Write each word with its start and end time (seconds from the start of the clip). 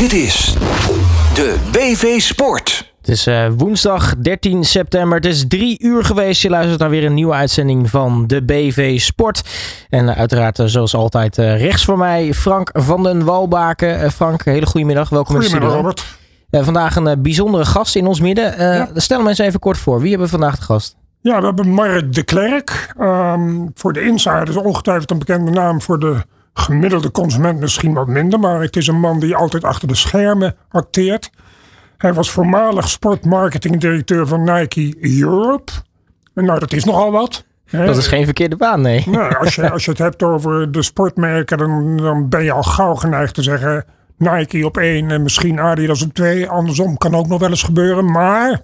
Dit 0.00 0.12
is 0.12 0.54
de 1.34 1.56
BV 1.72 2.20
Sport. 2.20 2.92
Het 2.98 3.08
is 3.08 3.26
uh, 3.26 3.46
woensdag 3.56 4.16
13 4.16 4.64
september. 4.64 5.16
Het 5.16 5.26
is 5.26 5.44
drie 5.48 5.82
uur 5.82 6.04
geweest. 6.04 6.42
Je 6.42 6.50
luistert 6.50 6.80
naar 6.80 6.90
weer 6.90 7.04
een 7.04 7.14
nieuwe 7.14 7.32
uitzending 7.32 7.90
van 7.90 8.26
de 8.26 8.44
BV 8.44 9.00
Sport. 9.00 9.42
En 9.88 10.04
uh, 10.04 10.18
uiteraard, 10.18 10.58
uh, 10.58 10.66
zoals 10.66 10.94
altijd, 10.94 11.36
rechts 11.36 11.84
voor 11.84 11.98
mij 11.98 12.34
Frank 12.34 12.70
van 12.72 13.02
den 13.02 13.24
Walbaken. 13.24 14.12
Frank, 14.12 14.44
hele 14.44 14.66
goedemiddag. 14.66 15.08
Welkom 15.08 15.34
in 15.34 15.40
de 15.40 15.46
studio. 15.46 15.68
Robert. 15.68 16.18
vandaag 16.50 16.96
een 16.96 17.22
bijzondere 17.22 17.64
gast 17.64 17.96
in 17.96 18.06
ons 18.06 18.20
midden. 18.20 18.54
Ja. 18.58 18.88
Stel 18.94 19.18
hem 19.18 19.28
eens 19.28 19.38
even 19.38 19.60
kort 19.60 19.78
voor. 19.78 20.00
Wie 20.00 20.08
hebben 20.10 20.26
we 20.26 20.32
vandaag 20.32 20.56
de 20.56 20.62
gast? 20.64 20.96
Ja, 21.20 21.38
we 21.40 21.46
hebben 21.46 21.68
Mark 21.68 22.12
de 22.12 22.22
Klerk. 22.22 22.94
Um, 23.00 23.70
voor 23.74 23.92
de 23.92 24.02
insiders 24.02 24.56
ongetwijfeld 24.56 25.10
een 25.10 25.18
bekende 25.18 25.50
naam. 25.50 25.80
Voor 25.80 25.98
de 25.98 26.22
gemiddelde 26.60 27.10
consument 27.10 27.60
misschien 27.60 27.94
wat 27.94 28.06
minder. 28.06 28.38
Maar 28.38 28.60
het 28.60 28.76
is 28.76 28.86
een 28.86 29.00
man 29.00 29.20
die 29.20 29.36
altijd 29.36 29.64
achter 29.64 29.88
de 29.88 29.94
schermen 29.94 30.56
acteert. 30.70 31.30
Hij 31.96 32.14
was 32.14 32.30
voormalig 32.30 32.88
sportmarketingdirecteur 32.88 34.26
van 34.26 34.44
Nike 34.44 34.96
Europe. 35.20 35.72
En 36.34 36.44
nou, 36.44 36.58
dat 36.58 36.72
is 36.72 36.84
nogal 36.84 37.10
wat. 37.10 37.44
Dat 37.70 37.96
is 37.96 38.06
geen 38.06 38.24
verkeerde 38.24 38.56
baan, 38.56 38.80
nee. 38.80 39.04
Nou, 39.06 39.36
als, 39.36 39.54
je, 39.54 39.70
als 39.72 39.84
je 39.84 39.90
het 39.90 39.98
hebt 39.98 40.22
over 40.22 40.72
de 40.72 40.82
sportmerken, 40.82 41.58
dan, 41.58 41.96
dan 41.96 42.28
ben 42.28 42.44
je 42.44 42.52
al 42.52 42.62
gauw 42.62 42.94
geneigd 42.94 43.34
te 43.34 43.42
zeggen 43.42 43.84
Nike 44.16 44.66
op 44.66 44.76
één 44.76 45.10
en 45.10 45.22
misschien 45.22 45.60
Adidas 45.60 46.02
op 46.02 46.14
twee. 46.14 46.48
Andersom 46.48 46.98
kan 46.98 47.14
ook 47.14 47.26
nog 47.26 47.40
wel 47.40 47.48
eens 47.48 47.62
gebeuren. 47.62 48.10
Maar 48.10 48.60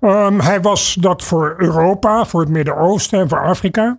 um, 0.00 0.40
hij 0.40 0.60
was 0.60 0.96
dat 1.00 1.22
voor 1.22 1.54
Europa, 1.58 2.24
voor 2.24 2.40
het 2.40 2.48
Midden-Oosten 2.48 3.20
en 3.20 3.28
voor 3.28 3.42
Afrika. 3.42 3.98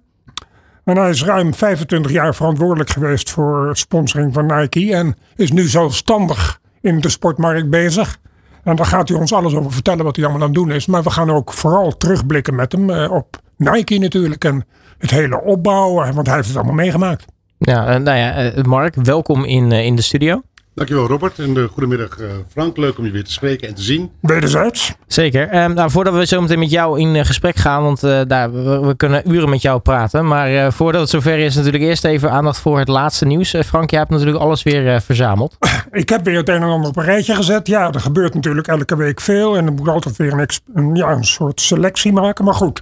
En 0.83 0.97
hij 0.97 1.09
is 1.09 1.23
ruim 1.23 1.53
25 1.53 2.11
jaar 2.11 2.35
verantwoordelijk 2.35 2.89
geweest 2.89 3.29
voor 3.29 3.77
sponsoring 3.77 4.33
van 4.33 4.45
Nike. 4.45 4.95
En 4.95 5.15
is 5.35 5.51
nu 5.51 5.67
zelfstandig 5.67 6.59
in 6.81 6.99
de 6.99 7.09
sportmarkt 7.09 7.69
bezig. 7.69 8.17
En 8.63 8.75
daar 8.75 8.85
gaat 8.85 9.09
hij 9.09 9.17
ons 9.17 9.33
alles 9.33 9.55
over 9.55 9.71
vertellen 9.71 10.03
wat 10.03 10.15
hij 10.15 10.25
allemaal 10.25 10.43
aan 10.43 10.53
het 10.53 10.57
doen 10.57 10.71
is. 10.71 10.85
Maar 10.85 11.03
we 11.03 11.09
gaan 11.09 11.31
ook 11.31 11.53
vooral 11.53 11.97
terugblikken 11.97 12.55
met 12.55 12.71
hem 12.71 12.89
eh, 12.89 13.11
op 13.11 13.39
Nike 13.57 13.97
natuurlijk. 13.97 14.43
En 14.43 14.65
het 14.97 15.11
hele 15.11 15.41
opbouwen, 15.41 16.13
want 16.13 16.27
hij 16.27 16.35
heeft 16.35 16.47
het 16.47 16.57
allemaal 16.57 16.75
meegemaakt. 16.75 17.25
Ja, 17.57 17.97
nou 17.97 18.17
ja, 18.17 18.33
eh, 18.33 18.63
Mark, 18.63 18.95
welkom 18.95 19.43
in, 19.45 19.71
in 19.71 19.95
de 19.95 20.01
studio. 20.01 20.41
Dankjewel 20.73 21.07
Robert 21.07 21.39
en 21.39 21.55
uh, 21.55 21.63
goedemiddag 21.63 22.19
uh, 22.19 22.27
Frank. 22.49 22.77
Leuk 22.77 22.97
om 22.97 23.05
je 23.05 23.11
weer 23.11 23.23
te 23.23 23.31
spreken 23.31 23.67
en 23.67 23.75
te 23.75 23.81
zien. 23.81 24.11
Wederzijds. 24.21 24.93
Zeker. 25.07 25.63
Um, 25.63 25.73
nou, 25.73 25.91
voordat 25.91 26.13
we 26.13 26.25
zo 26.25 26.41
meteen 26.41 26.59
met 26.59 26.69
jou 26.71 26.99
in 26.99 27.15
uh, 27.15 27.25
gesprek 27.25 27.55
gaan, 27.55 27.83
want 27.83 28.01
daar, 28.01 28.53
we, 28.53 28.79
we, 28.79 28.95
kunnen 28.95 29.31
uren 29.31 29.49
met 29.49 29.61
jou 29.61 29.79
praten. 29.79 30.27
Maar 30.27 30.73
voordat 30.73 31.01
het 31.01 31.09
zover 31.09 31.37
is, 31.37 31.55
natuurlijk 31.55 31.83
eerst 31.83 32.05
even 32.05 32.31
aandacht 32.31 32.59
voor 32.59 32.79
het 32.79 32.87
laatste 32.87 33.25
nieuws. 33.25 33.55
Frank, 33.65 33.89
je 33.89 33.97
hebt 33.97 34.09
natuurlijk 34.09 34.37
alles 34.37 34.63
weer 34.63 35.01
verzameld. 35.01 35.57
Ik 35.91 36.09
heb 36.09 36.25
weer 36.25 36.37
het 36.37 36.49
een 36.49 36.55
en 36.55 36.63
ander 36.63 36.89
op 36.89 36.97
een 36.97 37.03
rijtje 37.03 37.35
gezet. 37.35 37.67
Ja, 37.67 37.91
er 37.91 37.99
gebeurt 37.99 38.33
natuurlijk 38.33 38.67
elke 38.67 38.95
week 38.95 39.21
veel 39.21 39.57
en 39.57 39.65
er 39.65 39.73
moet 39.73 39.87
altijd 39.87 40.17
weer 40.17 40.33
een, 40.33 40.47
een, 40.73 40.95
ja, 40.95 41.11
een 41.11 41.23
soort 41.23 41.61
selectie 41.61 42.13
maken. 42.13 42.45
Maar 42.45 42.53
goed, 42.53 42.81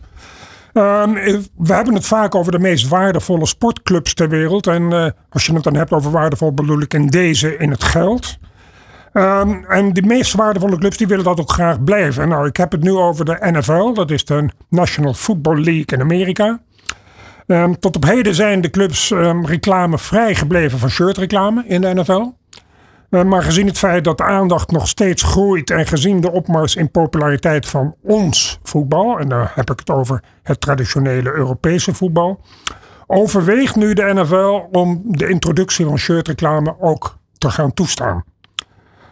Um, 0.80 1.14
we 1.58 1.74
hebben 1.74 1.94
het 1.94 2.06
vaak 2.06 2.36
over 2.36 2.52
de 2.52 2.60
meest 2.60 2.88
waardevolle 2.88 3.46
sportclubs 3.46 4.14
ter 4.14 4.30
wereld. 4.30 4.68
En 4.68 4.82
uh, 4.82 5.06
als 5.30 5.46
je 5.46 5.54
het 5.54 5.64
dan 5.64 5.76
hebt 5.76 5.92
over 5.92 6.12
waardevol, 6.12 6.54
bedoel 6.54 6.82
ik 6.82 6.94
in 6.94 7.08
deze 7.08 7.58
in 7.58 7.72
het 7.72 7.84
geld. 7.84 8.38
Um, 9.14 9.66
en 9.66 9.94
de 9.94 10.02
meest 10.02 10.34
waardevolle 10.34 10.78
clubs 10.78 10.98
die 10.98 11.08
willen 11.08 11.24
dat 11.24 11.40
ook 11.40 11.52
graag 11.52 11.84
blijven. 11.84 12.28
Nou, 12.30 12.48
ik 12.48 12.58
heb 12.58 12.72
het 12.72 12.84
nu 12.84 12.92
over 12.92 13.26
de 13.26 13.38
NFL, 13.42 13.94
dat 13.94 14.12
is 14.12 14.26
de 14.26 14.50
National 14.70 15.14
Football 15.14 15.56
League 15.58 15.86
in 15.86 16.02
Amerika. 16.02 16.60
Um, 17.48 17.80
tot 17.80 17.96
op 17.96 18.06
heden 18.06 18.36
zijn 18.36 18.62
de 18.62 18.70
clubs 18.70 19.12
reclame 19.44 19.98
gebleven 19.98 20.80
van 20.80 20.90
shirtreclame 20.90 21.64
in 21.68 21.82
de 21.82 21.94
NFL. 21.94 22.32
Uh, 23.10 23.24
maar 23.24 23.44
gezien 23.44 23.68
het 23.68 23.78
feit 23.78 24.04
dat 24.04 24.18
de 24.18 24.24
aandacht 24.24 24.72
nog 24.72 24.88
steeds 24.88 25.24
groeit 25.24 25.70
en 25.70 25.88
gezien 25.88 26.22
de 26.22 26.32
opmars 26.32 26.76
in 26.76 26.92
populariteit 26.92 27.68
van 27.68 27.96
ons 28.02 28.60
voetbal, 28.64 29.20
en 29.20 29.30
daar 29.30 29.52
heb 29.56 29.72
ik 29.72 29.80
het 29.80 29.90
over 29.90 30.24
het 30.44 30.62
traditionele 30.62 31.32
Europese 31.32 31.94
voetbal, 31.94 32.42
overweegt 33.08 33.76
nu 33.76 33.94
de 33.94 34.14
NFL 34.14 34.68
om 34.72 35.02
de 35.06 35.30
introductie 35.30 35.86
van 35.86 35.98
shirtreclame 35.98 36.76
ook 36.80 37.18
te 37.38 37.50
gaan 37.50 37.74
toestaan. 37.74 38.24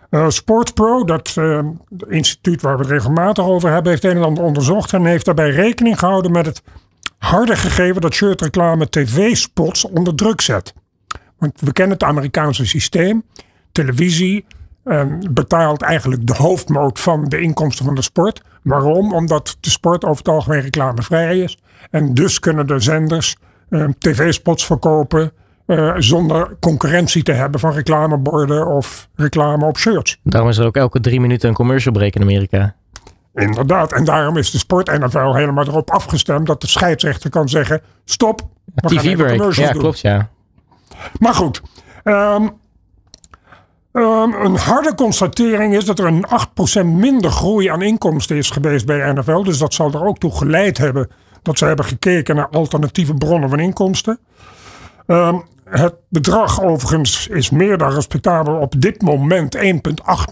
Uh, 0.10 0.30
Sportpro, 0.30 1.04
dat 1.04 1.36
uh, 1.40 1.60
instituut 2.08 2.62
waar 2.62 2.76
we 2.76 2.82
het 2.82 2.92
regelmatig 2.92 3.46
over 3.46 3.72
hebben, 3.72 3.92
heeft 3.92 4.04
een 4.04 4.18
en 4.18 4.24
ander 4.24 4.44
onderzocht 4.44 4.94
en 4.94 5.06
heeft 5.06 5.26
daarbij 5.26 5.50
rekening 5.50 6.00
gehouden 6.00 6.32
met 6.32 6.46
het 6.46 6.64
harde 7.18 7.56
gegeven 7.56 8.02
dat 8.02 8.14
shirtreclame 8.14 8.90
tv-spots 8.90 9.86
onder 9.86 10.16
druk 10.16 10.42
zet. 10.42 10.74
Want 11.38 11.62
we 11.62 11.72
kennen 11.72 11.94
het 11.94 12.08
Amerikaanse 12.08 12.66
systeem 12.66 13.24
televisie 13.84 14.46
um, 14.84 15.20
betaalt 15.32 15.82
eigenlijk 15.82 16.28
de 16.28 16.34
hoofdmoot 16.34 17.00
van 17.00 17.24
de 17.24 17.42
inkomsten 17.42 17.86
van 17.86 17.96
de 17.96 18.02
sport. 18.02 18.42
Waarom? 18.64 19.14
Omdat 19.14 19.58
de 19.60 19.70
sport 19.70 20.04
over 20.04 20.18
het 20.18 20.28
algemeen 20.28 20.62
reclamevrij 20.62 21.40
is. 21.40 21.58
En 21.90 22.14
dus 22.14 22.40
kunnen 22.40 22.68
de 22.68 22.80
zenders 22.80 23.36
um, 23.70 23.96
tv-spots 24.00 24.66
verkopen 24.66 25.32
uh, 25.66 25.94
zonder 25.98 26.58
concurrentie 26.60 27.24
te 27.24 27.32
hebben 27.32 27.60
van 27.60 27.72
reclameborden 27.72 28.68
of 28.68 29.10
reclame 29.16 29.66
op 29.66 29.78
shirts. 29.78 30.20
Daarom 30.24 30.50
is 30.50 30.58
er 30.58 30.66
ook 30.66 30.76
elke 30.76 31.00
drie 31.00 31.22
minuten 31.22 31.50
een 31.50 31.56
commercial 31.56 31.94
break 31.94 32.14
in 32.14 32.22
Amerika. 32.22 32.76
Inderdaad, 33.34 33.92
en 33.92 34.04
daarom 34.04 34.38
is 34.38 34.52
de 34.52 34.58
sport 34.58 35.00
NFL 35.00 35.34
helemaal 35.34 35.68
erop 35.68 35.92
afgestemd 35.92 36.48
dat 36.48 36.62
de 36.62 36.68
scheidsrechter 36.68 37.30
kan 37.30 37.50
zeggen: 37.50 37.82
stop. 38.06 38.42
TV-break, 38.76 39.54
ja, 39.54 39.72
doen. 39.72 39.82
klopt, 39.82 40.00
ja. 40.00 40.30
Maar 41.20 41.34
goed, 41.34 41.62
um, 42.04 42.52
Um, 43.98 44.34
een 44.34 44.56
harde 44.56 44.96
constatering 44.96 45.76
is 45.76 45.86
dat 45.86 46.00
er 46.00 46.06
een 46.06 46.26
8% 46.84 46.86
minder 46.86 47.32
groei 47.32 47.68
aan 47.68 47.82
inkomsten 47.82 48.38
is 48.38 48.50
geweest 48.50 48.86
bij 48.86 49.14
NFL. 49.14 49.44
Dus 49.44 49.58
dat 49.58 49.74
zal 49.74 49.92
er 49.92 50.06
ook 50.06 50.18
toe 50.18 50.38
geleid 50.38 50.78
hebben 50.78 51.10
dat 51.42 51.58
ze 51.58 51.66
hebben 51.66 51.86
gekeken 51.86 52.36
naar 52.36 52.50
alternatieve 52.50 53.14
bronnen 53.14 53.50
van 53.50 53.60
inkomsten. 53.60 54.20
Um, 55.08 55.44
het 55.64 55.96
bedrag 56.10 56.62
overigens 56.64 57.28
is 57.28 57.50
meer 57.50 57.78
dan 57.78 57.92
respectabel. 57.92 58.56
Op 58.56 58.82
dit 58.82 59.02
moment 59.02 59.58
1,8 59.58 59.64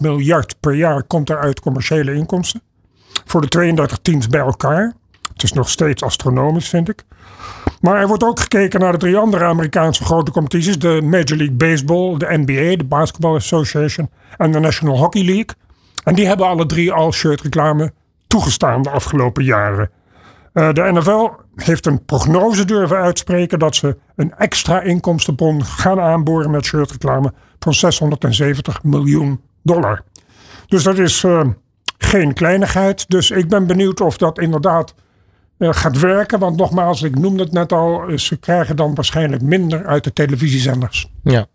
miljard 0.00 0.56
per 0.60 0.74
jaar 0.74 1.02
komt 1.02 1.30
er 1.30 1.38
uit 1.38 1.60
commerciële 1.60 2.14
inkomsten. 2.14 2.62
Voor 3.24 3.40
de 3.40 3.48
32 3.48 3.98
teams 4.02 4.26
bij 4.26 4.40
elkaar. 4.40 4.94
Het 5.32 5.42
is 5.42 5.52
nog 5.52 5.68
steeds 5.68 6.02
astronomisch, 6.02 6.68
vind 6.68 6.88
ik. 6.88 7.04
Maar 7.80 8.00
er 8.00 8.06
wordt 8.06 8.24
ook 8.24 8.40
gekeken 8.40 8.80
naar 8.80 8.92
de 8.92 8.98
drie 8.98 9.16
andere 9.16 9.44
Amerikaanse 9.44 10.04
grote 10.04 10.30
competities: 10.30 10.78
de 10.78 11.00
Major 11.02 11.36
League 11.36 11.56
Baseball, 11.56 12.18
de 12.18 12.26
NBA, 12.30 12.76
de 12.76 12.84
Basketball 12.84 13.34
Association 13.34 14.10
en 14.36 14.52
de 14.52 14.58
National 14.58 14.96
Hockey 14.96 15.24
League. 15.24 15.50
En 16.04 16.14
die 16.14 16.26
hebben 16.26 16.46
alle 16.46 16.66
drie 16.66 16.92
al 16.92 17.12
shirtreclame 17.12 17.92
toegestaan 18.26 18.82
de 18.82 18.90
afgelopen 18.90 19.44
jaren. 19.44 19.90
Uh, 20.52 20.72
de 20.72 20.92
NFL 20.92 21.30
heeft 21.54 21.86
een 21.86 22.04
prognose 22.04 22.64
durven 22.64 22.96
uitspreken 22.96 23.58
dat 23.58 23.76
ze 23.76 23.96
een 24.16 24.34
extra 24.34 24.80
inkomstenbron 24.80 25.64
gaan 25.64 26.00
aanboren 26.00 26.50
met 26.50 26.64
shirtreclame 26.64 27.32
van 27.58 27.74
670 27.74 28.82
miljoen 28.82 29.40
dollar. 29.62 30.02
Dus 30.66 30.82
dat 30.82 30.98
is 30.98 31.22
uh, 31.22 31.40
geen 31.98 32.34
kleinigheid. 32.34 33.08
Dus 33.08 33.30
ik 33.30 33.48
ben 33.48 33.66
benieuwd 33.66 34.00
of 34.00 34.16
dat 34.16 34.38
inderdaad 34.38 34.94
gaat 35.58 35.98
werken. 35.98 36.38
Want 36.38 36.56
nogmaals, 36.56 37.02
ik 37.02 37.18
noemde 37.18 37.42
het 37.42 37.52
net 37.52 37.72
al, 37.72 38.02
eh, 38.02 38.16
ze 38.16 38.36
krijgen 38.36 38.76
dan 38.76 38.94
waarschijnlijk 38.94 39.42
minder 39.42 39.86
uit 39.86 40.04
de 40.04 40.12
televisiezenders. 40.12 41.10
Ja. 41.22 41.46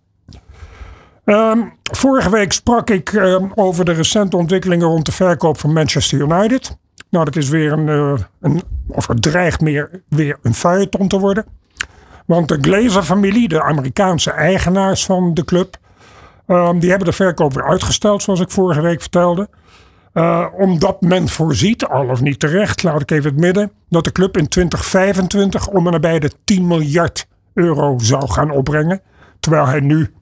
Um, 1.25 1.73
vorige 1.83 2.29
week 2.29 2.51
sprak 2.51 2.89
ik 2.89 3.11
um, 3.13 3.51
over 3.55 3.85
de 3.85 3.91
recente 3.91 4.37
ontwikkelingen 4.37 4.87
rond 4.87 5.05
de 5.05 5.11
verkoop 5.11 5.59
van 5.59 5.73
Manchester 5.73 6.19
United. 6.19 6.77
Nou, 7.09 7.25
dat 7.25 7.35
is 7.35 7.49
weer 7.49 7.71
een, 7.71 7.87
uh, 7.87 8.13
een 8.41 8.61
of 8.87 9.07
het 9.07 9.21
dreigt 9.21 9.61
meer 9.61 10.01
weer 10.07 10.37
een 10.41 10.53
feuilleton 10.53 11.07
te 11.07 11.19
worden. 11.19 11.45
Want 12.25 12.47
de 12.47 12.57
Glazer-familie, 12.61 13.47
de 13.47 13.63
Amerikaanse 13.63 14.31
eigenaars 14.31 15.05
van 15.05 15.33
de 15.33 15.45
club, 15.45 15.77
um, 16.47 16.79
die 16.79 16.89
hebben 16.89 17.07
de 17.07 17.13
verkoop 17.13 17.53
weer 17.53 17.67
uitgesteld, 17.67 18.23
zoals 18.23 18.39
ik 18.39 18.51
vorige 18.51 18.81
week 18.81 19.01
vertelde. 19.01 19.49
Uh, 20.13 20.45
omdat 20.57 21.01
men 21.01 21.27
voorziet, 21.27 21.85
al 21.85 22.07
of 22.07 22.21
niet 22.21 22.39
terecht, 22.39 22.83
laat 22.83 23.01
ik 23.01 23.11
even 23.11 23.31
het 23.31 23.39
midden, 23.39 23.71
dat 23.89 24.03
de 24.03 24.11
club 24.11 24.37
in 24.37 24.47
2025 24.47 25.67
om 25.67 25.85
en 25.85 25.91
nabij 25.91 26.19
de 26.19 26.31
10 26.43 26.67
miljard 26.67 27.27
euro 27.53 27.97
zou 27.99 28.29
gaan 28.29 28.51
opbrengen. 28.51 29.01
Terwijl 29.39 29.65
hij 29.65 29.79
nu 29.79 30.13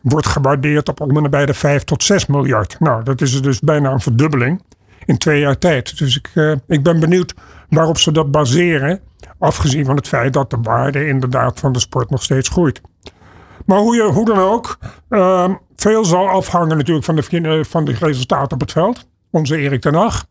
wordt 0.00 0.26
gewaardeerd 0.26 0.88
op 0.88 1.00
om 1.00 1.16
en 1.16 1.22
nabij 1.22 1.46
de 1.46 1.54
5 1.54 1.84
tot 1.84 2.02
6 2.02 2.26
miljard. 2.26 2.80
Nou, 2.80 3.02
dat 3.02 3.20
is 3.20 3.42
dus 3.42 3.60
bijna 3.60 3.90
een 3.90 4.00
verdubbeling 4.00 4.62
in 5.04 5.18
twee 5.18 5.40
jaar 5.40 5.58
tijd. 5.58 5.98
Dus 5.98 6.16
ik, 6.16 6.30
uh, 6.34 6.54
ik 6.66 6.82
ben 6.82 7.00
benieuwd 7.00 7.34
waarop 7.68 7.98
ze 7.98 8.12
dat 8.12 8.30
baseren. 8.30 9.00
Afgezien 9.38 9.84
van 9.84 9.96
het 9.96 10.08
feit 10.08 10.32
dat 10.32 10.50
de 10.50 10.58
waarde 10.62 11.06
inderdaad 11.06 11.60
van 11.60 11.72
de 11.72 11.78
sport 11.78 12.10
nog 12.10 12.22
steeds 12.22 12.48
groeit. 12.48 12.80
Maar 13.64 13.78
hoe, 13.78 13.96
je, 13.96 14.02
hoe 14.02 14.24
dan 14.24 14.38
ook, 14.38 14.78
uh, 15.08 15.54
veel 15.76 16.04
zal 16.04 16.28
afhangen 16.28 16.76
natuurlijk 16.76 17.04
van 17.04 17.16
de, 17.16 17.40
eh, 17.40 17.64
van 17.64 17.84
de 17.84 17.92
resultaten 17.92 18.52
op 18.52 18.60
het 18.60 18.72
veld. 18.72 19.06
Onze 19.30 19.56
Erik 19.56 19.80
ten 19.80 19.94
Hag. 19.94 20.26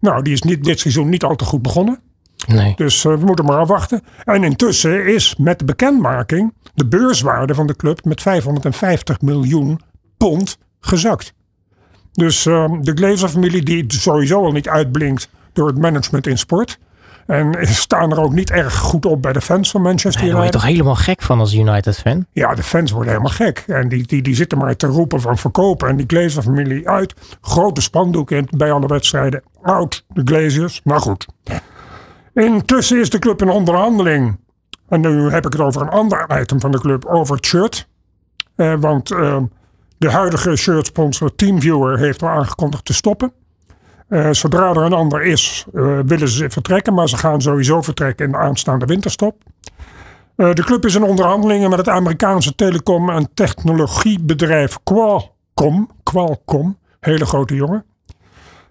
Nou, 0.00 0.22
die 0.22 0.32
is 0.32 0.42
niet, 0.42 0.64
dit 0.64 0.80
seizoen 0.80 1.08
niet 1.08 1.24
al 1.24 1.36
te 1.36 1.44
goed 1.44 1.62
begonnen. 1.62 2.00
Nee. 2.46 2.74
Dus 2.76 3.04
uh, 3.04 3.14
we 3.18 3.24
moeten 3.24 3.44
maar 3.44 3.58
afwachten. 3.58 4.02
En 4.24 4.44
intussen 4.44 5.06
is 5.06 5.36
met 5.36 5.58
de 5.58 5.64
bekendmaking 5.64 6.54
de 6.74 6.86
beurswaarde 6.86 7.54
van 7.54 7.66
de 7.66 7.76
club 7.76 8.04
met 8.04 8.22
550 8.22 9.20
miljoen 9.20 9.80
pond 10.16 10.58
gezakt. 10.80 11.34
Dus 12.12 12.46
ehm, 12.46 12.82
de 12.82 12.92
Glazer-familie, 12.92 13.62
die 13.62 13.84
sowieso 13.88 14.44
al 14.44 14.52
niet 14.52 14.68
uitblinkt 14.68 15.28
door 15.52 15.66
het 15.66 15.78
management 15.78 16.26
in 16.26 16.38
sport. 16.38 16.78
En 17.26 17.66
staan 17.66 18.10
er 18.10 18.20
ook 18.20 18.32
niet 18.32 18.50
erg 18.50 18.76
goed 18.76 19.06
op 19.06 19.22
bij 19.22 19.32
de 19.32 19.40
fans 19.40 19.70
van 19.70 19.82
Manchester 19.82 20.12
Daar 20.12 20.30
word 20.30 20.32
je 20.32 20.42
United. 20.42 20.60
toch 20.60 20.70
helemaal 20.70 20.94
gek 20.94 21.22
van 21.22 21.38
als 21.40 21.54
United-fan? 21.54 22.26
Ja, 22.32 22.54
de 22.54 22.62
fans 22.62 22.90
worden 22.90 23.10
helemaal 23.12 23.34
gek. 23.34 23.64
En 23.66 23.88
die, 23.88 24.06
die, 24.06 24.22
die 24.22 24.34
zitten 24.34 24.58
maar 24.58 24.76
te 24.76 24.86
roepen 24.86 25.20
van 25.20 25.38
verkopen. 25.38 25.88
En 25.88 25.96
die 25.96 26.06
Glazer-familie 26.06 26.88
uit. 26.88 27.14
Grote 27.40 27.80
spandoeken 27.80 28.46
bij 28.50 28.72
alle 28.72 28.86
wedstrijden. 28.86 29.42
Out, 29.62 30.04
de 30.08 30.22
Glazers. 30.24 30.80
Maar 30.84 31.00
goed. 31.00 31.26
Intussen 32.34 33.00
is 33.00 33.10
de 33.10 33.18
club 33.18 33.42
in 33.42 33.48
onderhandeling. 33.48 34.40
En 34.88 35.00
nu 35.00 35.30
heb 35.30 35.46
ik 35.46 35.52
het 35.52 35.62
over 35.62 35.82
een 35.82 35.88
ander 35.88 36.40
item 36.40 36.60
van 36.60 36.70
de 36.70 36.80
club. 36.80 37.04
Over 37.04 37.36
het 37.36 37.46
shirt. 37.46 37.88
Eh, 38.56 38.74
want 38.80 39.10
eh, 39.10 39.36
de 39.98 40.10
huidige 40.10 40.56
shirtsponsor 40.56 41.34
Teamviewer 41.34 41.98
heeft 41.98 42.22
al 42.22 42.28
aangekondigd 42.28 42.84
te 42.84 42.94
stoppen. 42.94 43.32
Eh, 44.12 44.28
zodra 44.30 44.70
er 44.70 44.76
een 44.76 44.92
ander 44.92 45.22
is, 45.22 45.64
eh, 45.74 45.98
willen 46.06 46.28
ze 46.28 46.50
vertrekken. 46.50 46.94
Maar 46.94 47.08
ze 47.08 47.16
gaan 47.16 47.40
sowieso 47.40 47.82
vertrekken 47.82 48.26
in 48.26 48.32
de 48.32 48.38
aanstaande 48.38 48.86
winterstop. 48.86 49.42
Eh, 50.36 50.52
de 50.52 50.62
club 50.62 50.84
is 50.84 50.94
in 50.94 51.02
onderhandelingen 51.02 51.70
met 51.70 51.78
het 51.78 51.88
Amerikaanse 51.88 52.54
telecom- 52.54 53.10
en 53.10 53.28
technologiebedrijf 53.34 54.78
Qualcomm. 54.84 55.88
Qualcomm, 56.02 56.78
hele 57.00 57.26
grote 57.26 57.54
jongen. 57.54 57.84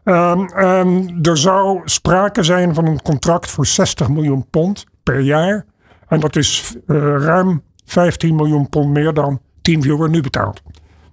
Ehm, 0.03 1.07
er 1.21 1.37
zou 1.37 1.81
sprake 1.85 2.43
zijn 2.43 2.73
van 2.73 2.85
een 2.85 3.01
contract 3.01 3.49
voor 3.49 3.65
60 3.65 4.09
miljoen 4.09 4.49
pond 4.49 4.85
per 5.03 5.19
jaar. 5.19 5.65
En 6.07 6.19
dat 6.19 6.35
is 6.35 6.75
ruim 6.85 7.63
15 7.85 8.35
miljoen 8.35 8.69
pond 8.69 8.89
meer 8.89 9.13
dan 9.13 9.39
TeamViewer 9.61 10.09
nu 10.09 10.21
betaalt. 10.21 10.61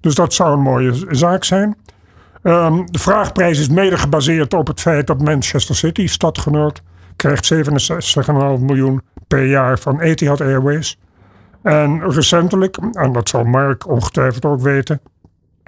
Dus 0.01 0.15
dat 0.15 0.35
zou 0.35 0.53
een 0.53 0.63
mooie 0.63 1.07
zaak 1.11 1.45
zijn. 1.45 1.77
Ehm, 2.43 2.85
de 2.85 2.99
vraagprijs 2.99 3.59
is 3.59 3.69
mede 3.69 3.99
gebaseerd 3.99 4.55
op 4.55 4.67
het 4.67 4.81
feit 4.81 5.07
dat 5.07 5.23
Manchester 5.23 5.75
City, 5.75 6.07
stadgenoot, 6.07 6.83
krijgt 7.17 7.47
67,5 7.47 8.61
miljoen 8.61 9.03
per 9.27 9.47
jaar 9.47 9.79
van 9.79 10.01
Etihad 10.01 10.41
Airways. 10.41 10.99
En 11.63 12.11
recentelijk, 12.11 12.77
en 12.93 13.13
dat 13.13 13.29
zal 13.29 13.45
Mark 13.45 13.89
ongetwijfeld 13.89 14.45
ook 14.45 14.61
weten, 14.61 15.01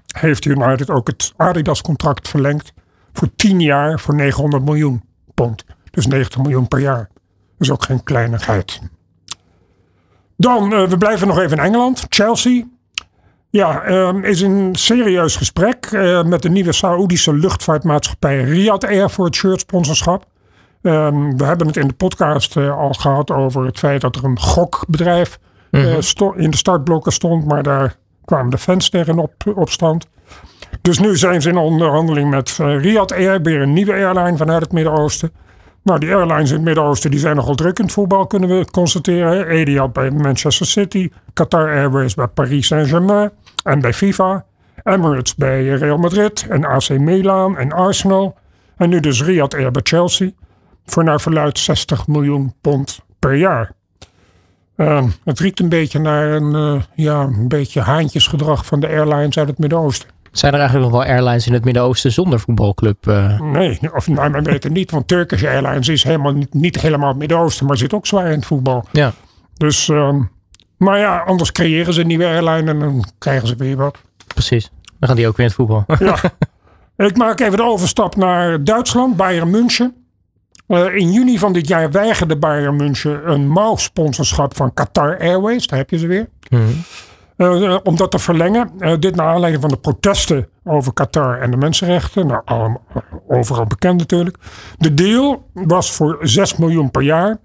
heeft 0.06 0.44
United 0.44 0.90
ook 0.90 1.06
het 1.06 1.32
Adidas-contract 1.36 2.28
verlengd 2.28 2.72
voor 3.12 3.28
10 3.36 3.60
jaar 3.60 4.00
voor 4.00 4.14
900 4.14 4.64
miljoen 4.64 5.02
pond. 5.34 5.64
Dus 5.90 6.06
90 6.06 6.42
miljoen 6.42 6.68
per 6.68 6.80
jaar. 6.80 7.08
Dat 7.14 7.68
is 7.68 7.70
ook 7.70 7.84
geen 7.84 8.02
kleinigheid. 8.02 8.80
Dan, 10.36 10.72
eh, 10.72 10.88
we 10.88 10.98
blijven 10.98 11.28
nog 11.28 11.38
even 11.38 11.56
in 11.58 11.64
Engeland. 11.64 12.06
Chelsea. 12.08 12.64
Ja, 13.50 13.82
ehm, 13.82 14.24
is 14.24 14.40
een 14.40 14.68
serieus 14.72 15.36
gesprek 15.36 15.86
eh, 15.92 16.22
met 16.22 16.42
de 16.42 16.48
nieuwe 16.48 16.72
Saoedische 16.72 17.34
luchtvaartmaatschappij 17.34 18.42
Riyadh 18.42 18.86
Air 18.86 19.10
voor 19.10 19.24
het 19.24 19.34
shirtsponsorschap. 19.34 20.24
Ehm, 20.82 21.36
we 21.36 21.44
hebben 21.44 21.66
het 21.66 21.76
in 21.76 21.88
de 21.88 21.94
podcast 21.94 22.56
eh, 22.56 22.78
al 22.78 22.92
gehad 22.92 23.30
over 23.30 23.64
het 23.66 23.78
feit 23.78 24.00
dat 24.00 24.16
er 24.16 24.24
een 24.24 24.38
gokbedrijf 24.38 25.38
eh, 25.70 25.94
sto- 25.98 26.32
in 26.32 26.50
de 26.50 26.56
startblokken 26.56 27.12
stond, 27.12 27.44
maar 27.46 27.62
daar 27.62 27.96
kwamen 28.24 28.50
de 28.50 28.58
fans 28.58 28.88
tegen 28.88 29.18
op, 29.18 29.32
op 29.54 29.70
stand. 29.70 30.06
Dus 30.82 30.98
nu 30.98 31.16
zijn 31.16 31.42
ze 31.42 31.48
in 31.48 31.56
onderhandeling 31.56 32.30
met 32.30 32.56
Riyadh 32.58 33.14
Air, 33.14 33.42
weer 33.42 33.60
een 33.60 33.72
nieuwe 33.72 33.92
airline 33.92 34.36
vanuit 34.36 34.62
het 34.62 34.72
Midden-Oosten. 34.72 35.32
Nou, 35.82 35.98
die 35.98 36.14
airlines 36.14 36.48
in 36.48 36.56
het 36.56 36.64
Midden-Oosten 36.64 37.10
die 37.10 37.20
zijn 37.20 37.36
nogal 37.36 37.54
druk 37.54 37.78
in 37.78 37.84
het 37.84 37.92
voetbal, 37.92 38.26
kunnen 38.26 38.48
we 38.48 38.70
constateren. 38.70 39.46
Etihad 39.46 39.92
bij 39.92 40.10
Manchester 40.10 40.66
City, 40.66 41.10
Qatar 41.32 41.68
Airways 41.68 42.14
bij 42.14 42.26
Paris 42.26 42.66
Saint-Germain 42.66 43.30
en 43.64 43.80
bij 43.80 43.92
FIFA. 43.92 44.44
Emirates 44.82 45.34
bij 45.34 45.68
Real 45.68 45.98
Madrid 45.98 46.46
en 46.48 46.64
AC 46.64 46.88
Milan 46.88 47.56
en 47.56 47.72
Arsenal. 47.72 48.38
En 48.76 48.88
nu 48.88 49.00
dus 49.00 49.22
Riyadh 49.22 49.56
Air 49.56 49.70
bij 49.70 49.82
Chelsea. 49.84 50.30
Voor 50.84 51.04
naar 51.04 51.20
verluid 51.20 51.58
60 51.58 52.06
miljoen 52.06 52.54
pond 52.60 53.00
per 53.18 53.34
jaar. 53.34 53.72
Ehm, 54.76 55.08
het 55.24 55.38
riekt 55.38 55.60
een 55.60 55.68
beetje 55.68 55.98
naar 55.98 56.30
een, 56.30 56.54
eh, 56.54 56.82
ja, 56.94 57.20
een 57.20 57.48
beetje 57.48 57.80
haantjesgedrag 57.80 58.66
van 58.66 58.80
de 58.80 58.88
airlines 58.88 59.38
uit 59.38 59.48
het 59.48 59.58
Midden-Oosten. 59.58 60.08
Zijn 60.32 60.52
er 60.52 60.58
eigenlijk 60.58 60.90
nog 60.90 61.00
wel 61.02 61.10
airlines 61.10 61.46
in 61.46 61.52
het 61.52 61.64
Midden-Oosten 61.64 62.12
zonder 62.12 62.40
voetbalclub? 62.40 63.06
eh? 63.06 63.40
Nee, 63.40 63.78
of 63.94 64.08
nou, 64.08 64.30
men 64.30 64.44
weet 64.44 64.62
het 64.62 64.72
niet, 64.72 64.90
want 64.90 65.08
Turkish 65.08 65.44
Airlines 65.44 65.88
is 65.88 66.02
helemaal 66.02 66.32
niet, 66.32 66.54
niet 66.54 66.80
helemaal 66.80 67.08
het 67.08 67.18
Midden-Oosten, 67.18 67.66
maar 67.66 67.76
zit 67.76 67.92
ook 67.94 68.06
zwaar 68.06 68.26
in 68.26 68.32
het 68.38 68.46
voetbal. 68.46 68.84
ja. 68.92 69.12
Dus, 69.56 69.88
ehm, 69.88 70.20
maar 70.76 70.98
ja, 70.98 71.18
anders 71.18 71.52
creëren 71.52 71.92
ze 71.94 72.00
een 72.00 72.06
nieuwe 72.06 72.24
airline 72.24 72.70
en 72.70 72.78
dan 72.78 73.04
krijgen 73.18 73.48
ze 73.48 73.56
weer 73.56 73.76
wat. 73.76 73.98
precies. 74.34 74.70
Dan 74.98 75.08
gaan 75.08 75.16
die 75.16 75.26
ook 75.28 75.36
weer 75.36 75.46
in 75.46 75.52
het 75.56 75.66
voetbal. 75.66 75.84
Ja. 75.98 76.16
Ik 77.06 77.16
maak 77.16 77.40
even 77.40 77.56
de 77.56 77.62
overstap 77.64 78.16
naar 78.16 78.64
Duitsland, 78.64 79.16
Bayern 79.16 79.50
München. 79.50 79.94
Eh, 80.66 80.94
in 80.94 81.12
juni 81.12 81.38
van 81.38 81.52
dit 81.52 81.68
jaar 81.68 81.90
weigerde 81.90 82.36
Bayern 82.36 82.76
München 82.76 83.30
een 83.30 83.48
mouwsponsorschap 83.48 84.56
van 84.56 84.74
Qatar 84.74 85.18
Airways. 85.20 85.66
Daar 85.66 85.78
heb 85.78 85.90
je 85.90 85.98
ze 85.98 86.06
weer. 86.06 86.28
Eh, 86.48 86.58
eh, 87.40 87.76
om 87.82 87.96
dat 87.96 88.10
te 88.10 88.18
verlengen. 88.18 88.70
Eh, 88.78 88.98
dit 88.98 89.16
naar 89.16 89.26
aanleiding 89.26 89.62
van 89.62 89.70
de 89.70 89.76
protesten 89.76 90.48
over 90.64 90.92
Qatar 90.92 91.40
en 91.40 91.50
de 91.50 91.56
mensenrechten. 91.56 92.26
Nou, 92.26 92.76
overal 93.28 93.66
bekend 93.66 93.98
natuurlijk. 93.98 94.36
De 94.78 94.94
deal 94.94 95.48
was 95.52 95.92
voor 95.92 96.18
6 96.20 96.56
miljoen 96.56 96.90
per 96.90 97.02
jaar. 97.02 97.38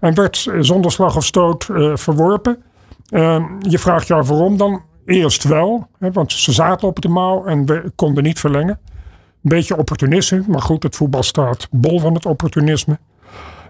En 0.00 0.14
werd 0.14 0.50
zonder 0.60 0.92
slag 0.92 1.16
of 1.16 1.24
stoot 1.24 1.68
eh, 1.68 1.96
verworpen. 1.96 2.62
Eh, 3.08 3.44
je 3.60 3.78
vraagt 3.78 4.10
af 4.10 4.28
waarom 4.28 4.56
dan? 4.56 4.82
Eerst 5.06 5.44
wel, 5.44 5.86
hè, 5.98 6.12
want 6.12 6.32
ze 6.32 6.52
zaten 6.52 6.88
op 6.88 7.00
de 7.00 7.08
mouw 7.08 7.44
en 7.44 7.66
we 7.66 7.92
konden 7.94 8.22
niet 8.22 8.40
verlengen. 8.40 8.78
Een 9.42 9.50
beetje 9.50 9.76
opportunisme, 9.76 10.42
maar 10.46 10.62
goed, 10.62 10.82
het 10.82 10.96
voetbal 10.96 11.22
staat 11.22 11.68
bol 11.70 12.00
van 12.00 12.14
het 12.14 12.26
opportunisme. 12.26 12.98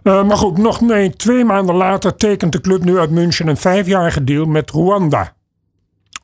Maar 0.02 0.36
goed, 0.36 0.56
nog 0.56 0.80
nee, 0.80 1.10
twee 1.10 1.44
maanden 1.44 1.74
later 1.74 2.16
tekent 2.16 2.52
de 2.52 2.60
club 2.60 2.84
nu 2.84 2.98
uit 2.98 3.10
München 3.10 3.48
een 3.48 3.56
vijfjarige 3.56 4.24
deal 4.24 4.44
met 4.44 4.70
Rwanda. 4.70 5.32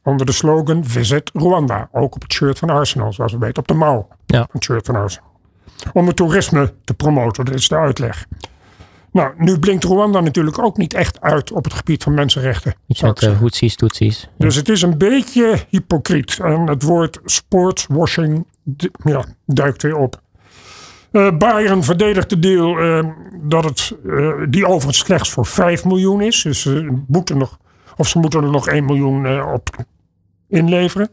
Onder 0.04 0.26
de 0.26 0.32
slogan 0.32 0.84
Visit 0.84 1.30
Rwanda. 1.34 1.88
Ook 1.92 2.14
op 2.14 2.22
het 2.22 2.32
shirt 2.32 2.58
van 2.58 2.70
Arsenal, 2.70 3.12
zoals 3.12 3.32
we 3.32 3.38
weten, 3.38 3.62
op 3.62 3.68
de 3.68 3.74
mouw. 3.74 4.08
Ja. 4.26 4.38
van 4.38 4.48
Het 4.52 4.64
shirt 4.64 4.86
van 4.86 4.96
Arsenal. 4.96 5.28
Om 5.92 6.06
het 6.06 6.16
toerisme 6.16 6.72
te 6.84 6.94
promoten, 6.94 7.44
dat 7.44 7.54
is 7.54 7.68
de 7.68 7.76
uitleg. 7.76 8.26
Nou, 9.12 9.32
nu 9.36 9.58
blinkt 9.58 9.84
Rwanda 9.84 10.20
natuurlijk 10.20 10.58
ook 10.58 10.76
niet 10.76 10.94
echt 10.94 11.20
uit 11.20 11.52
op 11.52 11.64
het 11.64 11.72
gebied 11.72 12.02
van 12.02 12.14
mensenrechten. 12.14 12.74
Iets 12.86 13.02
met 13.02 13.16
uh, 13.16 13.22
zeggen. 13.22 13.40
hoetsies, 13.40 13.76
toetsies. 13.76 14.28
Dus 14.38 14.56
het 14.56 14.68
is 14.68 14.82
een 14.82 14.98
beetje 14.98 15.58
hypocriet. 15.68 16.38
En 16.42 16.66
het 16.66 16.82
woord 16.82 17.20
sportswashing 17.24 18.46
ja, 19.04 19.24
duikt 19.46 19.82
weer 19.82 19.96
op. 19.96 20.22
Eh 21.10 21.36
Bayern 21.36 21.82
verdedigt 21.82 22.30
de 22.30 22.38
deal 22.38 22.78
eh, 22.78 23.04
dat 23.42 23.64
het, 23.64 23.96
eh, 24.06 24.32
die 24.48 24.66
overigens 24.66 24.98
slechts 24.98 25.30
voor 25.30 25.46
5 25.46 25.84
miljoen 25.84 26.20
is. 26.20 26.42
Dus 26.42 26.60
ze 26.60 27.02
moeten 27.06 27.38
nog, 27.38 27.58
of 27.96 28.08
ze 28.08 28.18
moeten 28.18 28.42
er 28.42 28.50
nog 28.50 28.68
1 28.68 28.84
miljoen 28.84 29.26
eh, 29.26 29.52
op 29.52 29.68
inleveren. 30.54 31.08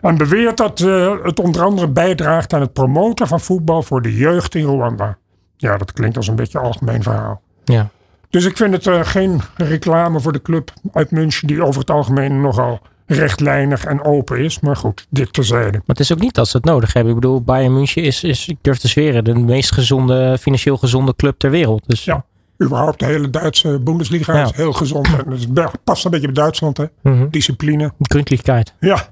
En 0.00 0.16
beweert 0.16 0.56
dat 0.56 0.80
eh, 0.80 1.14
het 1.22 1.40
onder 1.40 1.62
andere 1.62 1.88
bijdraagt 1.88 2.52
aan 2.52 2.60
het 2.60 2.72
promoten 2.72 3.26
van 3.26 3.40
voetbal 3.40 3.82
voor 3.82 4.02
de 4.02 4.16
jeugd 4.16 4.54
in 4.54 4.64
Rwanda. 4.64 5.18
Ja, 5.56 5.76
dat 5.76 5.92
klinkt 5.92 6.16
als 6.16 6.28
een 6.28 6.36
beetje 6.36 6.58
een 6.58 6.64
algemeen 6.64 7.02
verhaal. 7.02 7.40
Ja. 7.64 7.88
Dus 8.30 8.44
ik 8.44 8.56
vind 8.56 8.72
het 8.72 8.86
eh, 8.86 9.00
geen 9.02 9.40
reclame 9.56 10.20
voor 10.20 10.32
de 10.32 10.42
club 10.42 10.72
uit 10.92 11.10
München, 11.10 11.46
die 11.46 11.62
over 11.64 11.80
het 11.80 11.90
algemeen 11.90 12.40
nogal 12.40 12.80
rechtlijnig 13.06 13.84
en 13.84 14.04
open 14.04 14.38
is. 14.38 14.60
Maar 14.60 14.76
goed, 14.76 15.06
dit 15.10 15.32
terzijde. 15.32 15.70
Maar 15.72 15.82
het 15.86 16.00
is 16.00 16.12
ook 16.12 16.20
niet 16.20 16.34
dat 16.34 16.48
ze 16.48 16.56
het 16.56 16.66
nodig 16.66 16.92
hebben. 16.92 17.12
Ik 17.12 17.20
bedoel, 17.20 17.42
Bayern 17.42 17.74
München 17.74 18.02
is, 18.02 18.24
is 18.24 18.48
ik 18.48 18.56
durf 18.60 18.78
te 18.78 18.88
zweren, 18.88 19.24
de 19.24 19.34
meest 19.34 19.72
gezonde, 19.72 20.38
financieel 20.40 20.76
gezonde 20.76 21.14
club 21.16 21.38
ter 21.38 21.50
wereld. 21.50 21.82
Dus 21.86 22.04
Ja. 22.04 22.24
Überhaupt 22.62 22.98
de 22.98 23.04
hele 23.04 23.30
Duitse 23.30 23.80
Bundesliga 23.80 24.34
Ja. 24.34 24.44
is 24.44 24.52
heel 24.56 24.72
gezond. 24.72 25.06
En 25.06 25.30
het 25.30 25.84
past 25.84 26.04
een 26.04 26.10
beetje 26.10 26.26
bij 26.26 26.34
Duitsland, 26.42 26.76
hè? 26.76 26.84
Mhm. 27.02 27.28
Discipline. 27.30 27.92
gründlichkeit. 27.98 28.74
Ja. 28.80 29.08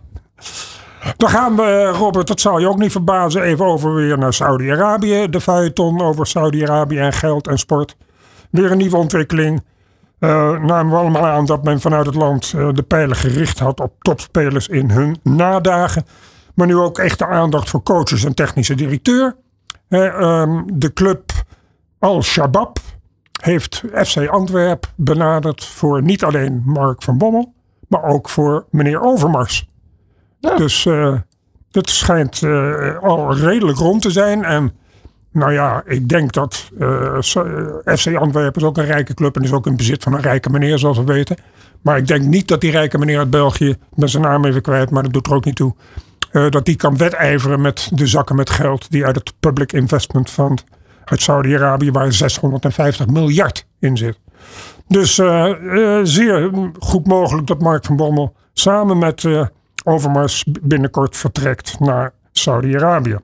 Dan 1.16 1.28
gaan 1.28 1.56
we, 1.56 1.86
Robert, 1.94 2.26
dat 2.26 2.40
zal 2.40 2.58
je 2.58 2.68
ook 2.68 2.78
niet 2.78 2.92
verbazen, 2.92 3.42
even 3.42 3.64
over 3.64 3.94
weer 3.94 4.18
naar 4.18 4.32
Saudi-Arabië. 4.32 5.28
De 5.30 5.40
feuilleton 5.40 6.00
over 6.00 6.26
Saudi-Arabië 6.26 6.98
en 6.98 7.12
geld 7.12 7.46
en 7.48 7.58
sport. 7.58 7.96
Weer 8.50 8.70
een 8.70 8.78
nieuwe 8.78 8.96
ontwikkeling. 8.96 9.62
Eh 10.18 10.58
namen 10.60 10.90
we 10.90 10.96
allemaal 10.96 11.26
aan 11.26 11.46
dat 11.46 11.64
men 11.64 11.80
vanuit 11.80 12.06
het 12.06 12.14
land 12.14 12.52
eh, 12.56 12.68
de 12.72 12.82
pijlen 12.82 13.16
gericht 13.16 13.58
had 13.58 13.80
op 13.80 13.92
topspelers 13.98 14.68
in 14.68 14.90
hun 14.90 15.16
nadagen. 15.22 16.06
Maar 16.54 16.66
nu 16.66 16.76
ook 16.76 16.98
echte 16.98 17.26
aandacht 17.26 17.70
voor 17.70 17.82
coaches 17.82 18.24
en 18.24 18.34
technische 18.34 18.74
directeur. 18.74 19.36
Eh, 19.88 20.06
ehm, 20.06 20.62
de 20.72 20.92
club 20.92 21.32
Al-Shabaab 21.98 22.78
heeft 23.42 23.82
FC 23.94 24.26
Antwerp 24.26 24.92
benaderd 24.96 25.64
voor 25.64 26.02
niet 26.02 26.24
alleen 26.24 26.62
Mark 26.64 27.02
van 27.02 27.18
Bommel, 27.18 27.52
maar 27.88 28.02
ook 28.02 28.28
voor 28.28 28.66
meneer 28.70 29.00
Overmars. 29.00 29.68
Dus 30.40 30.86
het 31.74 31.90
schijnt 31.90 32.42
eh, 32.42 32.98
al 32.98 33.36
redelijk 33.36 33.78
rond 33.78 34.02
te 34.02 34.10
zijn. 34.10 34.44
En 34.44 34.72
Nou 35.32 35.52
ja, 35.52 35.82
ik 35.86 36.08
denk 36.08 36.32
dat 36.32 36.70
uh, 36.78 37.16
eh, 37.16 37.96
FC 37.96 38.14
Antwerpen 38.14 38.60
is 38.60 38.66
ook 38.66 38.76
een 38.76 38.84
rijke 38.84 39.14
club 39.14 39.36
en 39.36 39.42
is 39.42 39.52
ook 39.52 39.66
in 39.66 39.76
bezit 39.76 40.02
van 40.02 40.14
een 40.14 40.20
rijke 40.20 40.50
meneer, 40.50 40.78
zoals 40.78 40.98
we 40.98 41.04
weten. 41.04 41.36
Maar 41.82 41.96
ik 41.96 42.06
denk 42.06 42.24
niet 42.24 42.48
dat 42.48 42.60
die 42.60 42.70
rijke 42.70 42.98
meneer 42.98 43.18
uit 43.18 43.30
België, 43.30 43.76
ben 43.94 44.08
zijn 44.08 44.22
naam 44.22 44.44
even 44.44 44.62
kwijt, 44.62 44.90
maar 44.90 45.02
dat 45.02 45.12
doet 45.12 45.26
er 45.26 45.34
ook 45.34 45.44
niet 45.44 45.56
toe, 45.56 45.74
uh, 46.32 46.50
dat 46.50 46.64
die 46.64 46.76
kan 46.76 46.96
wedijveren 46.96 47.60
met 47.60 47.90
de 47.92 48.06
zakken 48.06 48.36
met 48.36 48.50
geld 48.50 48.90
die 48.90 49.04
uit 49.04 49.16
het 49.16 49.32
Public 49.40 49.72
Investment 49.72 50.30
Fund 50.30 50.64
uit 51.04 51.22
Saudi-Arabië, 51.22 51.90
waar 51.90 52.12
650 52.12 53.06
miljard 53.06 53.66
in 53.78 53.96
zit. 53.96 54.18
Dus 54.88 55.18
uh, 55.18 56.00
zeer 56.02 56.50
goed 56.78 57.06
mogelijk 57.06 57.46
dat 57.46 57.60
Mark 57.60 57.84
van 57.84 57.96
Bommel 57.96 58.36
samen 58.52 58.98
met 58.98 59.24
Overmars 59.84 60.44
binnenkort 60.62 61.16
vertrekt 61.16 61.80
naar 61.80 62.12
Saudi-Arabië. 62.32 63.18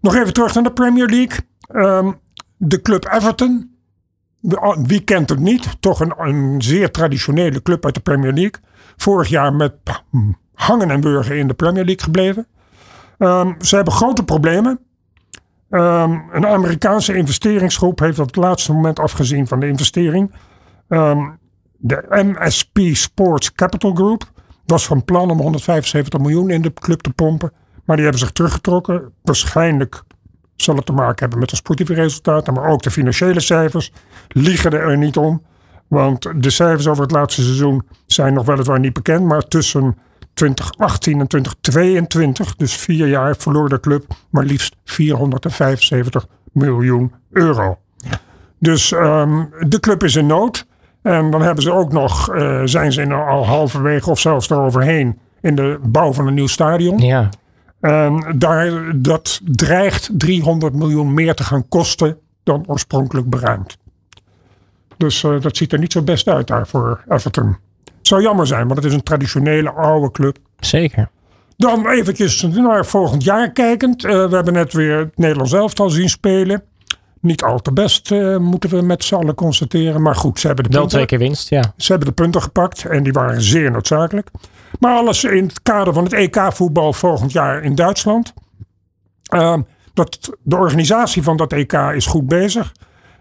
Nog 0.00 0.14
even 0.14 0.32
terug 0.32 0.54
naar 0.54 0.62
de 0.62 0.72
Premier 0.72 1.06
League. 1.06 1.38
Um, 1.72 2.18
de 2.56 2.82
club 2.82 3.08
Everton. 3.12 3.78
Wie 4.86 5.00
kent 5.00 5.28
het 5.28 5.38
niet? 5.38 5.76
Toch 5.80 6.00
een, 6.00 6.12
een, 6.16 6.62
zeer 6.62 6.90
traditionele 6.90 7.62
club 7.62 7.84
uit 7.84 7.94
de 7.94 8.00
Premier 8.00 8.32
League. 8.32 8.60
Vorig 8.96 9.28
jaar 9.28 9.54
met 9.54 9.72
hangen 10.54 10.90
en 10.90 11.00
burgen 11.00 11.38
in 11.38 11.48
de 11.48 11.54
Premier 11.54 11.84
League 11.84 12.04
gebleven. 12.04 12.46
Um, 13.18 13.56
ze 13.60 13.74
hebben 13.74 13.94
grote 13.94 14.24
problemen. 14.24 14.80
Um, 15.70 16.24
een 16.32 16.46
Amerikaanse 16.46 17.14
investeringsgroep 17.14 17.98
heeft 17.98 18.18
op 18.18 18.26
het 18.26 18.36
laatste 18.36 18.72
moment 18.72 18.98
afgezien 18.98 19.46
van 19.46 19.60
de 19.60 19.66
investering. 19.66 20.32
de 21.76 22.04
MSP 22.08 22.78
Sports 22.92 23.52
Capital 23.52 23.94
Group 23.94 24.30
was 24.66 24.86
van 24.86 25.04
plan 25.04 25.30
om 25.30 25.40
175 25.40 26.20
miljoen 26.20 26.50
in 26.50 26.62
de 26.62 26.72
club 26.72 27.00
te 27.00 27.10
pompen. 27.10 27.52
Maar 27.84 27.96
die 27.96 28.04
hebben 28.04 28.24
zich 28.24 28.34
teruggetrokken. 28.34 29.12
Waarschijnlijk 29.22 30.02
zal 30.56 30.76
het 30.76 30.86
te 30.86 30.92
maken 30.92 31.18
hebben 31.18 31.38
met 31.38 31.48
de 31.50 31.56
sportieve 31.56 31.94
resultaten, 31.94 32.54
maar 32.54 32.68
ook 32.68 32.82
de 32.82 32.90
financiële 32.90 33.40
cijfers 33.40 33.92
liegen 34.28 34.72
er 34.72 34.96
niet 34.96 35.16
om. 35.16 35.42
Want 35.88 36.42
de 36.42 36.50
cijfers 36.50 36.86
over 36.86 37.02
het 37.02 37.12
laatste 37.12 37.42
seizoen 37.42 37.86
zijn 38.06 38.34
nog 38.34 38.46
weliswaar 38.46 38.80
niet 38.80 38.92
bekend, 38.92 39.24
maar 39.24 39.42
tussen 39.42 39.96
2018 40.34 41.20
en 41.20 41.26
2022, 41.26 42.56
dus 42.56 42.76
vier 42.76 43.08
jaar, 43.08 43.36
verloor 43.36 43.68
de 43.68 43.80
club 43.80 44.04
maar 44.30 44.44
liefst 44.44 44.76
475 44.84 46.26
miljoen 46.52 47.12
euro. 47.30 47.78
Dus 48.58 48.90
um, 48.90 49.52
de 49.68 49.80
club 49.80 50.02
is 50.02 50.16
in 50.16 50.26
nood. 50.26 50.66
En 51.02 51.30
dan 51.30 51.42
hebben 51.42 51.62
ze 51.62 51.72
ook 51.72 51.92
nog, 51.92 52.34
uh, 52.34 52.60
zijn 52.64 52.92
ze 52.92 53.02
in 53.02 53.12
al 53.12 53.46
halverwege 53.46 54.10
of 54.10 54.20
zelfs 54.20 54.50
eroverheen 54.50 55.18
in 55.40 55.54
de 55.54 55.78
bouw 55.82 56.12
van 56.12 56.26
een 56.26 56.34
nieuw 56.34 56.46
stadion. 56.46 56.98
Ja. 56.98 57.28
En 57.80 58.34
daar, 58.38 58.92
dat 58.96 59.40
dreigt 59.44 60.10
300 60.12 60.74
miljoen 60.74 61.14
meer 61.14 61.34
te 61.34 61.44
gaan 61.44 61.68
kosten 61.68 62.18
dan 62.42 62.64
oorspronkelijk 62.66 63.30
beruimd. 63.30 63.78
Dus 64.96 65.22
uh, 65.22 65.40
dat 65.40 65.56
ziet 65.56 65.72
er 65.72 65.78
niet 65.78 65.92
zo 65.92 66.02
best 66.02 66.28
uit 66.28 66.46
daar 66.46 66.66
voor 66.66 67.04
Everton. 67.08 67.56
Zou 68.10 68.22
jammer 68.22 68.46
zijn, 68.46 68.66
want 68.66 68.76
het 68.76 68.84
is 68.84 68.92
een 68.92 69.02
traditionele 69.02 69.70
oude 69.70 70.10
club. 70.10 70.38
Zeker. 70.58 71.08
Dan 71.56 71.88
eventjes 71.88 72.42
naar 72.42 72.86
volgend 72.86 73.24
jaar 73.24 73.50
kijkend. 73.50 74.04
Uh, 74.04 74.10
we 74.10 74.34
hebben 74.34 74.52
net 74.52 74.72
weer 74.72 74.98
het 74.98 75.18
Nederlands 75.18 75.52
elftal 75.52 75.90
zien 75.90 76.08
spelen. 76.08 76.62
Niet 77.20 77.42
al 77.42 77.58
te 77.58 77.72
best, 77.72 78.10
uh, 78.10 78.36
moeten 78.36 78.70
we 78.70 78.82
met 78.82 79.04
z'n 79.04 79.14
allen 79.14 79.34
constateren. 79.34 80.02
Maar 80.02 80.14
goed, 80.14 80.40
ze 80.40 80.46
hebben 80.46 80.64
de 80.64 80.70
Wel 80.70 80.80
punten. 80.80 80.98
twee 80.98 81.18
keer 81.18 81.26
winst, 81.28 81.48
ja. 81.48 81.72
Ze 81.76 81.90
hebben 81.90 82.08
de 82.08 82.14
punten 82.14 82.42
gepakt 82.42 82.84
en 82.84 83.02
die 83.02 83.12
waren 83.12 83.42
zeer 83.42 83.70
noodzakelijk. 83.70 84.30
Maar 84.78 84.96
alles 84.96 85.24
in 85.24 85.44
het 85.44 85.62
kader 85.62 85.92
van 85.92 86.04
het 86.04 86.12
EK-voetbal 86.12 86.92
volgend 86.92 87.32
jaar 87.32 87.62
in 87.62 87.74
Duitsland. 87.74 88.32
Uh, 89.34 89.58
dat, 89.94 90.36
de 90.42 90.56
organisatie 90.56 91.22
van 91.22 91.36
dat 91.36 91.52
EK 91.52 91.72
is 91.72 92.06
goed 92.06 92.26
bezig. 92.26 92.72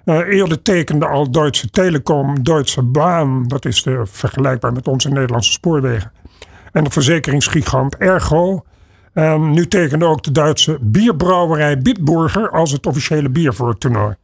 Uh, 0.09 0.17
eerder 0.27 0.61
tekende 0.61 1.07
al 1.07 1.31
Duitse 1.31 1.69
Telekom, 1.69 2.43
Duitse 2.43 2.81
Baan. 2.81 3.47
Dat 3.47 3.65
is 3.65 3.83
de, 3.83 4.01
vergelijkbaar 4.05 4.73
met 4.73 4.87
onze 4.87 5.09
Nederlandse 5.09 5.51
spoorwegen. 5.51 6.11
En 6.71 6.83
de 6.83 6.89
verzekeringsgigant 6.89 7.97
Ergo. 7.97 8.65
En 9.13 9.51
nu 9.51 9.67
tekende 9.67 10.05
ook 10.05 10.23
de 10.23 10.31
Duitse 10.31 10.77
bierbrouwerij 10.81 11.77
Bitburger 11.77 12.49
als 12.49 12.71
het 12.71 12.85
officiële 12.85 13.29
bier 13.29 13.53
voor 13.53 13.69
het 13.69 13.79
toernooi. 13.79 14.15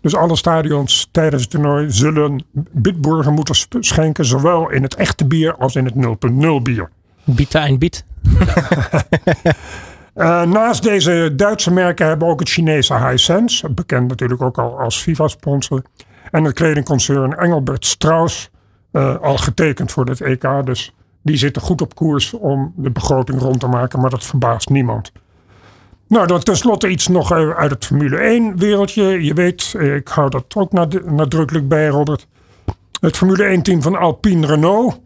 Dus 0.00 0.14
alle 0.14 0.36
stadions 0.36 1.08
tijdens 1.10 1.42
het 1.42 1.50
toernooi 1.50 1.90
zullen 1.90 2.44
Bitburger 2.72 3.32
moeten 3.32 3.54
schenken, 3.80 4.24
zowel 4.24 4.70
in 4.70 4.82
het 4.82 4.94
echte 4.94 5.26
bier 5.26 5.54
als 5.56 5.76
in 5.76 5.84
het 5.84 5.94
0.0 6.58 6.62
bier. 6.62 6.90
Bita 7.24 7.66
en 7.66 7.78
Bit. 7.78 8.04
uh, 10.18 10.42
naast 10.42 10.82
deze 10.82 11.32
Duitse 11.36 11.72
merken 11.72 12.06
hebben 12.06 12.28
ook 12.28 12.40
het 12.40 12.48
Chinese 12.48 13.06
Hisense, 13.08 13.70
bekend 13.70 14.08
natuurlijk 14.08 14.42
ook 14.42 14.58
al 14.58 14.78
als 14.78 14.96
FIFA-sponsor, 14.96 15.82
en 16.30 16.44
het 16.44 16.54
kledingconcern 16.54 17.36
Engelbert 17.36 17.86
Strauss, 17.86 18.50
uh, 18.92 19.16
al 19.16 19.36
getekend 19.36 19.92
voor 19.92 20.06
het 20.06 20.20
EK. 20.20 20.48
Dus 20.64 20.94
die 21.22 21.36
zitten 21.36 21.62
goed 21.62 21.80
op 21.80 21.94
koers 21.94 22.32
om 22.32 22.72
de 22.76 22.90
begroting 22.90 23.40
rond 23.40 23.60
te 23.60 23.66
maken, 23.66 24.00
maar 24.00 24.10
dat 24.10 24.24
verbaast 24.24 24.68
niemand. 24.68 25.12
Nou, 26.08 26.26
dan 26.26 26.40
tenslotte 26.40 26.88
iets 26.88 27.08
nog 27.08 27.32
uit 27.32 27.70
het 27.70 27.84
Formule 27.84 28.16
1 28.16 28.58
wereldje. 28.58 29.24
Je 29.24 29.34
weet, 29.34 29.74
ik 29.78 30.08
hou 30.08 30.30
dat 30.30 30.44
ook 30.56 30.72
nadrukkelijk 31.04 31.68
bij, 31.68 31.88
Robert. 31.88 32.26
Het 33.00 33.16
Formule 33.16 33.44
1 33.44 33.62
team 33.62 33.82
van 33.82 33.96
Alpine 33.98 34.46
Renault 34.46 35.00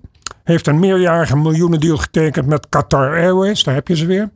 heeft 0.45 0.67
een 0.67 0.79
meerjarige 0.79 1.37
miljoenendeal 1.37 1.97
getekend 1.97 2.47
met 2.47 2.69
Qatar 2.69 3.11
Airways. 3.11 3.65
Daar 3.65 3.75
heb 3.75 3.89
je 3.89 3.97
ze 3.97 4.07
weer. 4.07 4.31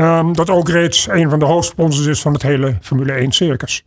Um, 0.00 0.32
dat 0.32 0.50
ook 0.50 0.68
reeds 0.68 1.08
een 1.08 1.30
van 1.30 1.38
de 1.38 1.44
hoofdsponsors 1.44 2.06
is 2.06 2.20
van 2.20 2.32
het 2.32 2.42
hele 2.42 2.76
Formule 2.80 3.12
1 3.12 3.32
circus. 3.32 3.84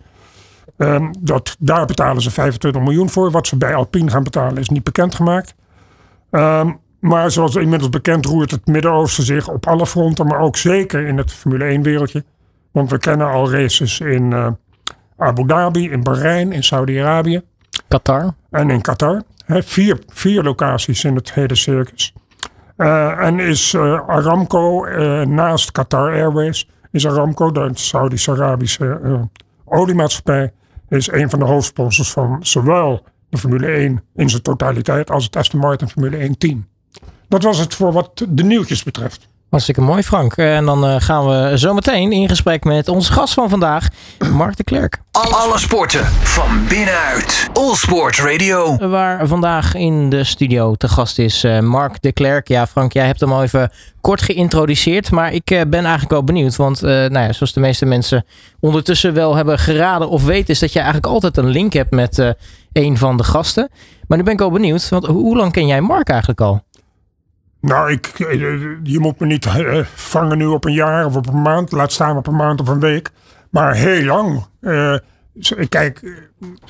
Um, 0.77 1.13
dat, 1.19 1.55
daar 1.59 1.85
betalen 1.85 2.21
ze 2.21 2.31
25 2.31 2.81
miljoen 2.81 3.09
voor. 3.09 3.31
Wat 3.31 3.47
ze 3.47 3.57
bij 3.57 3.75
Alpine 3.75 4.11
gaan 4.11 4.23
betalen 4.23 4.57
is 4.57 4.69
niet 4.69 4.83
bekendgemaakt. 4.83 5.55
Um, 6.31 6.79
maar 6.99 7.31
zoals 7.31 7.55
inmiddels 7.55 7.89
bekend 7.89 8.25
roert 8.25 8.51
het 8.51 8.67
Midden-Oosten 8.67 9.23
zich 9.23 9.47
op 9.47 9.67
alle 9.67 9.85
fronten, 9.85 10.27
maar 10.27 10.39
ook 10.39 10.57
zeker 10.57 11.07
in 11.07 11.17
het 11.17 11.31
Formule 11.31 11.77
1-wereldje. 11.79 12.23
Want 12.71 12.89
we 12.89 12.97
kennen 12.97 13.27
al 13.27 13.51
races 13.51 13.99
in 13.99 14.31
uh, 14.31 14.47
Abu 15.17 15.47
Dhabi, 15.47 15.91
in 15.91 16.03
Bahrein, 16.03 16.51
in 16.51 16.63
Saudi-Arabië. 16.63 17.41
Qatar. 17.87 18.33
En 18.49 18.69
in 18.69 18.81
Qatar. 18.81 19.23
He, 19.45 19.63
vier, 19.63 19.99
vier 20.07 20.43
locaties 20.43 21.03
in 21.03 21.15
het 21.15 21.33
hele 21.33 21.55
circus. 21.55 22.13
Uh, 22.77 23.25
en 23.25 23.39
is 23.39 23.73
uh, 23.73 23.99
Aramco 24.07 24.85
naast 25.25 25.71
Qatar 25.71 26.11
Airways, 26.11 26.69
is 26.91 27.07
Aramco, 27.07 27.51
de 27.51 27.69
Saudi-Arabische 27.73 29.29
oliemaatschappij, 29.65 30.51
is 30.89 31.11
een 31.11 31.29
van 31.29 31.39
de 31.39 31.45
hoofdsponsors 31.45 32.11
van 32.11 32.37
zowel 32.39 33.03
de 33.29 33.37
Formule 33.37 33.67
1 33.67 34.03
in 34.15 34.29
zijn 34.29 34.41
totaliteit 34.41 35.11
als 35.11 35.23
het 35.23 35.35
Aston 35.35 35.59
Martin 35.59 35.89
Formule 35.89 36.17
1 36.17 36.37
team. 36.37 36.67
Dat 37.27 37.43
was 37.43 37.57
het 37.57 37.75
voor 37.75 37.91
wat 37.91 38.25
de 38.29 38.43
nieuwtjes 38.43 38.83
betreft. 38.83 39.27
Hartstikke 39.53 39.81
mooi, 39.81 40.03
Frank. 40.03 40.33
En 40.37 40.65
dan 40.65 40.85
uh, 40.85 40.95
gaan 40.97 41.27
we 41.27 41.57
zo 41.57 41.73
meteen 41.73 42.11
in 42.11 42.29
gesprek 42.29 42.63
met 42.63 42.87
onze 42.87 43.11
gast 43.11 43.33
van 43.33 43.49
vandaag, 43.49 43.87
Mark 44.31 44.57
de 44.57 44.63
Klerk. 44.63 45.01
Alle 45.11 45.59
sporten 45.59 46.05
van 46.05 46.67
binnenuit. 46.67 47.49
All 47.53 47.75
Sport 47.75 48.17
Radio. 48.17 48.77
Waar 48.77 49.27
vandaag 49.27 49.75
in 49.75 50.09
de 50.09 50.23
studio 50.23 50.75
te 50.75 50.87
gast 50.87 51.19
is 51.19 51.43
uh, 51.43 51.59
Mark 51.59 52.01
de 52.01 52.11
Klerk. 52.11 52.47
Ja, 52.47 52.67
Frank, 52.67 52.93
jij 52.93 53.05
hebt 53.05 53.19
hem 53.19 53.31
al 53.31 53.43
even 53.43 53.71
kort 54.01 54.21
geïntroduceerd. 54.21 55.11
Maar 55.11 55.33
ik 55.33 55.51
uh, 55.51 55.61
ben 55.61 55.79
eigenlijk 55.79 56.11
wel 56.11 56.23
benieuwd. 56.23 56.55
Want 56.55 56.81
nou 56.81 57.19
ja, 57.19 57.33
zoals 57.33 57.53
de 57.53 57.59
meeste 57.59 57.85
mensen 57.85 58.25
ondertussen 58.59 59.13
wel 59.13 59.35
hebben 59.35 59.59
geraden 59.59 60.09
of 60.09 60.23
weten, 60.23 60.53
is 60.53 60.59
dat 60.59 60.73
je 60.73 60.79
eigenlijk 60.79 61.07
altijd 61.13 61.37
een 61.37 61.49
link 61.49 61.73
hebt 61.73 61.91
met 61.91 62.33
een 62.71 62.97
van 62.97 63.17
de 63.17 63.23
gasten. 63.23 63.69
Maar 64.07 64.17
nu 64.17 64.23
ben 64.23 64.33
ik 64.33 64.41
al 64.41 64.51
benieuwd. 64.51 64.89
Want 64.89 65.05
hoe 65.05 65.37
lang 65.37 65.51
ken 65.51 65.67
jij 65.67 65.81
Mark 65.81 66.09
eigenlijk 66.09 66.41
al? 66.41 66.63
Nou, 67.63 67.91
ik, 67.91 68.11
je 68.83 68.99
moet 68.99 69.19
me 69.19 69.25
niet 69.25 69.45
uh, 69.45 69.85
vangen 69.95 70.37
nu 70.37 70.45
op 70.45 70.65
een 70.65 70.73
jaar 70.73 71.05
of 71.05 71.15
op 71.15 71.27
een 71.27 71.41
maand. 71.41 71.71
Laat 71.71 71.91
staan 71.91 72.17
op 72.17 72.27
een 72.27 72.35
maand 72.35 72.61
of 72.61 72.67
een 72.67 72.79
week. 72.79 73.11
Maar 73.49 73.75
heel 73.75 74.03
lang. 74.03 74.45
Kijk, 75.69 76.21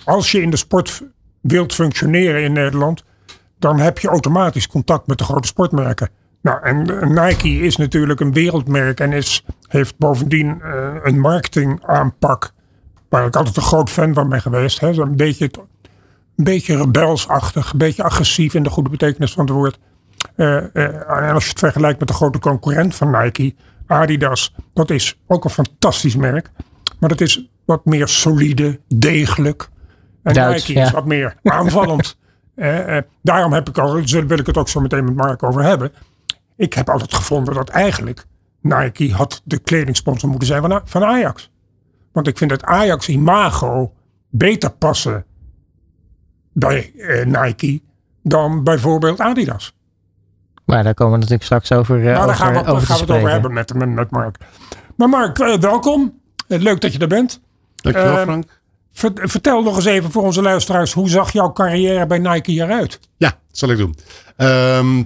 als 0.05 0.31
je 0.31 0.41
in 0.41 0.49
de 0.49 0.57
sport 0.57 1.03
wilt 1.41 1.73
functioneren 1.73 2.43
in 2.43 2.53
Nederland. 2.53 3.03
dan 3.59 3.79
heb 3.79 3.99
je 3.99 4.07
automatisch 4.07 4.67
contact 4.67 5.07
met 5.07 5.17
de 5.17 5.23
grote 5.23 5.47
sportmerken. 5.47 6.09
Nou, 6.41 6.63
en 6.63 7.13
Nike 7.13 7.49
is 7.49 7.77
natuurlijk 7.77 8.19
een 8.19 8.33
wereldmerk 8.33 8.99
en 8.99 9.11
is, 9.11 9.45
heeft 9.67 9.97
bovendien 9.97 10.61
uh, 10.63 10.95
een 11.03 11.19
marketingaanpak. 11.19 12.51
waar 13.09 13.25
ik 13.25 13.35
altijd 13.35 13.57
een 13.57 13.63
groot 13.63 13.89
fan 13.89 14.13
van 14.13 14.29
ben 14.29 14.41
geweest. 14.41 14.79
Hè. 14.79 14.89
Een, 14.89 15.15
beetje, 15.15 15.49
een 16.35 16.43
beetje 16.43 16.77
rebelsachtig, 16.77 17.71
een 17.71 17.77
beetje 17.77 18.03
agressief 18.03 18.53
in 18.53 18.63
de 18.63 18.69
goede 18.69 18.89
betekenis 18.89 19.33
van 19.33 19.45
het 19.45 19.53
woord. 19.53 19.79
Uh, 20.35 20.47
uh, 20.73 20.83
en 21.09 21.33
als 21.33 21.43
je 21.43 21.49
het 21.49 21.59
vergelijkt 21.59 21.99
met 21.99 22.07
de 22.07 22.13
grote 22.13 22.39
concurrent 22.39 22.95
van 22.95 23.11
Nike, 23.11 23.55
Adidas, 23.87 24.55
dat 24.73 24.89
is 24.89 25.19
ook 25.27 25.43
een 25.43 25.49
fantastisch 25.49 26.15
merk. 26.15 26.51
Maar 26.99 27.09
dat 27.09 27.21
is 27.21 27.49
wat 27.65 27.85
meer 27.85 28.07
solide, 28.07 28.79
degelijk. 28.87 29.69
En 30.23 30.33
Duits, 30.33 30.67
Nike 30.67 30.79
ja. 30.79 30.85
is 30.85 30.91
wat 30.91 31.05
meer 31.05 31.35
aanvallend. 31.43 32.17
uh, 32.55 32.97
daarom 33.21 33.53
heb 33.53 33.69
ik 33.69 33.77
al, 33.77 33.93
wil 34.03 34.39
ik 34.39 34.45
het 34.45 34.57
ook 34.57 34.69
zo 34.69 34.79
meteen 34.79 35.03
met 35.03 35.15
Mark 35.15 35.43
over 35.43 35.63
hebben. 35.63 35.91
Ik 36.55 36.73
heb 36.73 36.89
altijd 36.89 37.13
gevonden 37.13 37.53
dat 37.53 37.69
eigenlijk 37.69 38.25
Nike 38.61 39.13
had 39.13 39.41
de 39.43 39.59
kledingsponsor 39.59 40.29
moeten 40.29 40.47
zijn 40.47 40.61
van, 40.61 40.81
van 40.85 41.03
Ajax. 41.03 41.51
Want 42.11 42.27
ik 42.27 42.37
vind 42.37 42.51
het 42.51 42.63
Ajax-imago 42.63 43.93
beter 44.29 44.71
passen 44.71 45.25
bij 46.53 46.93
eh, 46.97 47.25
Nike 47.25 47.81
dan 48.23 48.63
bijvoorbeeld 48.63 49.19
Adidas. 49.19 49.75
Maar 50.65 50.83
daar 50.83 50.93
komen 50.93 51.13
we 51.13 51.19
natuurlijk 51.19 51.45
straks 51.45 51.71
over, 51.71 51.97
uh, 51.97 52.03
nou, 52.03 52.15
daar 52.15 52.23
over, 52.23 52.35
gaan 52.35 52.53
we, 52.53 52.59
over 52.59 52.87
gaan 52.87 52.95
we 52.97 53.01
het 53.01 53.11
over 53.11 53.29
hebben 53.29 53.53
met, 53.53 53.73
met, 53.73 53.89
met 53.89 54.11
Mark. 54.11 54.37
Maar 54.97 55.09
Mark, 55.09 55.39
eh, 55.39 55.57
welkom. 55.57 56.19
Eh, 56.47 56.59
leuk 56.59 56.81
dat 56.81 56.93
je 56.93 56.99
er 56.99 57.07
bent. 57.07 57.41
Dankjewel 57.75 58.17
Eh, 58.17 58.21
Frank. 58.23 58.61
Ver- 58.93 59.11
vertel 59.29 59.63
nog 59.63 59.75
eens 59.75 59.85
even 59.85 60.11
voor 60.11 60.23
onze 60.23 60.41
luisteraars, 60.41 60.93
hoe 60.93 61.09
zag 61.09 61.31
jouw 61.31 61.51
carrière 61.51 62.05
bij 62.07 62.19
Nike 62.19 62.51
eruit? 62.51 62.99
Ja, 63.17 63.29
dat 63.29 63.57
zal 63.57 63.69
ik 63.69 63.77
doen. 63.77 63.95
Ehm, 64.37 64.97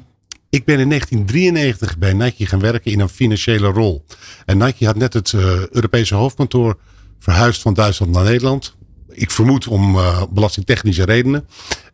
ik 0.50 0.66
ben 0.66 0.80
in 0.80 0.88
1993 0.88 1.98
bij 1.98 2.14
Nike 2.14 2.46
gaan 2.46 2.60
werken 2.60 2.92
in 2.92 3.00
een 3.00 3.10
financiële 3.10 3.68
rol. 3.68 4.06
En 4.46 4.58
Nike 4.58 4.86
had 4.86 4.96
net 4.96 5.14
het 5.14 5.34
eh, 5.34 5.68
Europese 5.68 6.16
hoofdkantoor 6.16 6.78
verhuisd 7.20 7.62
van 7.62 7.74
Duitsland 7.74 8.12
naar 8.12 8.24
Nederland. 8.24 8.76
Ik 9.10 9.32
vermoed 9.32 9.68
om 9.68 9.96
eh, 9.96 10.24
belastingtechnische 10.30 11.04
redenen. 11.04 11.48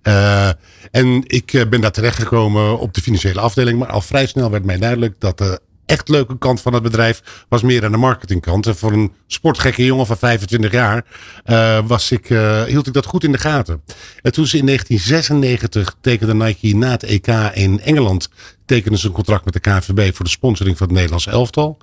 Eh, 0.03 0.49
en 0.91 1.23
ik 1.27 1.53
eh, 1.53 1.67
ben 1.67 1.81
daar 1.81 1.91
terechtgekomen 1.91 2.79
op 2.79 2.93
de 2.93 3.01
financiële 3.01 3.39
afdeling. 3.39 3.79
Maar 3.79 3.87
al 3.87 4.01
vrij 4.01 4.25
snel 4.25 4.51
werd 4.51 4.65
mij 4.65 4.77
duidelijk 4.77 5.15
dat 5.19 5.37
de 5.37 5.59
echt 5.85 6.09
leuke 6.09 6.37
kant 6.37 6.61
van 6.61 6.73
het 6.73 6.83
bedrijf 6.83 7.45
was 7.49 7.61
meer 7.61 7.85
aan 7.85 7.91
de 7.91 7.97
marketingkant. 7.97 8.67
En 8.67 8.75
voor 8.75 8.91
een 8.91 9.11
sportgekke 9.27 9.85
jongen 9.85 10.05
van 10.05 10.17
25 10.17 10.71
jaar 10.71 11.05
eh, 11.43 11.79
was 11.85 12.11
ik, 12.11 12.27
hield 12.67 12.87
ik 12.87 12.93
dat 12.93 13.05
goed 13.05 13.23
in 13.23 13.31
de 13.31 13.37
gaten. 13.37 13.81
En 14.21 14.31
toen 14.31 14.47
ze 14.47 14.57
in 14.57 14.65
1996 14.65 15.95
tekende 16.01 16.33
Nike 16.33 16.75
na 16.75 16.89
het 16.89 17.03
EK 17.03 17.27
in 17.53 17.81
Engeland 17.81 18.29
tekenden 18.65 18.99
ze 18.99 19.07
een 19.07 19.13
contract 19.13 19.45
met 19.45 19.53
de 19.53 19.59
KNVB 19.59 20.15
voor 20.15 20.25
de 20.25 20.31
sponsoring 20.31 20.77
van 20.77 20.87
het 20.87 20.95
Nederlands 20.95 21.27
elftal. 21.27 21.77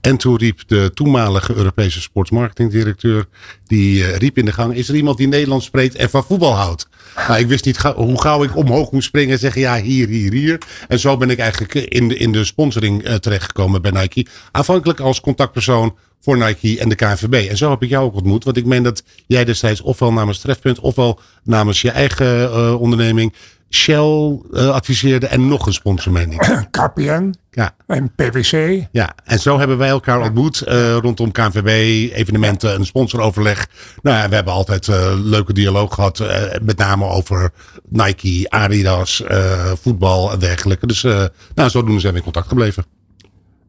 En 0.00 0.16
toen 0.16 0.36
riep 0.36 0.62
de 0.66 0.90
toenmalige 0.94 1.54
Europese 1.54 2.00
sportsmarketingdirecteur, 2.00 3.26
die 3.66 4.04
eh, 4.04 4.16
riep 4.16 4.38
in 4.38 4.44
de 4.44 4.52
gang, 4.52 4.74
is 4.74 4.88
er 4.88 4.94
iemand 4.94 5.16
die 5.16 5.28
Nederlands 5.28 5.66
spreekt 5.66 5.94
en 5.94 6.10
van 6.10 6.24
voetbal 6.24 6.54
houdt? 6.54 6.88
Nou, 7.28 7.40
ik 7.40 7.46
wist 7.46 7.64
niet 7.64 7.78
hoe 7.78 8.20
gauw 8.20 8.42
ik 8.42 8.56
omhoog 8.56 8.90
moest 8.90 9.06
springen 9.06 9.32
en 9.32 9.38
zeggen, 9.38 9.60
ja, 9.60 9.80
hier, 9.80 10.08
hier, 10.08 10.32
hier. 10.32 10.58
En 10.88 10.98
zo 10.98 11.16
ben 11.16 11.30
ik 11.30 11.38
eigenlijk 11.38 11.74
in 11.74 12.08
de, 12.08 12.16
in 12.16 12.32
de 12.32 12.44
sponsoring 12.44 13.02
eh, 13.02 13.14
terechtgekomen 13.14 13.82
bij 13.82 13.90
Nike. 13.90 14.26
Aanvankelijk 14.50 15.00
als 15.00 15.20
contactpersoon 15.20 15.96
voor 16.20 16.38
Nike 16.38 16.80
en 16.80 16.88
de 16.88 16.94
KNVB. 16.94 17.48
En 17.48 17.56
zo 17.56 17.70
heb 17.70 17.82
ik 17.82 17.88
jou 17.88 18.04
ook 18.04 18.14
ontmoet. 18.14 18.44
Want 18.44 18.56
ik 18.56 18.64
meen 18.64 18.82
dat 18.82 19.02
jij 19.26 19.44
destijds 19.44 19.80
ofwel 19.80 20.12
namens 20.12 20.38
Trefpunt, 20.38 20.80
ofwel 20.80 21.20
namens 21.42 21.82
je 21.82 21.90
eigen 21.90 22.42
eh, 22.42 22.80
onderneming 22.80 23.34
Shell 23.70 24.40
eh, 24.52 24.68
adviseerde 24.70 25.26
en 25.26 25.48
nog 25.48 25.66
een 25.66 25.72
sponsor, 25.72 26.12
meen 26.12 26.32
ik. 26.32 26.40
KPN 26.70 27.34
Ja. 27.50 27.74
en 27.86 28.14
PwC. 28.14 28.84
Ja, 28.92 29.14
en 29.24 29.38
zo 29.38 29.58
hebben 29.58 29.78
wij 29.78 29.88
elkaar 29.88 30.20
ontmoet 30.20 30.60
eh, 30.60 30.96
rondom 30.96 31.32
KNVB, 31.32 31.66
evenementen, 32.12 32.74
een 32.74 32.86
sponsoroverleg. 32.86 33.66
Nou 34.02 34.16
ja, 34.16 34.28
we 34.28 34.34
hebben 34.34 34.52
altijd 34.52 34.88
eh, 34.88 35.12
leuke 35.14 35.52
dialoog 35.52 35.94
gehad, 35.94 36.20
eh, 36.20 36.42
met 36.62 36.78
name 36.78 37.04
over 37.04 37.50
Nike, 37.88 38.46
Adidas, 38.50 39.22
voetbal 39.80 40.32
en 40.32 40.38
dergelijke. 40.38 40.86
Dus 40.86 41.02
nou, 41.54 41.70
zodoende 41.70 42.00
zijn 42.00 42.12
we 42.12 42.18
in 42.18 42.24
contact 42.24 42.48
gebleven. 42.48 42.84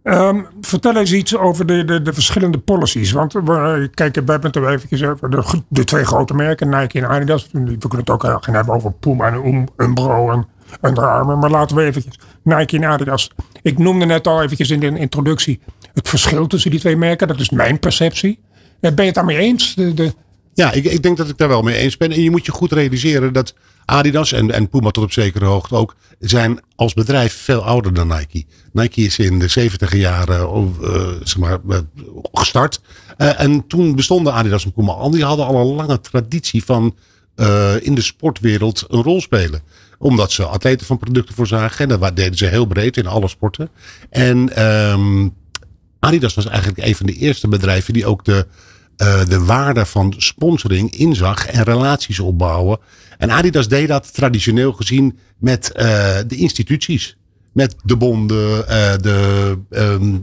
Ehm, 0.08 0.42
vertel 0.62 0.96
eens 0.98 1.14
iets 1.14 1.38
over 1.38 1.66
de, 1.66 1.86
de, 1.86 2.02
de 2.02 2.14
verschillende 2.14 2.58
policies. 2.58 3.12
Want 3.12 3.34
we, 3.34 3.90
kijk, 3.94 4.16
we 4.16 4.32
hebben 4.32 4.52
het 4.52 4.56
er 4.56 4.70
eventjes 4.70 5.04
over 5.04 5.30
de, 5.30 5.44
de 5.70 5.84
twee 5.84 6.04
grote 6.06 6.34
merken, 6.34 6.70
Nike 6.70 7.00
en 7.00 7.08
Adidas. 7.08 7.50
We 7.52 7.78
kunnen 7.78 8.00
het 8.00 8.10
ook 8.10 8.24
gaan 8.24 8.54
hebben 8.54 8.74
over 8.74 8.92
Puma 8.92 9.28
en 9.28 9.46
Um- 9.46 9.68
Umbro 9.78 10.32
en 10.32 10.48
Under 10.82 11.04
Armour. 11.08 11.38
Maar 11.38 11.50
laten 11.50 11.76
we 11.76 11.84
eventjes 11.84 12.20
Nike 12.44 12.78
en 12.78 12.84
Adidas. 12.86 13.32
Ik 13.62 13.78
noemde 13.78 14.06
net 14.06 14.28
al 14.28 14.42
eventjes 14.44 14.70
in 14.70 14.80
de 14.80 15.00
introductie 15.00 15.60
het 15.94 16.10
verschil 16.10 16.48
tussen 16.48 16.72
die 16.72 16.80
twee 16.80 16.98
merken. 16.98 17.28
Dat 17.28 17.40
is 17.40 17.50
mijn 17.50 17.80
perceptie. 17.80 18.40
Eh, 18.80 18.92
Ben 18.92 18.96
je 18.96 19.02
het 19.06 19.14
daarmee 19.16 19.38
eens? 19.38 19.76
De, 19.76 19.94
de, 19.94 20.14
Ja, 20.54 20.72
ik, 20.72 20.84
ik 20.86 21.04
denk 21.04 21.18
dat 21.18 21.30
ik 21.30 21.38
daar 21.38 21.48
wel 21.48 21.62
mee 21.62 21.76
eens 21.76 21.98
ben. 21.98 22.12
En 22.12 22.22
je 22.22 22.32
moet 22.32 22.46
je 22.46 22.52
goed 22.52 22.72
realiseren 22.72 23.34
dat 23.34 23.56
Adidas 23.90 24.32
en, 24.32 24.52
en 24.52 24.70
Puma 24.70 24.92
tot 24.92 25.04
op 25.04 25.12
zekere 25.12 25.46
hoogte 25.46 25.76
ook 25.76 25.96
zijn 26.20 26.60
als 26.76 26.94
bedrijf 26.94 27.34
veel 27.34 27.64
ouder 27.64 27.94
dan 27.94 28.08
Nike. 28.08 28.46
Nike 28.72 29.02
is 29.02 29.20
in 29.20 29.40
de 29.40 29.48
70 29.48 29.96
jaren 29.96 30.40
eh, 30.82 31.08
zeg 31.24 31.38
maar, 31.38 31.60
eh, 31.70 31.78
gestart. 32.34 32.82
Eh, 33.18 33.40
en 33.40 33.68
toen 33.68 33.96
bestonden 33.96 34.34
Adidas 34.34 34.66
en 34.66 34.72
Puma 34.72 34.92
al. 34.92 35.12
Die 35.12 35.24
hadden 35.24 35.46
al 35.46 35.56
een 35.56 35.76
lange 35.76 36.00
traditie 36.00 36.64
van 36.64 36.96
in 37.82 37.96
de 37.96 38.02
sportwereld 38.02 38.86
een 38.88 39.04
rol 39.04 39.22
spelen. 39.22 39.62
Omdat 39.98 40.32
ze 40.32 40.46
atleten 40.46 40.86
van 40.86 40.98
producten 40.98 41.36
voorzagen. 41.36 41.90
En 41.90 42.00
dat 42.00 42.16
deden 42.16 42.38
ze 42.38 42.46
heel 42.46 42.66
breed 42.66 42.98
in 42.98 43.08
alle 43.08 43.28
sporten. 43.28 43.70
En 44.10 44.56
ehm, 44.56 45.28
Adidas 46.00 46.34
was 46.34 46.46
eigenlijk 46.46 46.88
een 46.88 46.96
van 46.96 47.06
de 47.06 47.14
eerste 47.14 47.48
bedrijven 47.48 47.94
die 47.94 48.06
ook 48.06 48.26
de, 48.26 48.48
eh, 48.98 49.26
de 49.26 49.44
waarde 49.44 49.86
van 49.86 50.14
sponsoring 50.18 50.92
inzag 50.92 51.48
en 51.48 51.64
relaties 51.64 52.20
opbouwen. 52.20 52.80
En 53.18 53.32
Adidas 53.32 53.68
deed 53.68 53.88
dat 53.88 54.14
traditioneel 54.14 54.74
gezien 54.74 55.18
met 55.38 55.72
eh, 55.72 56.16
de 56.28 56.36
instituties. 56.36 57.18
Met 57.52 57.76
de 57.84 57.96
bonden, 57.96 58.68
eh, 58.68 58.98
de, 59.02 59.58
ehm, 59.70 60.18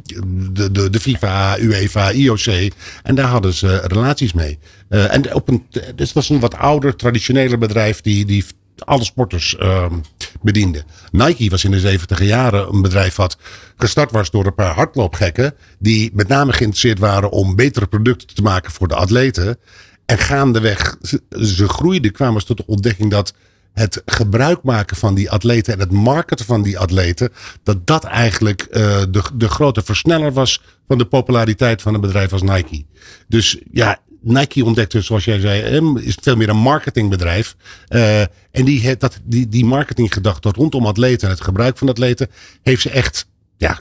de, 0.53 0.71
de, 0.71 0.91
de 0.91 1.01
FIFA, 1.01 1.59
UEFA, 1.59 2.11
IOC. 2.11 2.73
En 3.03 3.15
daar 3.15 3.29
hadden 3.29 3.55
ze 3.55 3.81
relaties 3.87 4.33
mee. 4.33 4.59
En 4.89 5.35
op 5.35 5.49
een, 5.49 5.67
dus 5.95 6.29
een 6.29 6.41
wat 6.41 6.57
ouder, 6.57 6.97
traditioneler 6.97 7.59
bedrijf 7.59 8.01
die, 8.01 8.25
die 8.25 8.45
alle 8.77 9.05
sporters 9.05 9.57
ehm, 9.57 9.95
bediende. 10.43 10.85
Nike 11.11 11.51
was 11.51 11.65
in 11.65 11.71
de 11.71 11.81
70 11.81 12.23
jaren 12.23 12.69
een 12.75 12.83
bedrijf 12.83 13.17
wat 13.17 13.39
gestart 13.77 14.11
was 14.11 14.31
door 14.31 14.47
een 14.47 14.55
paar 14.55 14.75
hardloopgekken. 14.75 15.55
Die 15.79 16.11
met 16.15 16.29
name 16.29 16.53
geïnteresseerd 16.53 16.99
waren 16.99 17.31
om 17.31 17.57
betere 17.57 17.87
producten 17.87 18.35
te 18.35 18.43
maken 18.43 18.73
voor 18.73 18.89
de 18.89 18.95
atleten. 18.95 19.59
En 20.07 20.19
gaandeweg, 20.19 20.97
ze, 21.31 21.69
groeiden, 21.69 22.13
kwamen 22.13 22.41
ze 22.41 22.47
tot 22.47 22.57
de 22.57 22.67
ontdekking 22.67 23.11
dat 23.11 23.35
het 23.73 24.03
gebruik 24.07 24.63
maken 24.63 24.97
van 24.97 25.15
die 25.15 25.31
atleten 25.31 25.73
en 25.73 25.79
het 25.79 25.91
marketen 25.91 26.47
van 26.47 26.63
die 26.63 26.79
atleten, 26.79 27.33
dat 27.63 27.87
dat 27.87 28.05
eigenlijk 28.05 28.63
eh, 28.63 29.03
de, 29.11 29.23
de 29.35 29.49
grote 29.49 29.83
versneller 29.83 30.33
was 30.33 30.63
van 30.87 30.99
de 30.99 31.07
populariteit 31.07 31.83
van 31.83 31.95
een 31.95 32.01
bedrijf 32.01 32.33
als 32.33 32.43
Nike. 32.43 32.85
Dus 33.29 33.59
ja, 33.73 33.99
Nike 34.25 34.65
ontdekte, 34.65 35.01
zoals 35.01 35.25
jij 35.25 35.41
zei, 35.41 35.81
is 36.01 36.19
veel 36.21 36.37
meer 36.37 36.49
een 36.49 36.57
marketingbedrijf. 36.57 37.57
Eh, 37.89 38.21
en 38.21 38.65
die, 38.65 38.97
dat, 38.97 39.21
die, 39.25 39.49
die 39.49 39.65
marketinggedachte 39.65 40.49
rondom 40.49 40.87
atleten 40.87 41.29
en 41.29 41.35
het 41.35 41.45
gebruik 41.45 41.79
van 41.79 41.89
atleten, 41.89 42.29
heeft 42.63 42.83
ze 42.83 42.91
echt 42.91 43.27
ja, 43.57 43.81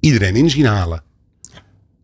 iedereen 0.00 0.36
in 0.36 0.50
zien 0.50 0.66
halen. 0.66 1.02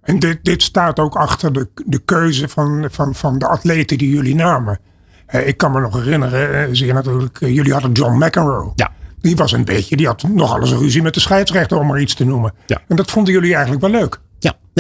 en 0.03 0.19
dit, 0.19 0.39
dit 0.43 0.63
staat 0.63 0.99
ook 0.99 1.17
achter 1.17 1.53
de, 1.53 1.69
de 1.87 1.99
keuze 1.99 2.49
van, 2.49 2.89
van, 2.91 3.15
van 3.15 3.39
de 3.39 3.47
atleten 3.47 3.99
die 3.99 4.11
jullie 4.11 4.35
namen. 4.35 4.81
Eh, 5.27 5.47
ik 5.47 5.57
kan 5.57 5.73
me 5.73 5.81
nog 5.81 5.95
herinneren, 5.95 6.55
eh, 6.55 6.69
zeer 6.73 6.95
natuurlijk, 6.95 7.39
jullie 7.41 7.73
hadden 7.73 7.93
John 7.93 8.25
McEnroe. 8.25 8.73
Ja. 8.75 8.91
Die 9.21 9.37
was 9.37 9.53
een 9.53 9.65
beetje, 9.65 9.97
die 9.97 10.07
had 10.07 10.23
nogal 10.23 10.61
eens 10.61 10.71
een 10.71 10.79
ruzie 10.79 11.03
met 11.03 11.15
de 11.15 11.21
scheidsrechter 11.21 11.79
om 11.79 11.87
maar 11.87 12.01
iets 12.01 12.15
te 12.15 12.25
noemen. 12.25 12.53
Ja. 12.67 12.83
En 12.89 12.97
dat 12.97 13.11
vonden 13.11 13.33
jullie 13.33 13.53
eigenlijk 13.53 13.83
wel 13.83 14.01
leuk. 14.01 14.21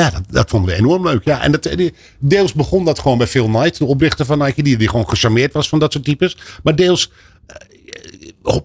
Ja, 0.00 0.12
dat, 0.30 0.50
vonden 0.50 0.70
we 0.70 0.76
enorm 0.76 1.06
leuk. 1.06 1.24
Ja. 1.24 1.42
En 1.42 1.52
dat, 1.52 1.62
die- 1.62 1.94
deels 2.18 2.52
begon 2.52 2.84
dat 2.84 2.98
gewoon 2.98 3.18
bij 3.18 3.26
Phil 3.26 3.46
Knight, 3.46 3.78
de 3.78 3.84
oprichter 3.84 4.26
van 4.26 4.38
Nike, 4.38 4.62
die, 4.62 4.76
die 4.76 4.88
gewoon 4.88 5.08
gecharmeerd 5.08 5.52
was 5.52 5.68
van 5.68 5.78
dat 5.78 5.92
soort 5.92 6.04
types. 6.04 6.36
Maar 6.62 6.76
deels 6.76 7.10
eh, 7.10 7.14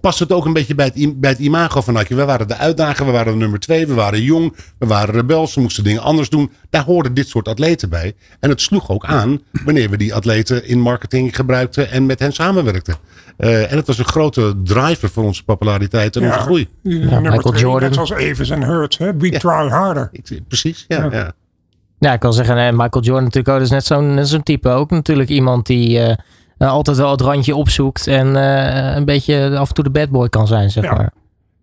past 0.02 0.20
het 0.20 0.32
ook 0.32 0.46
een 0.46 0.54
beetje 0.54 0.76
bij 0.76 0.92
het, 0.94 1.20
bij 1.20 1.30
het 1.30 1.40
imago 1.40 1.82
van 1.82 1.94
Nike. 1.94 2.16
We 2.16 2.26
waren 2.26 2.48
de 2.48 2.56
uitdager, 2.56 3.06
we 3.06 3.12
waren 3.12 3.34
de 3.34 3.40
nummer 3.40 3.60
twee, 3.60 3.88
we 3.88 3.94
waren 3.94 4.22
jong, 4.22 4.56
we 4.80 4.86
waren 4.86 5.14
rebels, 5.14 5.56
we 5.56 5.62
moesten 5.62 5.84
dingen 5.84 6.02
anders 6.02 6.30
doen. 6.30 6.52
Daar 6.70 6.84
hoorden 6.84 7.14
dit 7.14 7.28
soort 7.28 7.48
atleten 7.48 7.90
bij. 7.90 8.14
En 8.40 8.50
het 8.50 8.62
sloeg 8.62 8.90
ook 8.90 9.06
aan 9.06 9.42
wanneer 9.66 9.90
we 9.90 9.98
die 9.98 10.14
atleten 10.14 10.68
in 10.68 10.80
marketing 10.80 11.36
gebruikten 11.36 11.92
en 11.92 12.06
met 12.06 12.20
hen 12.20 12.34
samenwerkten. 12.34 12.96
Eh, 13.38 13.72
en 13.72 13.78
het 13.78 13.88
was 13.88 13.98
een 13.98 14.06
grote 14.06 14.56
driver 14.64 15.10
voor 15.10 15.24
onze 15.24 15.44
populariteit 15.44 16.16
en 16.16 16.24
onze 16.26 16.40
groei. 16.40 16.68
nummer 16.82 17.22
Michael 17.22 17.40
twee, 17.42 17.62
Jordan. 17.62 17.82
Net 17.82 17.94
zoals 17.94 18.12
Evans 18.12 18.50
en 18.50 18.64
Hurts. 18.64 18.98
Hè? 18.98 19.18
We 19.18 19.30
try 19.30 19.68
harder. 19.68 20.10
Ik, 20.12 20.42
precies, 20.48 20.86
ja. 20.88 21.08
ja. 21.12 21.34
Ja, 22.00 22.14
ik 22.14 22.22
wil 22.22 22.34
zeggen, 22.34 22.58
eh, 22.58 22.72
Michael 22.72 23.04
Jordan 23.04 23.24
natuurlijk 23.24 23.48
ook. 23.48 23.56
Dat 23.56 23.66
is 23.66 23.70
net 23.70 23.86
zo'n 23.86 24.14
net 24.14 24.28
zo'n 24.28 24.44
type. 24.44 24.70
Ook 24.70 24.90
natuurlijk 24.92 25.30
iemand 25.30 25.66
die 25.66 26.00
eh, 26.00 26.18
eh, 26.58 26.70
altijd 26.70 26.98
wel 26.98 27.12
het 27.12 27.22
randje 27.22 27.56
opzoekt. 27.56 28.08
En 28.08 28.36
eh, 28.36 28.96
een 28.96 29.06
beetje 29.06 29.58
af 29.58 29.68
en 29.68 29.74
toe 29.76 29.84
de 29.84 29.90
bad 29.90 30.10
boy 30.10 30.30
kan 30.30 30.48
zijn, 30.48 30.72
zeg 30.72 30.84
Ja. 30.84 30.94
maar. 30.94 31.12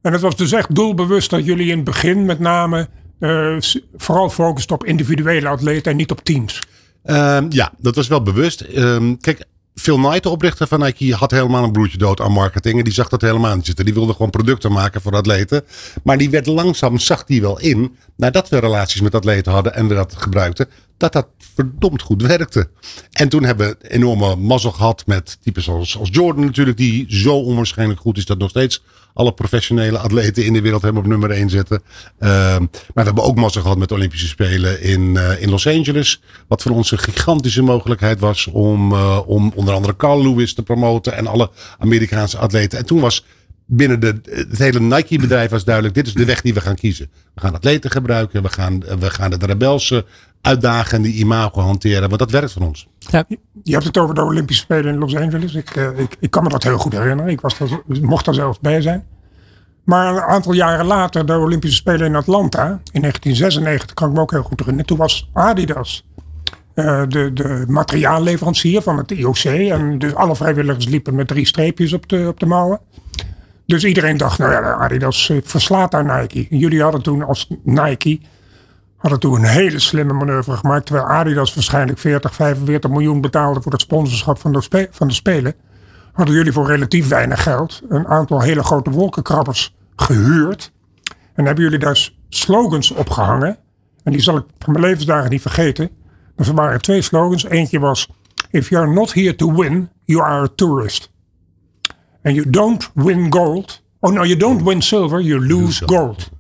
En 0.03 0.13
het 0.13 0.21
was 0.21 0.37
dus 0.37 0.53
echt 0.53 0.75
doelbewust 0.75 1.31
dat 1.31 1.45
jullie 1.45 1.71
in 1.71 1.77
het 1.77 1.85
begin 1.85 2.25
met 2.25 2.39
name 2.39 2.89
eh, 3.19 3.57
vooral 3.97 4.31
focusten 4.31 4.75
op 4.75 4.85
individuele 4.85 5.49
atleten 5.49 5.91
en 5.91 5.97
niet 5.97 6.11
op 6.11 6.21
teams. 6.21 6.61
Ehm, 7.05 7.47
ja, 7.49 7.73
dat 7.79 7.95
was 7.95 8.09
wel 8.09 8.23
bewust. 8.23 8.61
Ehm, 8.61 9.17
kijk, 9.21 9.45
Phil 9.75 9.97
Knight, 9.97 10.23
de 10.23 10.29
oprichter 10.29 10.67
van 10.67 10.81
Nike, 10.81 11.15
had 11.15 11.31
helemaal 11.31 11.65
een 11.65 11.73
broertje 11.73 11.99
dood 11.99 12.21
aan 12.21 12.33
marketing. 12.33 12.79
En 12.79 12.85
die 12.85 12.93
zag 12.93 13.09
dat 13.09 13.21
helemaal 13.21 13.57
niet 13.57 13.67
zitten. 13.67 13.85
Die 13.85 13.95
wilde 13.95 14.13
gewoon 14.13 14.31
producten 14.31 14.73
maken 14.73 15.01
voor 15.01 15.13
atleten. 15.13 15.65
Maar 16.05 16.19
die 16.19 16.31
werd 16.31 16.47
langzaam, 16.47 16.99
zag 16.99 17.25
die 17.25 17.41
wel 17.41 17.59
in, 17.61 17.97
nadat 18.17 18.49
we 18.49 18.59
relaties 18.59 19.01
met 19.01 19.15
atleten 19.15 19.53
hadden 19.53 19.75
en 19.75 19.89
we 19.89 19.95
dat 19.95 20.15
gebruikten, 20.19 20.69
dat 21.03 21.13
dat 21.13 21.29
verdomd 21.55 22.03
goed 22.03 22.23
werkte. 22.23 22.69
En 23.13 23.29
toen 23.29 23.45
hebben 23.45 23.69
we 23.69 23.89
enorme 23.89 24.37
mazzel 24.37 24.71
gehad 24.71 25.07
met 25.07 25.39
types 25.43 25.69
als, 25.69 25.99
Jordan 26.03 26.45
natuurlijk, 26.45 26.77
die 26.77 27.07
zo 27.09 27.35
onwaarschijnlijk 27.35 28.01
goed 28.01 28.17
is 28.17 28.27
dat 28.27 28.39
nog 28.39 28.51
steeds 28.51 28.83
alle 29.15 29.33
professionele 29.33 29.99
atleten 29.99 30.45
in 30.45 30.53
de 30.53 30.61
wereld 30.61 30.83
hem 30.83 30.97
op 30.97 31.07
nummer 31.07 31.31
1 31.31 31.51
zetten. 31.51 31.83
Ehm, 32.19 32.61
maar 32.61 32.69
we 32.95 33.03
hebben 33.03 33.25
ook 33.25 33.37
massa 33.37 33.61
gehad 33.61 33.79
met 33.79 33.89
de 33.89 33.95
Olympische 33.95 34.27
Spelen 34.27 34.83
in, 34.83 35.17
in 35.39 35.51
Los 35.51 35.67
Angeles. 35.67 36.21
Wat 36.49 36.63
voor 36.63 36.73
ons 36.73 36.91
een 36.91 36.99
gigantische 36.99 37.63
mogelijkheid 37.63 38.21
was 38.21 38.47
om, 38.47 38.95
om 39.27 39.53
onder 39.55 39.75
andere 39.75 39.97
Carl 39.97 40.23
Lewis 40.23 40.55
te 40.55 40.63
promoten 40.63 41.17
en 41.17 41.27
alle 41.27 41.51
Amerikaanse 41.79 42.39
atleten. 42.39 42.79
En 42.79 42.87
toen 42.87 43.01
was 43.01 43.25
binnen 43.77 44.01
de, 44.01 44.21
het 44.31 44.59
hele 44.59 44.81
Nike-bedrijf 44.81 45.51
was 45.51 45.65
duidelijk: 45.65 45.95
dit 45.95 46.07
is 46.07 46.15
de 46.15 46.25
weg 46.25 46.41
die 46.41 46.55
we 46.55 46.61
gaan 46.61 46.75
kiezen. 46.75 47.11
We 47.35 47.41
gaan 47.41 47.55
atleten 47.55 47.91
gebruiken, 47.91 48.43
we 48.43 48.49
gaan, 48.49 48.81
we 48.81 49.11
gaan 49.11 49.31
het 49.31 49.43
rebelse 49.43 50.05
uitdagen 50.41 50.97
en 50.97 51.03
die 51.03 51.15
imago 51.15 51.61
hanteren, 51.61 52.09
want 52.09 52.19
dat 52.19 52.31
werkt 52.31 52.53
van 52.53 52.63
ons. 52.63 52.89
Ja. 52.99 53.25
Je 53.63 53.73
hebt 53.73 53.85
het 53.85 53.99
over 53.99 54.15
de 54.15 54.23
Olympische 54.23 54.63
Spelen 54.63 54.93
in 54.93 54.99
Los 54.99 55.17
Angeles. 55.17 55.55
Ik, 55.55 55.71
eh, 55.71 55.99
ik, 55.99 56.17
ik 56.21 56.31
kan 56.31 56.43
me 56.43 56.49
dat 56.49 56.63
heel 56.63 56.79
goed 56.79 56.93
herinneren. 56.93 57.33
Ik 57.33 57.41
was 57.41 57.59
daar, 57.59 57.81
mocht 57.87 58.25
daar 58.25 58.35
zelf 58.35 58.61
bij 58.61 58.81
zijn. 58.81 59.05
Maar 59.85 60.15
een 60.15 60.21
aantal 60.23 60.53
jaren 60.53 60.87
later, 60.87 61.27
de 61.27 61.39
Olympische 61.39 61.77
Spelen 61.77 62.07
in 62.07 62.17
Atlanta, 62.17 62.65
in 62.93 63.01
1996, 63.01 63.95
kan 63.95 64.09
ik 64.09 64.15
me 64.15 64.21
ook 64.21 64.31
heel 64.31 64.43
goed 64.43 64.59
herinneren. 64.59 64.87
Toen 64.87 64.99
was 64.99 65.31
Adidas 65.33 66.05
uh, 66.75 67.03
de, 67.09 67.31
de 67.33 67.65
materiaalleverancier 67.69 68.83
van 68.83 68.97
het 68.97 69.11
IOC. 69.11 69.45
En 69.45 69.99
dus 69.99 70.15
alle 70.15 70.37
vrijwilligers 70.37 70.87
liepen 70.87 71.15
met 71.15 71.29
drie 71.29 71.47
streepjes 71.47 71.93
op 71.93 72.09
de, 72.09 72.25
op 72.29 72.41
de 72.41 72.47
mouwen. 72.47 72.81
Dus 73.73 73.85
iedereen 73.85 74.17
dacht, 74.17 74.39
nou 74.39 74.53
ja, 74.53 74.75
Adidas 74.75 75.31
eh, 75.31 75.37
verslaat 75.45 75.91
daar 75.91 76.21
Nike. 76.21 76.47
En 76.51 76.59
jullie 76.59 76.83
hadden 76.83 77.03
toen 77.03 77.23
als 77.23 77.49
Nike 77.63 78.21
hadden 78.97 79.21
toen 79.21 79.35
een 79.35 79.45
hele 79.45 79.79
slimme 79.79 80.13
manoeuvre 80.13 80.57
gemaakt. 80.57 80.87
Terwijl 80.87 81.07
Adidas 81.07 81.55
waarschijnlijk 81.55 81.99
40, 81.99 82.35
45 82.35 82.91
miljoen 82.91 83.21
betaalde 83.21 83.63
voor 83.63 83.73
het 83.73 83.81
sponsorschap 83.81 84.39
van 84.39 84.53
de, 84.53 84.89
van 84.91 85.09
de 85.09 85.15
Spelen. 85.15 85.55
Hadden 86.13 86.35
jullie 86.35 86.53
voor 86.53 86.67
relatief 86.67 87.09
weinig 87.09 87.43
geld 87.43 87.83
een 87.89 88.07
aantal 88.07 88.41
hele 88.41 88.63
grote 88.63 88.91
wolkenkrabbers 88.91 89.77
gehuurd. 89.97 90.73
En 91.35 91.45
hebben 91.45 91.65
jullie 91.65 91.79
daar 91.79 92.11
slogans 92.29 92.91
opgehangen. 92.91 93.59
En 94.05 94.13
die 94.13 94.21
zal 94.21 94.37
ik 94.37 94.45
van 94.59 94.73
mijn 94.73 94.85
levensdagen 94.85 95.31
niet 95.31 95.43
vergeten. 95.43 95.91
Er 96.37 96.55
waren 96.55 96.81
twee 96.81 97.03
slogans. 97.03 97.45
Eentje 97.45 97.79
was: 97.79 98.09
If 98.51 98.69
you 98.69 98.83
are 98.83 98.93
not 98.93 99.15
here 99.15 99.35
to 99.35 99.55
win, 99.55 99.91
you 100.05 100.23
are 100.23 100.43
a 100.43 100.49
tourist. 100.55 101.12
And 102.23 102.35
you 102.35 102.51
don't 102.51 102.91
win 102.95 103.33
gold. 103.33 103.83
Oh 104.01 104.13
no, 104.13 104.25
you 104.25 104.37
don't 104.37 104.63
win 104.63 104.83
silver, 104.83 105.21
you 105.21 105.47
lose 105.47 105.83
gold. 105.87 106.31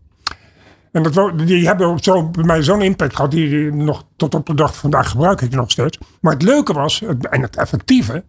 En 0.92 1.02
dat, 1.02 1.38
die 1.38 1.66
hebben 1.66 1.98
zo, 1.98 2.28
bij 2.28 2.44
mij 2.44 2.62
zo'n 2.62 2.82
impact 2.82 3.16
gehad, 3.16 3.30
die 3.30 3.72
nog 3.72 4.04
tot 4.16 4.34
op 4.34 4.46
de 4.46 4.54
dag 4.54 4.70
van 4.70 4.80
vandaag 4.80 5.10
gebruik 5.10 5.40
ik 5.40 5.54
nog 5.54 5.70
steeds. 5.70 5.98
Maar 6.20 6.32
het 6.32 6.42
leuke 6.42 6.72
was, 6.72 7.02
en 7.02 7.42
het 7.42 7.56
effectieve, 7.56 8.24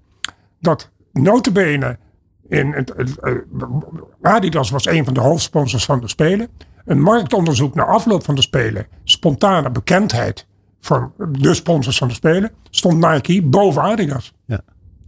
dat 0.59 0.89
notabene 1.11 1.97
in 2.47 2.71
het, 2.71 3.15
eh, 3.19 3.33
Adidas 4.21 4.69
was 4.69 4.85
een 4.85 5.05
van 5.05 5.13
de 5.13 5.19
hoofdsponsors 5.19 5.85
van 5.85 5.99
de 5.99 6.07
Spelen. 6.07 6.47
Een 6.85 7.01
marktonderzoek 7.01 7.75
na 7.75 7.83
afloop 7.83 8.23
van 8.23 8.35
de 8.35 8.41
Spelen, 8.41 8.87
spontane 9.03 9.71
bekendheid 9.71 10.47
van 10.79 11.11
de 11.31 11.53
sponsors 11.53 11.97
van 11.97 12.07
de 12.07 12.13
Spelen, 12.13 12.51
stond 12.69 13.11
Nike 13.11 13.43
boven 13.43 13.81
Adidas. 13.81 14.33
Ja. 14.45 14.61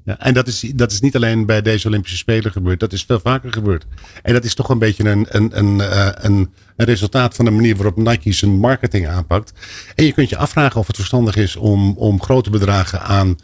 Ja, 0.06 0.20
en 0.20 0.34
dat 0.34 0.48
is, 0.48 0.60
dat 0.76 0.92
is 0.92 1.00
niet 1.00 1.16
alleen 1.16 1.46
bij 1.46 1.62
deze 1.62 1.88
Olympische 1.88 2.18
Spelen 2.18 2.52
gebeurd. 2.52 2.80
Dat 2.80 2.94
is 2.94 3.04
veel 3.04 3.20
vaker 3.20 3.52
gebeurd. 3.52 3.86
En 4.24 4.34
dat 4.34 4.44
is 4.44 4.54
toch 4.54 4.70
een 4.70 4.80
beetje 4.80 5.10
een, 5.10 5.26
een, 5.30 5.58
een, 5.58 5.82
eh, 5.82 6.08
een, 6.14 6.54
een 6.76 6.86
resultaat 6.86 7.36
van 7.36 7.46
de 7.46 7.52
manier 7.52 7.76
waarop 7.76 7.98
Nike 7.98 8.32
zijn 8.32 8.60
marketing 8.60 9.08
aanpakt. 9.08 9.54
En 9.96 10.06
je 10.06 10.12
kunt 10.12 10.30
je 10.30 10.38
afvragen 10.38 10.80
of 10.80 10.88
het 10.88 10.96
verstandig 10.96 11.36
is 11.36 11.56
om, 11.56 11.98
om 11.98 12.22
grote 12.22 12.50
bedragen 12.50 13.02
aan 13.02 13.36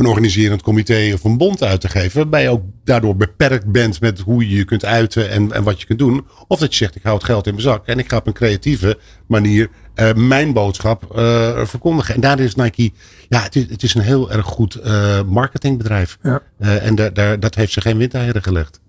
een 0.00 0.06
organiserend 0.06 0.62
comité 0.62 1.10
of 1.14 1.24
een 1.24 1.36
bond 1.36 1.62
uit 1.62 1.80
te 1.80 1.88
geven. 1.88 2.20
Waarbij 2.20 2.42
je 2.42 2.48
ook 2.48 2.62
daardoor 2.84 3.16
beperkt 3.16 3.66
bent 3.66 4.00
met 4.00 4.20
hoe 4.20 4.48
je 4.48 4.56
je 4.56 4.64
kunt 4.64 4.84
uiten 4.84 5.30
en, 5.30 5.52
en 5.52 5.62
wat 5.62 5.80
je 5.80 5.86
kunt 5.86 5.98
doen. 5.98 6.26
Of 6.48 6.58
dat 6.58 6.70
je 6.70 6.76
zegt, 6.76 6.96
ik 6.96 7.02
hou 7.02 7.14
het 7.14 7.24
geld 7.24 7.46
in 7.46 7.52
mijn 7.52 7.64
zak 7.64 7.86
en 7.86 7.98
ik 7.98 8.08
ga 8.08 8.16
op 8.16 8.26
een 8.26 8.32
creatieve 8.32 8.98
manier 9.26 9.68
uh, 9.94 10.12
mijn 10.12 10.52
boodschap 10.52 11.02
uh, 11.16 11.64
verkondigen. 11.64 12.14
En 12.14 12.20
daar 12.20 12.40
is 12.40 12.54
Nike, 12.54 12.90
ja, 13.28 13.42
het 13.42 13.56
is, 13.56 13.66
het 13.68 13.82
is 13.82 13.94
een 13.94 14.00
heel 14.00 14.30
erg 14.30 14.46
goed 14.46 14.78
uh, 14.84 15.22
marketingbedrijf. 15.22 16.18
Ja. 16.22 16.42
en 16.58 16.94
daar, 16.94 17.12
daar, 17.12 17.40
dat 17.40 17.54
heeft 17.54 17.72
ze 17.72 17.80
geen 17.80 17.98
windeieren 17.98 18.42
gelegd. 18.42 18.80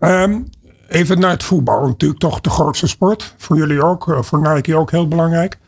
Um, 0.00 0.48
even 0.88 1.20
naar 1.20 1.30
het 1.30 1.42
voetbal. 1.42 1.86
Natuurlijk 1.86 2.20
toch 2.20 2.40
de 2.40 2.50
grootste 2.50 2.86
sport. 2.86 3.34
Voor 3.36 3.56
jullie 3.56 3.82
ook, 3.82 4.18
voor 4.20 4.54
Nike 4.54 4.76
ook 4.76 4.90
heel 4.90 5.08
belangrijk. 5.08 5.58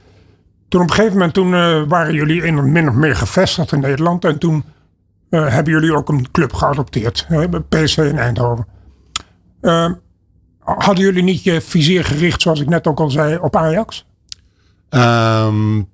Toen 0.71 0.81
op 0.81 0.89
een 0.89 0.95
gegeven 0.95 1.17
moment 1.17 1.35
toen, 1.35 1.53
uh, 1.53 1.83
waren 1.89 2.15
jullie 2.15 2.43
in, 2.43 2.73
min 2.73 2.89
of 2.89 2.95
meer 2.95 3.17
gevestigd 3.17 3.73
in 3.73 3.81
Nederland. 3.81 4.25
En 4.25 4.39
toen 4.39 4.65
uh, 5.31 5.49
hebben 5.49 5.73
jullie 5.73 5.95
ook 5.95 6.09
een 6.09 6.31
club 6.31 6.53
geadopteerd. 6.53 7.27
PSV 7.69 7.99
in 7.99 8.19
Eindhoven. 8.19 8.67
Uh, 9.63 9.91
hadden 10.59 11.05
jullie 11.05 11.23
niet 11.23 11.43
je 11.43 11.61
vizier 11.61 12.05
gericht, 12.05 12.43
zoals 12.43 12.61
ik 12.61 12.69
net 12.69 12.87
ook 12.87 13.01
al 13.01 13.11
zei, 13.11 13.39
op 13.39 13.57
Ajax? 13.57 14.07
Um, 14.91 15.89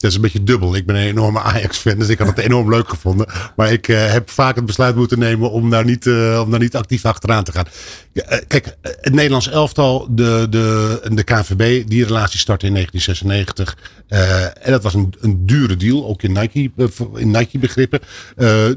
dat 0.00 0.10
is 0.10 0.16
een 0.16 0.22
beetje 0.22 0.42
dubbel. 0.42 0.76
Ik 0.76 0.86
ben 0.86 0.96
een 0.96 1.06
enorme 1.06 1.40
Ajax-fan, 1.40 1.98
dus 1.98 2.08
ik 2.08 2.18
had 2.18 2.26
het 2.26 2.38
enorm 2.48 2.70
leuk 2.70 2.88
gevonden. 2.88 3.26
Maar 3.56 3.72
ik 3.72 3.88
uh, 3.88 4.10
heb 4.10 4.30
vaak 4.30 4.56
het 4.56 4.66
besluit 4.66 4.96
moeten 4.96 5.18
nemen 5.18 5.50
om 5.50 5.70
daar 5.70 5.84
niet, 5.84 6.06
uh, 6.06 6.40
om 6.44 6.50
daar 6.50 6.60
niet 6.60 6.76
actief 6.76 7.04
achteraan 7.04 7.44
te 7.44 7.52
gaan. 7.52 7.66
Uh, 8.12 8.22
kijk, 8.46 8.76
het 8.82 9.14
Nederlands 9.14 9.48
elftal, 9.48 10.06
de, 10.10 10.46
de, 10.50 11.00
de 11.12 11.22
KNVB, 11.22 11.88
die 11.88 12.04
relatie 12.04 12.38
startte 12.38 12.66
in 12.66 12.72
1996. 12.72 13.76
en 14.62 14.72
dat 14.72 14.82
was 14.82 14.94
een, 14.94 15.14
een 15.20 15.46
dure 15.46 15.76
deal, 15.76 16.06
ook 16.06 16.22
in 16.22 16.32
Nike, 16.32 16.70
in 17.14 17.30
Nike 17.30 17.58
begrippen. 17.58 18.00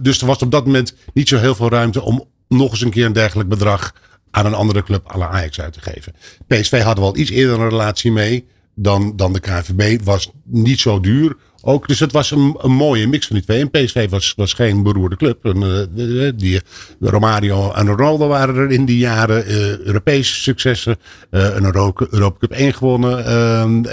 dus 0.02 0.22
er 0.22 0.28
was 0.28 0.38
op 0.38 0.52
dat 0.52 0.66
moment 0.66 0.96
niet 1.14 1.28
zo 1.28 1.38
heel 1.38 1.56
veel 1.56 1.70
ruimte 1.70 2.02
om 2.02 2.28
nog 2.48 2.72
eens 2.72 2.82
een 2.82 2.90
keer 2.90 3.06
een 3.06 3.14
dergelijk 3.14 3.50
bedrag 3.50 3.94
aan 4.32 4.46
een 4.46 4.54
andere 4.54 4.84
club 4.84 5.12
à 5.12 5.18
la 5.18 5.28
Ajax 5.28 5.62
uit 5.62 5.74
te 5.74 5.82
geven. 5.82 6.14
PSV 6.48 6.82
hadden 6.82 7.04
we 7.04 7.10
al 7.10 7.18
iets 7.18 7.32
eerder 7.32 7.60
een 7.60 7.70
relatie 7.70 8.12
mee 8.12 8.46
dan, 8.76 9.16
dan 9.16 9.34
de 9.34 9.40
KNVB. 9.40 10.04
Was 10.04 10.32
niet 10.44 10.80
zo 10.80 11.00
duur. 11.00 11.36
Ook, 11.66 11.88
dus 11.88 12.00
het 12.00 12.12
was 12.12 12.32
een, 12.32 12.58
een 12.58 12.72
mooie 12.72 13.08
mix 13.08 13.28
van 13.28 13.36
die 13.36 13.46
twee. 13.46 13.62
En 13.62 13.70
PSV 13.70 14.10
was, 14.10 14.34
was 14.36 14.54
geen 14.54 14.84
beroerde 14.84 15.16
club. 15.16 15.46
En, 15.46 15.88
uh, 15.96 16.32
die, 16.36 16.62
Romario 17.00 17.72
en 17.72 17.88
Ronaldo 17.88 18.28
waren 18.28 18.56
er 18.56 18.72
in 18.72 18.86
die 18.86 18.98
jaren. 18.98 19.52
Uh, 19.52 19.78
Europese 19.78 20.34
successen. 20.34 20.98
Een 21.30 21.64
Europa, 21.64 22.06
Europa 22.10 22.38
Cup 22.40 22.52
1 22.52 22.74
gewonnen. 22.74 23.26
Ehm, 23.26 23.84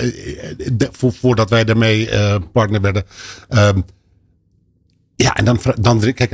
voordat 0.90 1.50
wij 1.50 1.64
daarmee 1.64 2.08
partner 2.52 2.80
werden. 2.80 3.04
Ehm, 3.48 3.80
ja, 5.16 5.36
en 5.36 5.44
dan, 5.44 5.60
dan 5.80 6.12
kijk, 6.12 6.32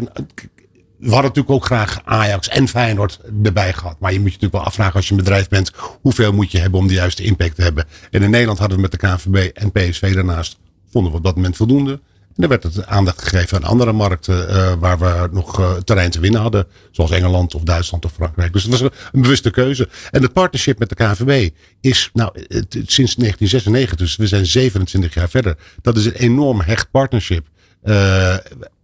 we 0.98 1.11
hadden 1.11 1.22
natuurlijk 1.22 1.50
ook 1.50 1.64
graag 1.64 2.00
Ajax 2.04 2.48
en 2.48 2.68
Feyenoord 2.68 3.20
erbij 3.42 3.72
gehad. 3.72 3.96
Maar 4.00 4.12
je 4.12 4.20
moet 4.20 4.32
je 4.32 4.35
natuurlijk 4.35 4.62
wel 4.62 4.64
afvragen 4.64 4.94
als 4.94 5.09
je 5.09 5.11
een 5.11 5.18
bedrijf 5.18 5.48
bent. 5.48 5.70
Hoeveel 6.00 6.32
moet 6.32 6.52
je 6.52 6.59
hebben 6.59 6.80
om 6.80 6.87
de 6.87 6.94
juiste 6.94 7.22
impact 7.22 7.54
te 7.54 7.62
hebben. 7.62 7.85
En 8.11 8.22
in 8.22 8.30
Nederland 8.30 8.59
hadden 8.59 8.76
we 8.76 8.82
met 8.82 8.90
de 8.90 8.96
KNVB 8.96 9.50
en 9.56 9.72
PSV 9.72 10.14
daarnaast. 10.14 10.59
Vonden 10.90 11.12
we 11.12 11.18
op 11.18 11.24
dat 11.24 11.35
moment 11.35 11.56
voldoende. 11.56 11.92
En 11.92 12.42
dan 12.42 12.48
werd 12.48 12.62
het 12.62 12.87
aandacht 12.87 13.22
gegeven 13.22 13.56
aan 13.56 13.70
andere 13.70 13.92
markten. 13.92 14.50
Uh, 14.50 14.72
waar 14.78 14.98
we 14.98 15.28
nog 15.32 15.61
uh, 15.61 15.72
terrein 15.72 16.11
te 16.11 16.20
winnen 16.20 16.40
hadden. 16.40 16.66
Zoals 16.90 17.11
Engeland 17.11 17.54
of 17.54 17.62
Duitsland 17.62 18.04
of 18.04 18.12
Frankrijk. 18.12 18.52
Dus 18.52 18.62
het 18.62 18.70
was 18.70 18.80
een, 18.80 19.20
bewuste 19.20 19.50
keuze. 19.50 19.88
En 20.11 20.22
het 20.22 20.32
partnership 20.32 20.78
met 20.78 20.88
de 20.88 20.94
KNVB 20.94 21.50
is 21.80 22.11
nou, 22.12 22.30
sinds 22.70 23.14
1996. 23.14 23.96
Dus 23.96 24.16
we 24.16 24.26
zijn 24.26 24.46
27 24.46 25.14
jaar 25.14 25.28
verder. 25.28 25.56
Dat 25.82 25.96
is 25.96 26.04
een 26.04 26.12
enorm 26.12 26.61
hecht 26.61 26.90
partnership. 26.90 27.46
Uh, 27.85 28.37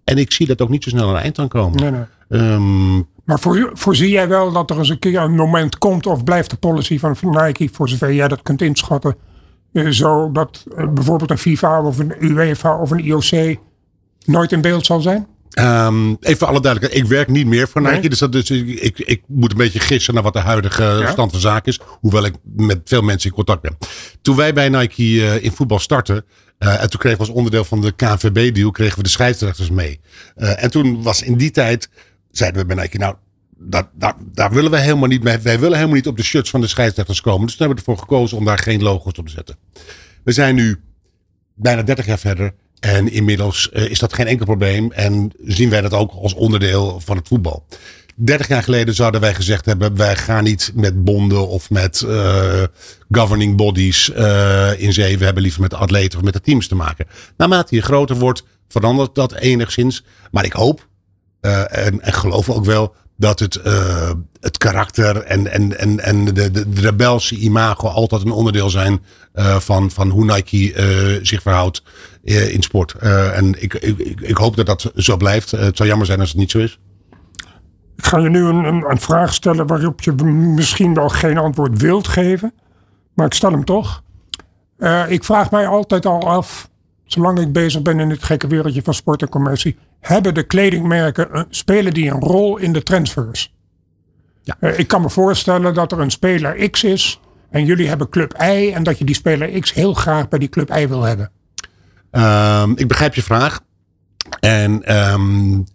en 0.05 0.19
ik 0.19 0.33
zie 0.33 0.47
dat 0.47 0.63
ook 0.63 0.69
niet 0.69 0.85
zo 0.85 0.91
snel 0.91 1.09
aan 1.09 1.23
eind 1.23 1.39
aan 1.39 1.49
komen. 1.49 1.81
Nee, 1.81 1.91
nee. 1.91 2.41
Um, 2.53 3.09
maar 3.25 3.41
voor, 3.41 3.71
voorzie 3.73 4.11
jij 4.11 4.29
wel 4.29 4.53
dat 4.53 4.71
er 4.71 4.79
eens 4.79 4.89
een 4.89 4.99
keer 4.99 5.21
een 5.21 5.35
moment 5.35 5.79
komt, 5.79 6.07
of 6.07 6.25
blijft 6.25 6.51
de 6.51 6.57
policy 6.57 6.99
van 6.99 7.17
Nike, 7.21 7.69
voor 7.73 7.89
zover 7.89 8.13
jij 8.13 8.29
dat 8.29 8.43
kunt 8.43 8.63
inschatten, 8.63 9.17
uh, 9.73 9.89
zo 9.89 10.33
dat 10.33 10.65
uh, 10.79 10.89
bijvoorbeeld 10.89 11.31
een 11.31 11.39
FIFA 11.39 11.83
of 11.83 11.99
een 11.99 12.15
UEFA 12.21 12.79
of 12.79 12.91
een 12.91 13.05
IOC 13.05 13.59
nooit 14.25 14.53
in 14.53 14.61
beeld 14.61 14.87
zal 14.87 15.01
zijn? 15.01 15.27
Um, 15.61 16.17
even 16.21 16.39
voor 16.39 16.49
alle 16.49 16.61
duidelijkheid, 16.61 17.05
ik 17.05 17.11
werk 17.11 17.29
niet 17.29 17.47
meer 17.47 17.69
voor 17.69 17.81
Nike. 17.81 17.95
Nee. 17.95 18.09
Dus, 18.09 18.19
dat, 18.19 18.33
dus 18.33 18.51
ik, 18.51 18.99
ik 18.99 19.23
moet 19.27 19.51
een 19.51 19.57
beetje 19.57 19.81
gissen 19.81 20.15
naar 20.15 20.23
wat 20.23 20.33
de 20.33 20.39
huidige 20.39 20.83
ja. 20.83 21.11
stand 21.11 21.31
van 21.31 21.41
zaken 21.41 21.73
is. 21.73 21.81
Hoewel 22.01 22.25
ik 22.25 22.35
met 22.57 22.81
veel 22.85 23.03
mensen 23.03 23.31
in 23.31 23.37
contact 23.37 23.63
ben. 23.63 23.77
Toen 24.23 24.37
wij 24.37 24.53
bij 24.53 24.69
Nike 24.69 25.03
uh, 25.03 25.45
in 25.45 25.53
voetbal 25.53 25.79
startten. 25.79 26.25
Uh, 26.59 26.83
en 26.83 26.91
toen 26.91 27.01
kregen 27.01 27.19
we 27.19 27.25
als 27.25 27.35
onderdeel 27.35 27.65
van 27.65 27.81
de 27.81 27.93
KNVB-deal 27.93 28.71
kregen 28.71 28.97
we 28.97 29.03
de 29.03 29.09
scheidsrechters 29.09 29.71
mee. 29.71 30.01
Uh, 30.37 30.63
en 30.63 30.71
toen 30.71 31.03
was 31.03 31.23
in 31.23 31.37
die 31.37 31.51
tijd, 31.51 31.89
zeiden 32.31 32.61
we 32.61 32.75
bij 32.75 32.83
Nike, 32.83 32.99
nou, 32.99 33.15
dat, 33.59 33.89
daar, 33.95 34.15
daar 34.33 34.53
willen 34.53 34.71
we 34.71 34.79
helemaal 34.79 35.09
niet 35.09 35.23
mee. 35.23 35.39
Wij 35.39 35.59
willen 35.59 35.77
helemaal 35.77 35.97
niet 35.97 36.07
op 36.07 36.17
de 36.17 36.23
shirts 36.23 36.51
van 36.51 36.61
de 36.61 36.67
scheidsrechters 36.67 37.21
komen. 37.21 37.47
Dus 37.47 37.57
toen 37.57 37.67
hebben 37.67 37.85
we 37.85 37.91
ervoor 37.91 38.09
gekozen 38.09 38.37
om 38.39 38.45
daar 38.45 38.59
geen 38.59 38.83
logo's 38.83 39.19
op 39.19 39.27
te 39.27 39.33
zetten. 39.33 39.57
We 40.25 40.33
zijn 40.33 40.55
nu 40.55 40.81
bijna 41.55 41.83
30 41.83 42.07
jaar 42.07 42.19
verder. 42.19 42.55
En 42.83 43.13
inmiddels 43.13 43.71
uh, 43.73 43.91
is 43.91 43.99
dat 43.99 44.13
geen 44.13 44.27
enkel 44.27 44.47
probleem. 44.47 44.93
En 44.93 45.33
zien 45.45 45.71
wij 45.71 45.81
dat 45.81 45.93
ook 45.93 46.13
als 46.13 46.35
onderdeel 46.35 47.01
van 47.01 47.17
het 47.17 47.29
voetbal. 47.29 47.67
30 48.15 48.49
jaar 48.49 48.63
geleden 48.63 48.95
zouden 48.95 49.21
wij 49.21 49.35
gezegd 49.35 49.67
hebben: 49.67 49.97
wij 49.97 50.17
gaan 50.17 50.45
niet 50.45 50.73
met 50.75 51.05
bonden 51.05 51.49
of 51.49 51.71
met 51.71 52.05
uh, 52.07 52.63
governing 53.11 53.57
bodies 53.57 54.11
uh, 54.17 54.81
in 54.81 54.93
zee. 54.93 55.19
We 55.19 55.25
hebben 55.25 55.43
liever 55.43 55.61
met 55.61 55.71
de 55.71 55.77
atleten 55.77 56.19
of 56.19 56.25
met 56.25 56.33
de 56.33 56.41
teams 56.41 56.69
te 56.69 56.75
maken. 56.75 57.07
Naarmate 57.37 57.75
je 57.75 57.83
groter 57.83 58.17
wordt, 58.17 58.45
verandert 58.69 59.15
dat 59.15 59.33
enigszins. 59.35 60.05
Maar 60.31 60.45
ik 60.45 60.53
hoop 60.53 60.89
en, 61.41 62.01
en 62.01 62.13
geloof 62.13 62.51
ook 62.51 62.65
wel 62.65 62.95
dat 63.17 63.39
het, 63.39 63.61
uh, 63.67 64.11
het 64.41 64.59
karakter 64.59 65.17
en, 65.17 65.53
en, 65.53 65.79
en, 65.79 66.01
en 66.01 66.25
de, 66.25 66.51
de, 66.51 67.37
imago 67.39 67.89
altijd 67.89 68.23
een 68.23 68.31
onderdeel 68.31 68.71
zijn 68.71 69.01
uh, 69.35 69.57
van, 69.57 69.91
van 69.91 70.09
hoe 70.09 70.25
Nike 70.25 70.57
uh, 70.57 71.25
zich 71.25 71.43
verhoudt 71.43 71.83
in 72.23 72.63
sport. 72.63 72.93
en 72.93 73.63
ik, 73.63 73.75
ik, 73.75 74.21
ik 74.21 74.37
hoop 74.37 74.57
dat 74.57 74.67
dat 74.67 74.93
zo 74.97 75.17
blijft. 75.17 75.51
het 75.51 75.77
zou 75.77 75.89
jammer 75.89 76.07
zijn 76.07 76.21
als 76.21 76.29
het 76.29 76.39
niet 76.39 76.51
zo 76.51 76.59
is. 76.59 76.79
Ik 77.97 78.07
ga 78.07 78.19
je 78.19 78.29
nu 78.29 78.45
een, 78.45 78.65
een, 78.65 78.91
een 78.91 79.01
vraag 79.01 79.35
stellen 79.35 79.67
waarop 79.67 80.01
je 80.01 80.13
misschien 80.55 80.95
wel 80.95 81.09
geen 81.09 81.39
antwoord 81.39 81.81
wilt 81.81 82.09
geven. 82.09 82.53
Maar 83.15 83.27
ik 83.27 83.35
stel 83.35 83.51
hem 83.51 83.65
toch. 83.65 84.03
ik 85.09 85.25
vraag 85.25 85.51
mij 85.51 85.67
altijd 85.67 86.07
al 86.07 86.29
af, 86.29 86.71
zolang 87.13 87.41
ik 87.41 87.53
bezig 87.53 87.83
ben 87.83 88.01
in 88.01 88.11
het 88.11 88.23
gekke 88.23 88.47
wereldje 88.47 88.83
van 88.83 88.95
sport 88.95 89.23
en 89.23 89.29
commercie 89.29 89.79
hebben 90.01 90.35
de 90.35 90.43
kledingmerken, 90.43 91.47
spelen 91.49 91.95
die 91.95 92.11
een 92.11 92.21
rol 92.21 92.57
in 92.57 92.73
de 92.73 92.83
transfers? 92.83 93.55
Ja. 94.43 94.57
Uh, 94.61 94.79
ik 94.79 94.89
kan 94.89 95.03
me 95.03 95.11
voorstellen 95.11 95.75
dat 95.75 95.93
er 95.93 96.01
een 96.01 96.11
speler 96.11 96.71
X 96.71 96.85
is 96.85 97.21
en 97.51 97.65
jullie 97.65 97.89
hebben 97.89 98.09
club 98.09 98.35
Y 98.43 98.73
en 98.75 98.83
dat 98.83 98.99
je 98.99 99.05
die 99.05 99.15
speler 99.15 99.61
X 99.61 99.73
heel 99.73 99.95
graag 99.95 100.29
bij 100.29 100.39
die 100.39 100.49
club 100.49 100.71
Y 100.77 100.89
wil 100.89 101.03
hebben. 101.03 101.31
Um, 102.11 102.77
ik 102.77 102.89
begrijp 102.89 103.15
je 103.15 103.23
vraag. 103.23 103.61
En 104.41 104.97
um, 105.13 105.67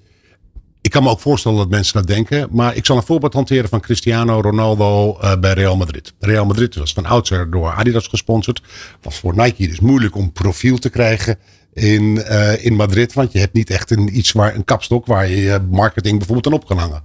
ik 0.87 0.93
kan 0.93 1.03
me 1.03 1.09
ook 1.09 1.19
voorstellen 1.19 1.57
dat 1.57 1.69
mensen 1.69 1.93
dat 1.93 2.07
denken. 2.07 2.47
Maar 2.51 2.75
ik 2.75 2.85
zal 2.85 2.97
een 2.97 3.03
voorbeeld 3.03 3.33
hanteren 3.33 3.69
van 3.69 3.79
Cristiano 3.79 4.41
Ronaldo 4.41 5.17
uh, 5.21 5.35
bij 5.39 5.53
Real 5.53 5.77
Madrid. 5.77 6.13
Real 6.19 6.45
Madrid 6.45 6.75
was 6.75 6.93
van 6.93 7.05
oudsher 7.05 7.49
door 7.49 7.71
Adidas 7.71 8.07
gesponsord. 8.07 8.61
Was 9.01 9.19
voor 9.19 9.35
Nike 9.35 9.67
dus 9.67 9.79
moeilijk 9.79 10.15
om 10.15 10.31
profiel 10.31 10.77
te 10.77 10.89
krijgen 10.89 11.37
in, 11.73 12.03
uh, 12.03 12.65
in 12.65 12.75
Madrid. 12.75 13.13
Want 13.13 13.31
je 13.31 13.39
hebt 13.39 13.53
niet 13.53 13.69
echt 13.69 13.91
een, 13.91 14.17
iets 14.17 14.31
waar, 14.31 14.55
een 14.55 14.63
kapstok 14.63 15.05
waar 15.05 15.29
je 15.29 15.59
marketing 15.69 16.17
bijvoorbeeld 16.17 16.47
aan 16.47 16.59
op 16.59 16.67
kan 16.67 16.77
hangen. 16.77 17.03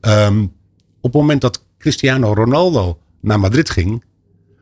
Um, 0.00 0.42
op 1.00 1.12
het 1.12 1.20
moment 1.20 1.40
dat 1.40 1.64
Cristiano 1.78 2.32
Ronaldo 2.32 2.98
naar 3.20 3.40
Madrid 3.40 3.70
ging, 3.70 4.04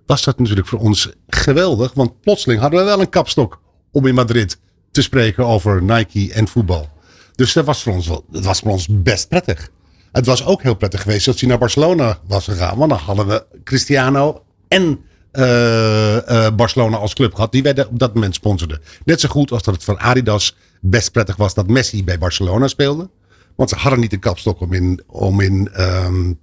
was 0.07 0.25
dat 0.25 0.39
natuurlijk 0.39 0.69
voor 0.69 0.79
ons 0.79 1.13
geweldig. 1.27 1.93
Want 1.95 2.21
plotseling 2.21 2.61
hadden 2.61 2.81
we 2.81 2.87
wel 2.87 3.01
een 3.01 3.09
kapstok 3.09 3.61
om 3.91 4.07
in 4.07 4.15
Madrid 4.15 4.59
te 4.91 5.03
spreken 5.03 5.47
over 5.47 5.83
Nike 5.83 6.33
en 6.33 6.49
voetbal. 6.49 6.89
Dus 7.35 7.53
dat 7.53 7.65
was 7.65 7.83
voor 7.83 7.93
ons, 7.93 8.07
dat 8.07 8.45
was 8.45 8.59
voor 8.59 8.71
ons 8.71 8.87
best 8.91 9.29
prettig. 9.29 9.71
Het 10.13 10.27
was 10.27 10.45
ook 10.45 10.63
heel 10.63 10.75
prettig 10.75 11.03
geweest 11.03 11.27
dat 11.27 11.41
hij 11.41 11.49
naar 11.49 11.59
Barcelona 11.59 12.19
was 12.27 12.45
gegaan. 12.45 12.79
Want 12.79 12.91
dan 12.91 12.99
hadden 12.99 13.27
we 13.27 13.45
Cristiano 13.65 14.43
en 14.69 15.01
uh, 15.33 16.49
Barcelona 16.57 16.97
als 16.97 17.15
club 17.15 17.35
gehad. 17.35 17.53
Die 17.53 17.63
werden 17.63 17.89
op 17.89 17.99
dat 17.99 18.15
moment 18.15 18.35
sponsorden. 18.35 18.81
Net 19.05 19.21
zo 19.21 19.29
goed 19.29 19.51
als 19.51 19.63
dat 19.63 19.75
het 19.75 19.85
voor 19.85 19.99
Adidas 19.99 20.57
best 20.81 21.13
prettig 21.13 21.37
was 21.37 21.55
dat 21.55 21.69
Messi 21.69 22.05
bij 22.05 22.19
Barcelona 22.19 22.69
speelde. 22.69 23.11
Want 23.57 23.71
ze 23.71 23.77
hadden 23.77 24.01
niet 24.01 24.11
de 24.11 24.19
kapstok 24.19 24.61
om 24.61 24.73
in, 24.73 25.03
om 25.07 25.41
in 25.41 25.71
um, 25.81 26.39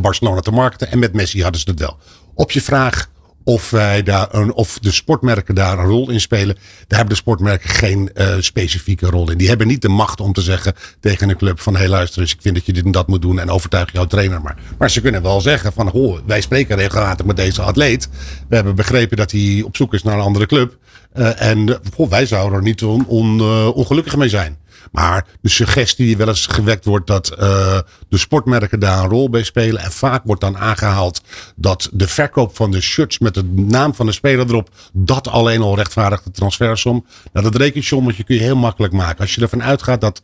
Barcelona 0.00 0.40
te 0.40 0.50
marketen. 0.50 0.90
En 0.90 0.98
met 0.98 1.12
Messi 1.12 1.42
hadden 1.42 1.60
ze 1.60 1.70
het 1.70 1.78
wel. 1.78 1.98
Op 2.34 2.50
je 2.50 2.60
vraag 2.60 3.10
of, 3.44 3.70
wij 3.70 4.02
daar 4.02 4.28
een, 4.30 4.52
of 4.52 4.78
de 4.78 4.92
sportmerken 4.92 5.54
daar 5.54 5.78
een 5.78 5.84
rol 5.84 6.10
in 6.10 6.20
spelen. 6.20 6.54
Daar 6.54 6.98
hebben 6.98 7.08
de 7.08 7.14
sportmerken 7.14 7.70
geen 7.70 8.10
uh, 8.14 8.34
specifieke 8.38 9.06
rol 9.06 9.30
in. 9.30 9.38
Die 9.38 9.48
hebben 9.48 9.66
niet 9.66 9.82
de 9.82 9.88
macht 9.88 10.20
om 10.20 10.32
te 10.32 10.40
zeggen 10.40 10.74
tegen 11.00 11.28
een 11.28 11.36
club 11.36 11.60
van 11.60 11.72
hé 11.72 11.78
hey, 11.78 11.88
luister 11.88 12.20
eens, 12.20 12.32
ik 12.32 12.42
vind 12.42 12.54
dat 12.54 12.66
je 12.66 12.72
dit 12.72 12.84
en 12.84 12.90
dat 12.90 13.08
moet 13.08 13.22
doen 13.22 13.38
en 13.38 13.50
overtuig 13.50 13.92
jouw 13.92 14.06
trainer 14.06 14.40
maar. 14.40 14.56
Maar 14.78 14.90
ze 14.90 15.00
kunnen 15.00 15.22
wel 15.22 15.40
zeggen 15.40 15.72
van 15.72 15.88
hoor, 15.88 16.22
wij 16.26 16.40
spreken 16.40 16.76
regelmatig 16.76 17.26
met 17.26 17.36
deze 17.36 17.62
atleet. 17.62 18.08
We 18.48 18.54
hebben 18.54 18.74
begrepen 18.74 19.16
dat 19.16 19.30
hij 19.30 19.62
op 19.64 19.76
zoek 19.76 19.94
is 19.94 20.02
naar 20.02 20.14
een 20.14 20.24
andere 20.24 20.46
club. 20.46 20.76
Uh, 21.16 21.42
en 21.42 21.80
wij 21.96 22.26
zouden 22.26 22.58
er 22.58 22.64
niet 22.64 22.82
on, 22.82 23.38
uh, 23.38 23.76
ongelukkig 23.76 24.16
mee 24.16 24.28
zijn. 24.28 24.56
Maar 24.90 25.26
de 25.40 25.48
suggestie 25.48 26.06
die 26.06 26.16
wel 26.16 26.28
eens 26.28 26.46
gewekt 26.46 26.84
wordt 26.84 27.06
dat 27.06 27.32
uh, 27.32 27.78
de 28.08 28.18
sportmerken 28.18 28.80
daar 28.80 29.02
een 29.02 29.10
rol 29.10 29.30
bij 29.30 29.42
spelen. 29.42 29.82
En 29.82 29.92
vaak 29.92 30.22
wordt 30.24 30.40
dan 30.40 30.58
aangehaald 30.58 31.22
dat 31.56 31.88
de 31.92 32.08
verkoop 32.08 32.56
van 32.56 32.70
de 32.70 32.80
shirts 32.80 33.18
met 33.18 33.34
de 33.34 33.44
naam 33.44 33.94
van 33.94 34.06
de 34.06 34.12
speler 34.12 34.48
erop. 34.48 34.70
Dat 34.92 35.28
alleen 35.28 35.62
al 35.62 35.76
rechtvaardigt 35.76 36.24
de 36.24 36.30
transfersom. 36.30 37.06
Nou, 37.32 37.50
dat 37.50 37.60
rekensommetje 37.60 38.24
kun 38.24 38.34
je 38.34 38.40
heel 38.40 38.56
makkelijk 38.56 38.92
maken. 38.92 39.20
Als 39.20 39.34
je 39.34 39.40
ervan 39.40 39.62
uitgaat 39.62 40.00
dat 40.00 40.22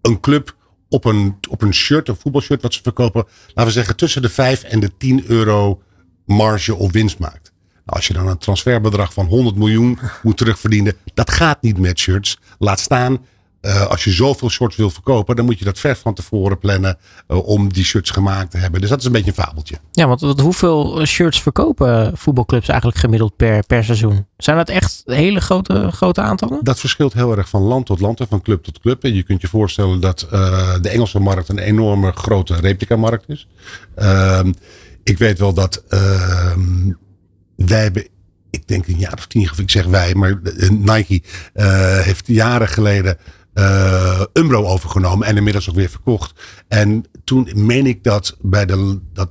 een 0.00 0.20
club 0.20 0.56
op 0.88 1.04
een, 1.04 1.36
op 1.48 1.62
een 1.62 1.74
shirt, 1.74 2.08
een 2.08 2.16
voetbalshirt 2.16 2.62
wat 2.62 2.74
ze 2.74 2.82
verkopen. 2.82 3.24
Laten 3.46 3.64
we 3.64 3.70
zeggen 3.70 3.96
tussen 3.96 4.22
de 4.22 4.28
5 4.28 4.62
en 4.62 4.80
de 4.80 4.96
10 4.96 5.24
euro 5.26 5.82
marge 6.24 6.74
of 6.74 6.92
winst 6.92 7.18
maakt. 7.18 7.52
Nou, 7.88 8.00
als 8.00 8.06
je 8.06 8.12
dan 8.12 8.28
een 8.28 8.38
transferbedrag 8.38 9.12
van 9.12 9.26
100 9.26 9.56
miljoen 9.56 9.98
moet 10.22 10.36
terugverdienen. 10.36 10.96
Dat 11.14 11.30
gaat 11.30 11.62
niet 11.62 11.78
met 11.78 11.98
shirts. 11.98 12.38
Laat 12.58 12.80
staan 12.80 13.24
uh, 13.68 13.86
als 13.86 14.04
je 14.04 14.10
zoveel 14.10 14.50
shorts 14.50 14.76
wil 14.76 14.90
verkopen, 14.90 15.36
dan 15.36 15.44
moet 15.44 15.58
je 15.58 15.64
dat 15.64 15.78
ver 15.78 15.96
van 15.96 16.14
tevoren 16.14 16.58
plannen 16.58 16.98
uh, 17.28 17.46
om 17.46 17.72
die 17.72 17.84
shirts 17.84 18.10
gemaakt 18.10 18.50
te 18.50 18.56
hebben. 18.56 18.80
Dus 18.80 18.90
dat 18.90 18.98
is 18.98 19.04
een 19.04 19.12
beetje 19.12 19.28
een 19.36 19.44
fabeltje. 19.44 19.78
Ja, 19.92 20.06
want, 20.06 20.20
want 20.20 20.40
hoeveel 20.40 21.06
shirts 21.06 21.42
verkopen 21.42 22.16
voetbalclubs 22.16 22.68
eigenlijk 22.68 23.00
gemiddeld 23.00 23.36
per, 23.36 23.66
per 23.66 23.84
seizoen? 23.84 24.26
Zijn 24.36 24.56
dat 24.56 24.68
echt 24.68 25.02
hele 25.04 25.40
grote, 25.40 25.90
grote 25.92 26.20
aantallen? 26.20 26.58
Dat 26.62 26.80
verschilt 26.80 27.12
heel 27.12 27.36
erg 27.36 27.48
van 27.48 27.62
land 27.62 27.86
tot 27.86 28.00
land 28.00 28.20
en 28.20 28.26
van 28.28 28.42
club 28.42 28.64
tot 28.64 28.80
club. 28.80 29.04
En 29.04 29.14
je 29.14 29.22
kunt 29.22 29.40
je 29.40 29.48
voorstellen 29.48 30.00
dat 30.00 30.26
uh, 30.32 30.74
de 30.80 30.88
Engelse 30.88 31.20
markt 31.20 31.48
een 31.48 31.58
enorme 31.58 32.12
grote 32.12 32.54
replica-markt 32.54 33.28
is. 33.28 33.48
Ehm, 33.94 34.52
ik 35.02 35.18
weet 35.18 35.38
wel 35.38 35.52
dat 35.52 35.84
ehm, 35.88 36.92
wij 37.56 37.82
hebben 37.82 38.06
ik 38.50 38.68
denk 38.68 38.86
een 38.86 38.98
jaar 38.98 39.14
of 39.16 39.26
tien, 39.26 39.50
ik 39.56 39.70
zeg 39.70 39.86
wij, 39.86 40.14
maar 40.14 40.40
Nike 40.70 41.22
uh, 41.54 41.98
heeft 42.00 42.26
jaren 42.26 42.68
geleden 42.68 43.18
uh, 43.58 44.22
Umbro 44.32 44.64
overgenomen 44.64 45.26
en 45.26 45.36
inmiddels 45.36 45.68
ook 45.68 45.74
weer 45.74 45.88
verkocht. 45.88 46.40
En 46.68 47.04
toen 47.24 47.48
meen 47.54 47.86
ik 47.86 48.04
dat 48.04 48.36
bij 48.40 48.66
de, 48.66 49.00
dat, 49.12 49.30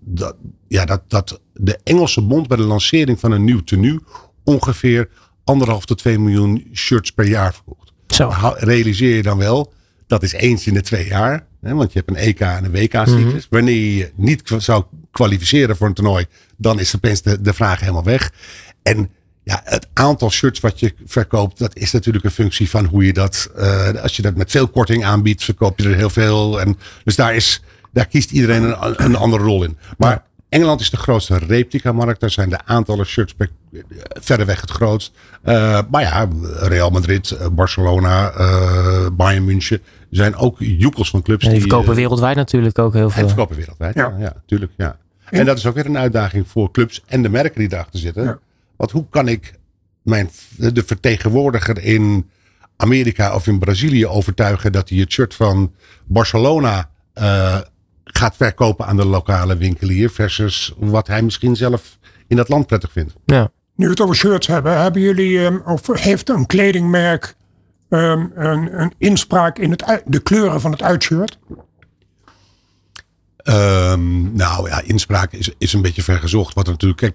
dat, 0.00 0.36
ja, 0.68 0.84
dat, 0.84 1.02
dat 1.08 1.40
de 1.54 1.78
Engelse 1.84 2.22
bond 2.22 2.48
bij 2.48 2.56
de 2.56 2.62
lancering 2.62 3.20
van 3.20 3.32
een 3.32 3.44
nieuw 3.44 3.60
tenue 3.60 4.00
ongeveer 4.44 5.08
anderhalf 5.44 5.84
tot 5.84 5.98
twee 5.98 6.18
miljoen 6.18 6.70
shirts 6.74 7.10
per 7.10 7.26
jaar 7.26 7.54
verkocht. 7.54 7.92
Zo. 8.06 8.32
Realiseer 8.56 9.16
je 9.16 9.22
dan 9.22 9.38
wel, 9.38 9.72
dat 10.06 10.22
is 10.22 10.32
eens 10.32 10.66
in 10.66 10.74
de 10.74 10.82
twee 10.82 11.06
jaar. 11.06 11.46
Hè, 11.60 11.74
want 11.74 11.92
je 11.92 11.98
hebt 11.98 12.10
een 12.10 12.24
EK 12.24 12.40
en 12.40 12.64
een 12.64 12.70
WK-cyclus. 12.70 13.32
Mhm. 13.32 13.54
Wanneer 13.54 13.96
je 13.96 14.12
niet 14.16 14.42
zou 14.58 14.84
kwalificeren 15.10 15.76
voor 15.76 15.86
een 15.86 15.94
toernooi, 15.94 16.26
dan 16.56 16.80
is 16.80 16.96
opeens 16.96 17.22
de, 17.22 17.40
de 17.40 17.52
vraag 17.52 17.80
helemaal 17.80 18.04
weg. 18.04 18.32
En 18.82 19.10
ja, 19.48 19.60
het 19.64 19.88
aantal 19.92 20.30
shirts 20.30 20.60
wat 20.60 20.80
je 20.80 20.94
verkoopt, 21.06 21.58
dat 21.58 21.76
is 21.76 21.92
natuurlijk 21.92 22.24
een 22.24 22.30
functie 22.30 22.70
van 22.70 22.84
hoe 22.84 23.04
je 23.04 23.12
dat. 23.12 23.50
Uh, 23.58 24.02
als 24.02 24.16
je 24.16 24.22
dat 24.22 24.34
met 24.34 24.50
veel 24.50 24.68
korting 24.68 25.04
aanbiedt, 25.04 25.44
verkoop 25.44 25.78
je 25.78 25.88
er 25.88 25.94
heel 25.94 26.10
veel. 26.10 26.60
En 26.60 26.78
dus 27.04 27.16
daar, 27.16 27.34
is, 27.34 27.62
daar 27.92 28.06
kiest 28.06 28.30
iedereen 28.30 28.62
een, 28.62 29.04
een 29.04 29.16
andere 29.16 29.42
rol 29.42 29.64
in. 29.64 29.78
Maar 29.98 30.22
Engeland 30.48 30.80
is 30.80 30.90
de 30.90 30.96
grootste 30.96 31.38
replica-markt. 31.38 32.20
Daar 32.20 32.30
zijn 32.30 32.48
de 32.48 32.58
aantallen 32.64 33.06
shirts 33.06 33.34
per, 33.34 33.50
uh, 33.70 33.82
verreweg 34.20 34.60
het 34.60 34.70
grootst. 34.70 35.12
Uh, 35.44 35.80
maar 35.90 36.02
ja, 36.02 36.28
Real 36.60 36.90
Madrid, 36.90 37.38
Barcelona, 37.52 38.32
Bayern 39.12 39.44
München 39.44 39.80
zijn 40.10 40.36
ook 40.36 40.56
joekels 40.58 41.10
van 41.10 41.22
clubs. 41.22 41.44
En 41.44 41.50
die 41.50 41.60
verkopen 41.60 41.94
wereldwijd 41.94 42.36
natuurlijk 42.36 42.78
ook 42.78 42.92
heel 42.92 43.10
veel. 43.10 43.22
En 43.22 43.28
verkopen 43.28 43.56
wereldwijd, 43.56 43.94
ja, 43.94 44.14
ja, 44.18 44.32
tuurlijk. 44.46 44.72
Ja. 44.76 44.96
En 45.30 45.44
dat 45.44 45.58
is 45.58 45.66
ook 45.66 45.74
weer 45.74 45.86
een 45.86 45.98
uitdaging 45.98 46.48
voor 46.48 46.70
clubs 46.70 47.02
en 47.06 47.22
de 47.22 47.28
merken 47.28 47.58
die 47.58 47.68
daarachter 47.68 48.00
zitten. 48.00 48.24
Ja. 48.24 48.38
Want 48.78 48.90
hoe 48.90 49.06
kan 49.10 49.28
ik 49.28 49.54
mijn, 50.02 50.30
de 50.56 50.82
vertegenwoordiger 50.86 51.82
in 51.82 52.30
Amerika 52.76 53.34
of 53.34 53.46
in 53.46 53.58
Brazilië 53.58 54.06
overtuigen 54.06 54.72
dat 54.72 54.88
hij 54.88 54.98
het 54.98 55.12
shirt 55.12 55.34
van 55.34 55.74
Barcelona 56.06 56.90
uh, 57.14 57.58
gaat 58.04 58.36
verkopen 58.36 58.86
aan 58.86 58.96
de 58.96 59.06
lokale 59.06 59.56
winkelier 59.56 60.10
versus 60.10 60.74
wat 60.76 61.06
hij 61.06 61.22
misschien 61.22 61.56
zelf 61.56 61.98
in 62.26 62.36
dat 62.36 62.48
land 62.48 62.66
prettig 62.66 62.92
vindt. 62.92 63.14
Ja. 63.24 63.50
Nu 63.74 63.84
we 63.84 63.90
het 63.90 64.00
over 64.00 64.16
shirts 64.16 64.46
hebben, 64.46 64.80
hebben 64.80 65.02
jullie 65.02 65.38
um, 65.38 65.62
of 65.64 65.86
heeft 65.86 66.28
een 66.28 66.46
kledingmerk 66.46 67.34
um, 67.88 68.32
een, 68.34 68.80
een, 68.80 68.92
inspraak 68.98 69.58
in 69.58 69.70
het, 69.70 70.02
de 70.04 70.20
kleuren 70.20 70.60
van 70.60 70.70
het 70.70 70.82
uitshirt? 70.82 71.38
Um, 73.44 74.36
nou 74.36 74.68
ja, 74.68 74.82
inspraak 74.82 75.32
is, 75.32 75.50
is 75.58 75.72
een 75.72 75.82
beetje 75.82 76.02
vergezocht. 76.02 76.54
Wat 76.54 76.66
natuurlijk, 76.66 77.00
kijk, 77.00 77.14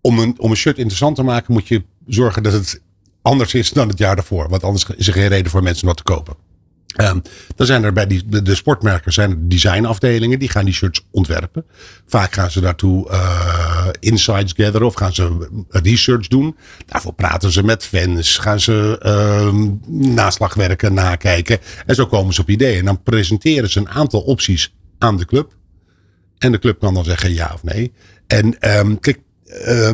om 0.00 0.18
een, 0.18 0.34
om 0.38 0.50
een 0.50 0.56
shirt 0.56 0.78
interessant 0.78 1.16
te 1.16 1.22
maken, 1.22 1.52
moet 1.52 1.68
je 1.68 1.82
zorgen 2.06 2.42
dat 2.42 2.52
het 2.52 2.80
anders 3.22 3.54
is 3.54 3.70
dan 3.70 3.88
het 3.88 3.98
jaar 3.98 4.16
daarvoor. 4.16 4.48
Want 4.48 4.64
anders 4.64 4.86
is 4.96 5.06
er 5.06 5.12
geen 5.12 5.28
reden 5.28 5.50
voor 5.50 5.62
mensen 5.62 5.86
dat 5.86 5.96
te 5.96 6.02
kopen. 6.02 6.34
Um, 6.96 7.22
dan 7.56 7.66
zijn 7.66 7.84
er 7.84 7.92
bij 7.92 8.06
die, 8.06 8.22
de, 8.26 8.42
de, 8.42 8.54
sportmerken 8.54 9.12
zijn 9.12 9.30
er 9.30 9.48
designafdelingen 9.48 10.38
die 10.38 10.48
gaan 10.48 10.64
die 10.64 10.74
shirts 10.74 11.04
ontwerpen. 11.10 11.64
Vaak 12.06 12.32
gaan 12.32 12.50
ze 12.50 12.60
daartoe 12.60 13.10
uh, 13.10 13.86
insights 14.00 14.52
gatheren 14.56 14.86
of 14.86 14.94
gaan 14.94 15.14
ze 15.14 15.48
research 15.68 16.28
doen. 16.28 16.56
Daarvoor 16.86 17.12
praten 17.12 17.52
ze 17.52 17.62
met 17.62 17.84
fans, 17.84 18.38
gaan 18.38 18.60
ze 18.60 19.00
uh, 19.04 19.62
naslagwerken 20.14 20.94
nakijken. 20.94 21.58
En 21.86 21.94
zo 21.94 22.06
komen 22.06 22.34
ze 22.34 22.40
op 22.40 22.50
ideeën. 22.50 22.78
En 22.78 22.84
dan 22.84 23.02
presenteren 23.02 23.70
ze 23.70 23.78
een 23.78 23.88
aantal 23.88 24.20
opties 24.20 24.74
aan 24.98 25.16
de 25.16 25.24
club. 25.24 25.56
En 26.38 26.52
de 26.52 26.58
club 26.58 26.80
kan 26.80 26.94
dan 26.94 27.04
zeggen 27.04 27.34
ja 27.34 27.50
of 27.54 27.62
nee. 27.62 27.92
En 28.26 28.76
um, 28.78 29.00
kijk, 29.00 29.18
uh, 29.48 29.90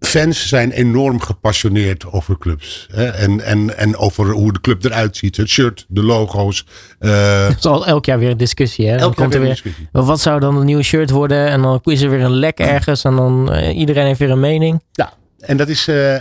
fans 0.00 0.48
zijn 0.48 0.70
enorm 0.70 1.20
gepassioneerd 1.20 2.12
over 2.12 2.38
clubs. 2.38 2.88
Hè? 2.92 3.04
En, 3.04 3.40
en, 3.40 3.78
en 3.78 3.96
over 3.96 4.30
hoe 4.30 4.52
de 4.52 4.60
club 4.60 4.84
eruit 4.84 5.16
ziet. 5.16 5.36
Het 5.36 5.48
shirt, 5.48 5.84
de 5.88 6.02
logo's. 6.02 6.66
Uh, 7.00 7.50
is 7.50 7.64
al 7.64 7.86
elk 7.86 8.04
jaar 8.04 8.18
weer 8.18 8.30
een 8.30 8.36
discussie. 8.36 8.88
Hè? 8.88 8.96
Elk 8.96 9.16
komt 9.16 9.34
er 9.34 9.40
weer, 9.40 9.48
discussie. 9.48 9.88
Wat 9.92 10.20
zou 10.20 10.40
dan 10.40 10.56
een 10.56 10.64
nieuw 10.64 10.82
shirt 10.82 11.10
worden? 11.10 11.48
En 11.48 11.62
dan 11.62 11.80
is 11.82 12.00
er 12.00 12.10
weer 12.10 12.20
een 12.20 12.34
lek 12.34 12.58
ergens. 12.58 13.04
En 13.04 13.16
dan 13.16 13.54
uh, 13.54 13.76
iedereen 13.78 14.06
heeft 14.06 14.18
weer 14.18 14.30
een 14.30 14.40
mening. 14.40 14.82
Ja, 14.92 15.12
en 15.38 15.56
dat 15.56 15.68
is... 15.68 15.88
Uh, 15.88 16.16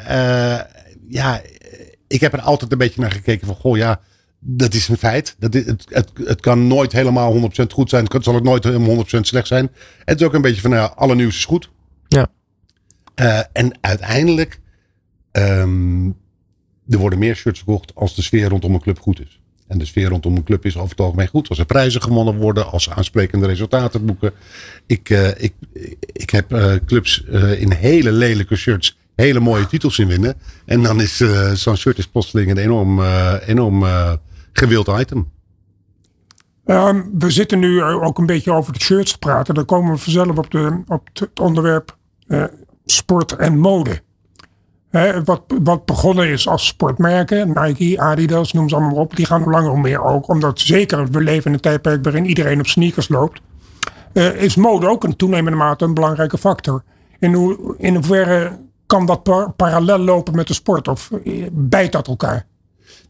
ja, 1.10 1.42
ik 2.08 2.22
heb 2.22 2.34
er 2.34 2.42
altijd 2.42 2.72
een 2.72 2.78
beetje 2.78 3.02
naar 3.02 3.12
gekeken 3.12 3.48
van... 3.48 3.56
Goh, 3.56 3.78
ja, 3.78 4.00
dat 4.40 4.74
is 4.74 4.88
een 4.88 4.98
feit. 4.98 5.36
Dat 5.40 5.56
is, 5.56 5.66
het, 5.66 5.86
het, 5.90 6.12
het 6.24 6.42
kan 6.42 6.68
nooit 6.68 6.92
helemaal 6.92 7.50
100% 7.64 7.66
goed 7.74 7.90
zijn. 7.90 8.06
Het 8.12 8.24
zal 8.24 8.34
het 8.34 8.44
nooit 8.44 8.64
helemaal 8.64 8.96
100% 8.96 9.00
slecht 9.22 9.48
zijn. 9.48 9.72
Het 10.06 10.20
is 10.20 10.28
ook 10.28 10.34
een 10.34 10.42
beetje 10.42 10.62
van... 10.62 10.70
Nou, 10.70 10.92
alle 10.96 11.16
nieuws 11.16 11.38
is 11.38 11.46
goed. 11.46 11.70
Ja. 12.08 12.28
Uh, 13.16 13.40
en 13.52 13.78
uiteindelijk, 13.82 14.60
um, 15.32 16.08
er 16.90 16.98
worden 16.98 17.20
meer 17.20 17.36
shirts 17.36 17.60
verkocht 17.60 17.96
als 17.96 18.16
de 18.16 18.22
sfeer 18.22 18.50
rondom 18.50 18.74
een 18.74 18.82
club 18.82 19.00
goed 19.00 19.20
is. 19.20 19.40
En 19.68 19.78
de 19.78 19.86
sfeer 19.86 20.10
rondom 20.10 20.36
een 20.36 20.44
club 20.44 20.66
is 20.66 20.78
over 20.78 20.90
het 20.90 21.00
algemeen 21.00 21.28
goed. 21.28 21.50
Als 21.50 21.60
er 21.60 21.66
prijzen 21.66 22.02
gewonnen 22.02 22.36
worden, 22.36 22.72
als 22.72 22.84
ze 22.84 22.94
aansprekende 22.94 23.48
resultaten 23.48 24.06
boeken. 24.06 24.32
Ik, 24.86 25.10
uh, 25.10 25.28
ik, 25.28 25.54
ik 26.02 26.30
heb 26.30 26.54
uh, 26.54 26.74
clubs 26.86 27.24
in 27.58 27.72
hele 27.72 28.12
lelijke 28.12 28.56
shirts 28.56 28.98
hele 29.16 29.40
mooie 29.40 29.68
titels 29.68 30.00
in 30.00 30.08
winnen. 30.08 30.36
En 30.66 30.84
dan 30.84 31.02
is 31.02 31.24
zo'n 31.54 31.78
shirt 31.78 31.98
is 31.98 32.08
plotseling 32.08 32.52
een 32.52 32.58
enorm, 32.58 33.02
enorm 33.46 33.86
gewild 34.54 34.88
item. 34.88 35.32
Um, 36.66 37.10
we 37.18 37.32
zitten 37.32 37.60
nu 37.60 37.84
ook 37.84 38.18
een 38.18 38.26
beetje 38.26 38.52
over 38.52 38.74
de 38.74 38.82
shirts 38.82 39.12
te 39.12 39.18
praten. 39.18 39.54
Dan 39.54 39.66
komen 39.66 39.92
we 39.92 39.98
vanzelf 39.98 40.38
op, 40.38 40.52
de, 40.52 40.84
op 40.88 41.10
het 41.14 41.40
onderwerp 41.40 41.98
sport 42.86 43.36
en 43.36 43.58
mode. 43.58 44.02
Wat, 45.26 45.42
wat 45.64 45.86
begonnen 45.86 46.28
is 46.28 46.48
als 46.48 46.68
sportmerken, 46.68 47.48
Nike, 47.48 48.02
Adidas, 48.02 48.54
noem 48.54 48.70
ze 48.70 48.76
allemaal 48.76 48.96
op, 48.96 49.16
die 49.16 49.26
gaan 49.26 49.44
langer 49.44 49.70
hoe 49.70 49.80
meer 49.80 50.04
ook, 50.04 50.28
omdat 50.28 50.60
zeker 50.60 51.08
we 51.08 51.22
leven 51.22 51.46
in 51.46 51.54
een 51.54 51.60
tijdperk 51.60 52.04
waarin 52.04 52.26
iedereen 52.26 52.60
op 52.60 52.68
sneakers 52.68 53.08
loopt, 53.08 53.42
uh, 54.14 54.42
is 54.42 54.56
mode 54.56 54.88
ook 54.88 55.04
in 55.04 55.16
toenemende 55.16 55.58
mate 55.58 55.86
een 55.86 55.94
belangrijke 55.94 56.38
factor. 56.38 56.84
In, 57.20 57.34
hoe, 57.34 57.76
in 57.78 57.94
hoeverre 57.94 58.60
kan 58.86 59.06
dat 59.06 59.24
par 59.24 59.52
parallel 59.52 60.00
lopen 60.00 60.36
met 60.36 60.48
de 60.48 60.54
sport 60.54 60.88
of 60.88 61.10
uh, 61.24 61.48
bijt 61.52 61.92
dat 61.92 62.08
elkaar? 62.08 62.46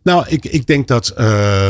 Nou, 0.04 0.26
ik, 0.28 0.46
ik 0.46 0.68
denk 0.68 0.88
dat 0.88 1.14
uh, 1.18 1.68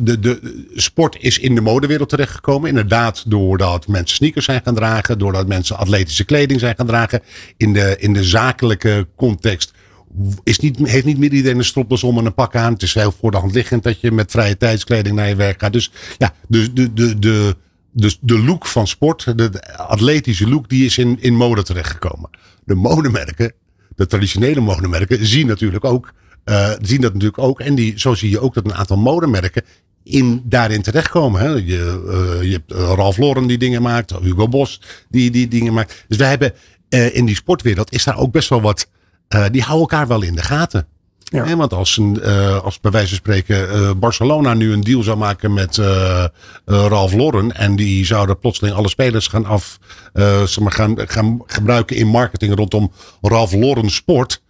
de, 0.00 0.18
de 0.18 0.64
sport 0.74 1.16
is 1.20 1.38
in 1.38 1.54
de 1.54 1.60
modewereld 1.60 2.08
terechtgekomen. 2.08 2.68
Inderdaad, 2.68 3.30
doordat 3.30 3.86
mensen 3.86 4.16
sneakers 4.16 4.44
zijn 4.44 4.60
gaan 4.64 4.74
dragen. 4.74 5.18
Doordat 5.18 5.46
mensen 5.46 5.76
atletische 5.76 6.24
kleding 6.24 6.60
zijn 6.60 6.76
gaan 6.76 6.86
dragen. 6.86 7.22
In 7.56 7.72
de, 7.72 7.96
in 7.98 8.12
de 8.12 8.24
zakelijke 8.24 9.06
context 9.16 9.72
is 10.42 10.58
niet, 10.58 10.78
heeft 10.78 11.04
niet 11.04 11.18
meer 11.18 11.32
iedereen 11.32 11.58
een 11.58 11.64
stropdas 11.64 12.02
om 12.02 12.18
en 12.18 12.26
een 12.26 12.34
pak 12.34 12.56
aan. 12.56 12.72
Het 12.72 12.82
is 12.82 12.94
heel 12.94 13.12
voor 13.20 13.30
de 13.30 13.36
hand 13.36 13.54
liggend 13.54 13.82
dat 13.82 14.00
je 14.00 14.12
met 14.12 14.30
vrije 14.30 14.56
tijdskleding 14.56 15.16
naar 15.16 15.28
je 15.28 15.34
werk 15.34 15.60
gaat. 15.60 15.72
Dus 15.72 15.90
ja, 16.18 16.34
de, 16.48 16.72
de, 16.72 16.92
de, 16.92 17.18
de, 17.18 17.56
de, 17.90 18.16
de 18.20 18.38
look 18.38 18.66
van 18.66 18.86
sport, 18.86 19.38
de 19.38 19.76
atletische 19.76 20.48
look, 20.48 20.68
die 20.68 20.84
is 20.84 20.98
in, 20.98 21.16
in 21.20 21.34
mode 21.34 21.62
terechtgekomen. 21.62 22.30
De 22.64 22.74
modemerken, 22.74 23.52
de 23.96 24.06
traditionele 24.06 24.60
modemerken, 24.60 25.26
zien 25.26 25.46
natuurlijk 25.46 25.84
ook 25.84 26.12
uh, 26.44 26.70
zien 26.80 27.00
dat 27.00 27.12
natuurlijk 27.12 27.42
ook. 27.42 27.60
En 27.60 27.74
die, 27.74 27.98
zo 27.98 28.14
zie 28.14 28.30
je 28.30 28.40
ook 28.40 28.54
dat 28.54 28.64
een 28.64 28.74
aantal 28.74 28.96
modemerken 28.96 29.62
in, 30.02 30.42
daarin 30.44 30.82
terechtkomen. 30.82 31.40
Hè. 31.40 31.48
Je, 31.48 32.02
uh, 32.06 32.42
je 32.42 32.52
hebt 32.52 32.72
Ralph 32.72 33.16
Lauren 33.16 33.46
die 33.46 33.58
dingen 33.58 33.82
maakt. 33.82 34.14
Hugo 34.22 34.48
Boss 34.48 34.80
die, 35.08 35.30
die 35.30 35.48
dingen 35.48 35.72
maakt. 35.72 36.04
Dus 36.08 36.16
wij 36.16 36.28
hebben 36.28 36.52
uh, 36.88 37.16
in 37.16 37.24
die 37.24 37.34
sportwereld 37.34 37.92
is 37.92 38.04
daar 38.04 38.18
ook 38.18 38.32
best 38.32 38.48
wel 38.48 38.60
wat. 38.60 38.88
die 39.50 39.62
houden 39.62 39.88
elkaar 39.88 40.06
wel 40.06 40.22
in 40.22 40.34
de 40.34 40.42
gaten. 40.42 40.86
Ja. 41.24 41.56
Want 41.56 41.72
als, 41.72 41.96
een, 41.96 42.22
als 42.62 42.80
bij 42.80 42.90
wijze 42.90 43.08
van 43.08 43.16
spreken 43.16 43.98
Barcelona 43.98 44.54
nu 44.54 44.72
een 44.72 44.80
deal 44.80 45.02
zou 45.02 45.16
maken 45.16 45.52
met 45.52 45.76
Ralph 46.64 47.12
Lauren. 47.12 47.56
En 47.56 47.76
die 47.76 48.04
zouden 48.04 48.38
plotseling 48.38 48.76
alle 48.76 48.88
spelers 48.88 49.26
gaan, 49.26 49.44
af, 49.44 49.78
maar 50.60 50.72
gaan, 50.72 50.94
gaan 50.96 51.42
gebruiken 51.46 51.96
in 51.96 52.06
marketing 52.06 52.54
rondom 52.54 52.92
Ralph 53.20 53.52
Lauren 53.52 53.90
sport 53.90 54.42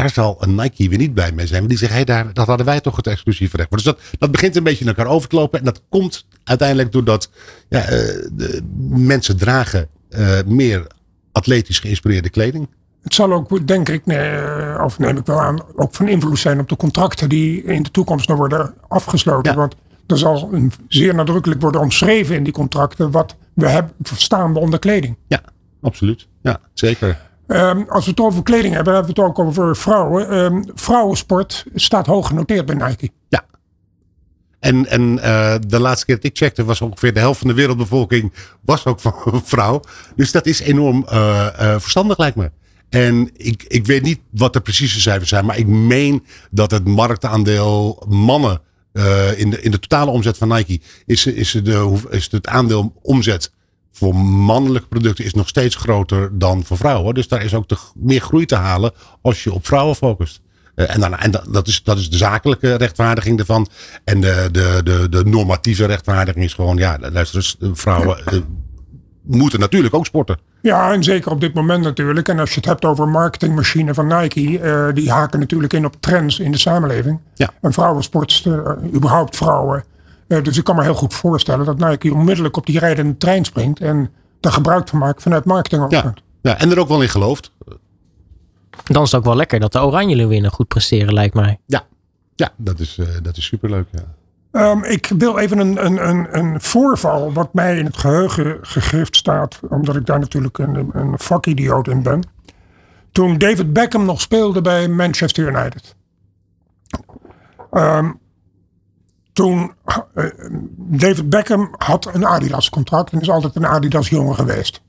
daar 0.00 0.10
zal 0.10 0.36
een 0.40 0.54
Nike 0.54 0.88
weer 0.88 0.98
niet 0.98 1.14
bij 1.14 1.32
mee 1.32 1.46
zijn. 1.46 1.58
Want 1.58 1.68
die 1.68 1.78
zeggen, 1.78 1.96
hey, 1.96 2.06
daar, 2.06 2.32
dat 2.32 2.46
hadden 2.46 2.66
wij 2.66 2.80
toch 2.80 2.96
het 2.96 3.06
exclusieve 3.06 3.56
recht. 3.56 3.70
Dus 3.70 3.82
dat, 3.82 4.00
dat 4.18 4.30
begint 4.30 4.56
een 4.56 4.62
beetje 4.62 4.84
naar 4.84 4.96
elkaar 4.96 5.12
over 5.12 5.28
te 5.28 5.36
lopen. 5.36 5.58
En 5.58 5.64
dat 5.64 5.82
komt 5.88 6.26
uiteindelijk 6.44 6.92
doordat 6.92 7.30
ja, 7.68 7.82
uh, 7.82 7.88
de 8.32 8.62
mensen 8.88 9.36
dragen 9.36 9.88
uh, 10.10 10.38
meer 10.46 10.86
atletisch 11.32 11.78
geïnspireerde 11.78 12.30
kleding. 12.30 12.68
Het 13.02 13.14
zal 13.14 13.32
ook, 13.32 13.66
denk 13.66 13.88
ik, 13.88 14.06
nee, 14.06 14.82
of 14.82 14.98
neem 14.98 15.16
ik 15.16 15.26
wel 15.26 15.40
aan, 15.40 15.62
ook 15.74 15.94
van 15.94 16.08
invloed 16.08 16.38
zijn 16.38 16.60
op 16.60 16.68
de 16.68 16.76
contracten 16.76 17.28
die 17.28 17.62
in 17.62 17.82
de 17.82 17.90
toekomst 17.90 18.28
nog 18.28 18.38
worden 18.38 18.74
afgesloten. 18.88 19.52
Ja. 19.52 19.58
Want 19.58 19.74
er 20.06 20.18
zal 20.18 20.48
een, 20.52 20.72
zeer 20.88 21.14
nadrukkelijk 21.14 21.60
worden 21.60 21.80
omschreven 21.80 22.36
in 22.36 22.44
die 22.44 22.52
contracten 22.52 23.10
wat 23.10 23.36
we 23.54 23.68
hebben 23.68 23.92
verstaan 24.02 24.56
onder 24.56 24.78
kleding. 24.78 25.16
Ja, 25.26 25.42
absoluut. 25.80 26.26
Ja, 26.42 26.60
zeker. 26.74 27.29
Um, 27.52 27.86
als 27.88 28.04
we 28.04 28.10
het 28.10 28.20
over 28.20 28.42
kleding 28.42 28.74
hebben, 28.74 28.94
hebben 28.94 29.14
we 29.14 29.20
het 29.20 29.30
ook 29.30 29.38
over 29.38 29.76
vrouwen. 29.76 30.34
Um, 30.34 30.64
vrouwensport 30.74 31.64
staat 31.74 32.06
hoog 32.06 32.26
genoteerd 32.26 32.66
bij 32.66 32.74
Nike. 32.74 33.10
Ja. 33.28 33.44
En, 34.58 34.86
en 34.86 35.02
uh, 35.16 35.54
de 35.66 35.80
laatste 35.80 36.06
keer 36.06 36.14
dat 36.14 36.24
ik 36.24 36.36
checkte 36.36 36.64
was 36.64 36.80
ongeveer 36.80 37.14
de 37.14 37.20
helft 37.20 37.38
van 37.38 37.48
de 37.48 37.54
wereldbevolking 37.54 38.32
was 38.60 38.86
ook 38.86 39.00
vrouw. 39.44 39.80
Dus 40.16 40.32
dat 40.32 40.46
is 40.46 40.60
enorm 40.60 41.06
uh, 41.12 41.46
uh, 41.60 41.74
verstandig 41.78 42.18
lijkt 42.18 42.36
me. 42.36 42.50
En 42.88 43.30
ik, 43.36 43.62
ik 43.62 43.86
weet 43.86 44.02
niet 44.02 44.20
wat 44.30 44.52
de 44.52 44.60
precieze 44.60 45.00
cijfers 45.00 45.28
zijn, 45.28 45.44
maar 45.44 45.58
ik 45.58 45.66
meen 45.66 46.24
dat 46.50 46.70
het 46.70 46.86
marktaandeel 46.86 48.04
mannen 48.08 48.60
in, 49.36 49.50
de, 49.50 49.62
in 49.62 49.70
de 49.70 49.78
totale 49.78 50.10
omzet 50.10 50.38
van 50.38 50.48
Nike 50.48 50.80
is, 51.06 51.26
is, 51.26 51.50
de, 51.50 51.98
is 52.10 52.28
het 52.30 52.46
aandeel 52.46 52.94
omzet 53.02 53.52
voor 54.00 54.16
mannelijke 54.16 54.88
producten 54.88 55.24
is 55.24 55.34
nog 55.34 55.48
steeds 55.48 55.76
groter 55.76 56.38
dan 56.38 56.64
voor 56.64 56.76
vrouwen. 56.76 57.14
Dus 57.14 57.28
daar 57.28 57.44
is 57.44 57.54
ook 57.54 57.68
te, 57.68 57.76
meer 57.94 58.20
groei 58.20 58.46
te 58.46 58.54
halen 58.54 58.92
als 59.22 59.44
je 59.44 59.52
op 59.52 59.66
vrouwen 59.66 59.96
focust. 59.96 60.40
Uh, 60.76 60.94
en 60.94 61.00
dan, 61.00 61.16
en 61.16 61.30
dat, 61.50 61.66
is, 61.66 61.82
dat 61.82 61.98
is 61.98 62.10
de 62.10 62.16
zakelijke 62.16 62.74
rechtvaardiging 62.74 63.38
ervan. 63.38 63.68
En 64.04 64.20
de, 64.20 64.48
de, 64.52 64.80
de, 64.84 65.08
de 65.08 65.24
normatieve 65.24 65.84
rechtvaardiging 65.84 66.44
is 66.44 66.54
gewoon, 66.54 66.76
ja, 66.76 66.98
luister 67.12 67.36
eens, 67.36 67.56
vrouwen 67.72 68.18
uh, 68.32 68.40
moeten 69.22 69.60
natuurlijk 69.60 69.94
ook 69.94 70.06
sporten. 70.06 70.38
Ja, 70.62 70.92
en 70.92 71.04
zeker 71.04 71.30
op 71.30 71.40
dit 71.40 71.54
moment 71.54 71.84
natuurlijk. 71.84 72.28
En 72.28 72.38
als 72.38 72.50
je 72.50 72.56
het 72.56 72.64
hebt 72.64 72.84
over 72.84 73.08
marketingmachine 73.08 73.94
van 73.94 74.06
Nike, 74.06 74.40
uh, 74.40 74.86
die 74.94 75.10
haken 75.10 75.38
natuurlijk 75.38 75.72
in 75.72 75.84
op 75.84 75.96
trends 76.00 76.38
in 76.38 76.52
de 76.52 76.58
samenleving. 76.58 77.20
Ja. 77.34 77.50
En 77.60 77.72
vrouwensportsten, 77.72 78.78
überhaupt 78.94 79.36
vrouwen, 79.36 79.84
uh, 80.30 80.42
dus 80.42 80.58
ik 80.58 80.64
kan 80.64 80.76
me 80.76 80.82
heel 80.82 80.94
goed 80.94 81.14
voorstellen 81.14 81.66
dat 81.66 81.78
Nike 81.78 82.14
onmiddellijk 82.14 82.56
op 82.56 82.66
die 82.66 82.78
rijdende 82.78 83.16
trein 83.16 83.44
springt 83.44 83.80
en 83.80 84.10
daar 84.40 84.52
gebruik 84.52 84.88
van 84.88 84.98
maakt 84.98 85.22
vanuit 85.22 85.44
marketing. 85.44 85.90
Ja. 85.90 86.14
ja, 86.42 86.58
en 86.58 86.70
er 86.70 86.78
ook 86.78 86.88
wel 86.88 87.02
in 87.02 87.08
gelooft. 87.08 87.52
Dan 88.84 89.02
is 89.02 89.10
het 89.10 89.20
ook 89.20 89.26
wel 89.26 89.36
lekker 89.36 89.60
dat 89.60 89.72
de 89.72 89.80
Oranje 89.80 90.16
Leeuwinnen 90.16 90.50
goed 90.50 90.68
presteren, 90.68 91.14
lijkt 91.14 91.34
mij. 91.34 91.58
Ja, 91.66 91.82
ja 92.34 92.52
dat, 92.56 92.80
is, 92.80 92.98
uh, 92.98 93.06
dat 93.22 93.36
is 93.36 93.44
superleuk. 93.44 93.86
Ja. 93.90 94.70
Um, 94.70 94.84
ik 94.84 95.12
wil 95.18 95.38
even 95.38 95.58
een, 95.58 95.84
een, 95.84 96.08
een, 96.08 96.38
een, 96.38 96.60
voorval 96.60 97.32
wat 97.32 97.54
mij 97.54 97.78
in 97.78 97.84
het 97.84 97.96
geheugen 97.96 98.58
gegrift 98.62 99.16
staat, 99.16 99.60
omdat 99.68 99.96
ik 99.96 100.06
daar 100.06 100.18
natuurlijk 100.18 100.58
een, 100.58 100.90
een 100.92 101.18
vakidioot 101.18 101.88
in 101.88 102.02
ben. 102.02 102.22
Toen 103.12 103.38
David 103.38 103.72
Beckham 103.72 104.04
nog 104.04 104.20
speelde 104.20 104.60
bij 104.60 104.88
Manchester 104.88 105.46
United. 105.46 105.96
Um, 107.72 108.18
toen 109.40 109.72
uh, 110.14 110.24
David 110.76 111.30
Beckham 111.30 111.74
had 111.76 112.14
een 112.14 112.26
Adidas 112.26 112.70
contract 112.70 113.12
en 113.12 113.20
is 113.20 113.30
altijd 113.30 113.56
een 113.56 113.66
Adidas 113.66 114.08
jongen 114.08 114.34
geweest. 114.34 114.82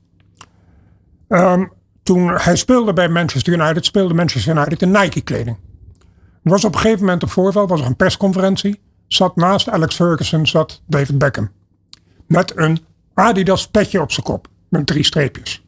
Um, 1.28 1.72
toen 2.02 2.28
hij 2.28 2.56
speelde 2.56 2.92
bij 2.92 3.08
Manchester 3.08 3.52
United, 3.52 3.84
speelde 3.84 4.14
Manchester 4.14 4.56
United 4.56 4.82
in 4.82 4.90
Nike 4.90 5.20
kleding. 5.20 5.56
Er 6.42 6.50
was 6.50 6.64
op 6.64 6.74
een 6.74 6.80
gegeven 6.80 7.00
moment 7.00 7.22
een 7.22 7.28
voorval, 7.28 7.66
was 7.66 7.80
er 7.80 7.86
een 7.86 7.96
persconferentie. 7.96 8.80
Zat 9.06 9.36
naast 9.36 9.68
Alex 9.68 9.94
Ferguson 9.94 10.46
zat 10.46 10.82
David 10.86 11.18
Beckham. 11.18 11.50
Met 12.26 12.56
een 12.56 12.84
Adidas 13.14 13.68
petje 13.68 14.00
op 14.00 14.12
zijn 14.12 14.26
kop. 14.26 14.48
Met 14.68 14.86
drie 14.86 15.04
streepjes. 15.04 15.64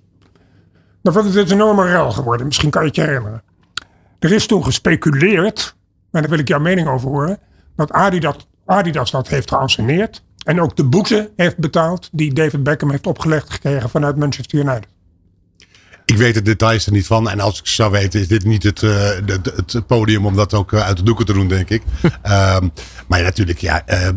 Dan 1.02 1.12
wordt 1.12 1.34
het 1.34 1.50
een 1.50 1.56
enorme 1.56 1.86
rel 1.86 2.10
geworden. 2.12 2.46
Misschien 2.46 2.70
kan 2.70 2.82
je 2.82 2.88
het 2.88 2.96
je 2.96 3.02
herinneren. 3.02 3.42
Er 4.18 4.32
is 4.32 4.46
toen 4.46 4.64
gespeculeerd, 4.64 5.76
en 6.10 6.20
daar 6.20 6.30
wil 6.30 6.38
ik 6.38 6.48
jouw 6.48 6.60
mening 6.60 6.88
over 6.88 7.08
horen. 7.08 7.38
Dat 7.76 7.92
Adidas 7.92 8.48
Adidas 8.66 9.10
dat 9.10 9.28
heeft 9.28 9.48
geanceneerd. 9.48 10.22
En 10.44 10.60
ook 10.60 10.76
de 10.76 10.84
boete 10.84 11.30
heeft 11.36 11.58
betaald 11.58 12.08
die 12.12 12.32
David 12.32 12.62
Beckham 12.62 12.90
heeft 12.90 13.06
opgelegd 13.06 13.52
gekregen 13.52 13.90
vanuit 13.90 14.16
Manchester 14.16 14.58
United. 14.58 14.86
Ik 16.04 16.16
weet 16.16 16.34
de 16.34 16.42
details 16.42 16.86
er 16.86 16.92
niet 16.92 17.06
van. 17.06 17.30
En 17.30 17.40
als 17.40 17.58
ik 17.58 17.66
zou 17.66 17.90
weten, 17.90 18.20
is 18.20 18.28
dit 18.28 18.44
niet 18.44 18.62
het, 18.62 18.82
uh, 18.82 19.08
het, 19.26 19.72
het 19.72 19.86
podium 19.86 20.26
om 20.26 20.36
dat 20.36 20.54
ook 20.54 20.72
uh, 20.72 20.80
uit 20.80 20.96
de 20.96 21.02
doeken 21.02 21.26
te 21.26 21.32
doen, 21.32 21.48
denk 21.48 21.70
ik. 21.70 21.82
um, 22.02 22.12
maar 23.08 23.18
ja, 23.18 23.24
natuurlijk, 23.24 23.58
ja. 23.58 23.82
Uh, 23.88 24.08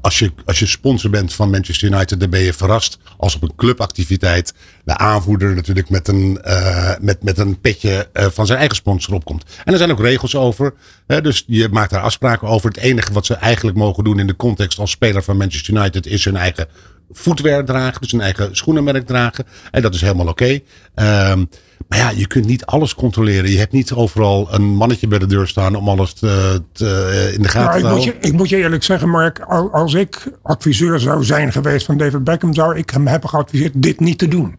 als 0.00 0.18
je, 0.18 0.32
als 0.44 0.58
je 0.58 0.66
sponsor 0.66 1.10
bent 1.10 1.34
van 1.34 1.50
Manchester 1.50 1.88
United, 1.88 2.20
dan 2.20 2.30
ben 2.30 2.40
je 2.40 2.52
verrast 2.52 2.98
als 3.16 3.34
op 3.34 3.42
een 3.42 3.54
clubactiviteit 3.56 4.54
de 4.84 4.96
aanvoerder 4.96 5.54
natuurlijk 5.54 5.90
met 5.90 6.08
een, 6.08 6.40
uh, 6.46 6.92
met, 7.00 7.22
met 7.22 7.38
een 7.38 7.60
petje 7.60 8.08
uh, 8.12 8.26
van 8.26 8.46
zijn 8.46 8.58
eigen 8.58 8.76
sponsor 8.76 9.14
opkomt. 9.14 9.44
En 9.64 9.72
er 9.72 9.78
zijn 9.78 9.90
ook 9.90 10.00
regels 10.00 10.36
over. 10.36 10.74
Hè, 11.06 11.20
dus 11.20 11.44
je 11.46 11.68
maakt 11.68 11.90
daar 11.90 12.02
afspraken 12.02 12.48
over. 12.48 12.68
Het 12.68 12.78
enige 12.78 13.12
wat 13.12 13.26
ze 13.26 13.34
eigenlijk 13.34 13.76
mogen 13.76 14.04
doen 14.04 14.18
in 14.18 14.26
de 14.26 14.36
context 14.36 14.78
als 14.78 14.90
speler 14.90 15.22
van 15.22 15.36
Manchester 15.36 15.74
United 15.74 16.06
is 16.06 16.24
hun 16.24 16.36
eigen 16.36 16.68
voetwear 17.10 17.64
dragen. 17.64 18.00
Dus 18.00 18.10
hun 18.10 18.20
eigen 18.20 18.56
schoenenmerk 18.56 19.06
dragen. 19.06 19.44
En 19.70 19.82
dat 19.82 19.94
is 19.94 20.00
helemaal 20.00 20.28
oké. 20.28 20.60
Okay. 20.94 21.30
Um, 21.30 21.48
maar 21.88 21.98
ja, 21.98 22.10
je 22.10 22.26
kunt 22.26 22.46
niet 22.46 22.66
alles 22.66 22.94
controleren. 22.94 23.50
Je 23.50 23.58
hebt 23.58 23.72
niet 23.72 23.92
overal 23.92 24.54
een 24.54 24.62
mannetje 24.62 25.08
bij 25.08 25.18
de 25.18 25.26
deur 25.26 25.48
staan 25.48 25.74
om 25.74 25.88
alles 25.88 26.12
te, 26.12 26.62
te, 26.72 27.30
in 27.34 27.42
de 27.42 27.48
gaten 27.48 27.68
nou, 27.70 27.80
te 27.80 27.86
houden. 27.86 28.06
Ik 28.06 28.14
moet, 28.14 28.22
je, 28.22 28.28
ik 28.28 28.36
moet 28.36 28.48
je 28.48 28.56
eerlijk 28.56 28.82
zeggen, 28.82 29.08
Mark. 29.08 29.40
Als 29.72 29.94
ik 29.94 30.32
adviseur 30.42 31.00
zou 31.00 31.24
zijn 31.24 31.52
geweest 31.52 31.86
van 31.86 31.96
David 31.96 32.24
Beckham, 32.24 32.54
zou 32.54 32.76
ik 32.76 32.90
hem 32.90 33.06
hebben 33.06 33.28
geadviseerd 33.28 33.72
dit 33.82 34.00
niet 34.00 34.18
te 34.18 34.28
doen. 34.28 34.56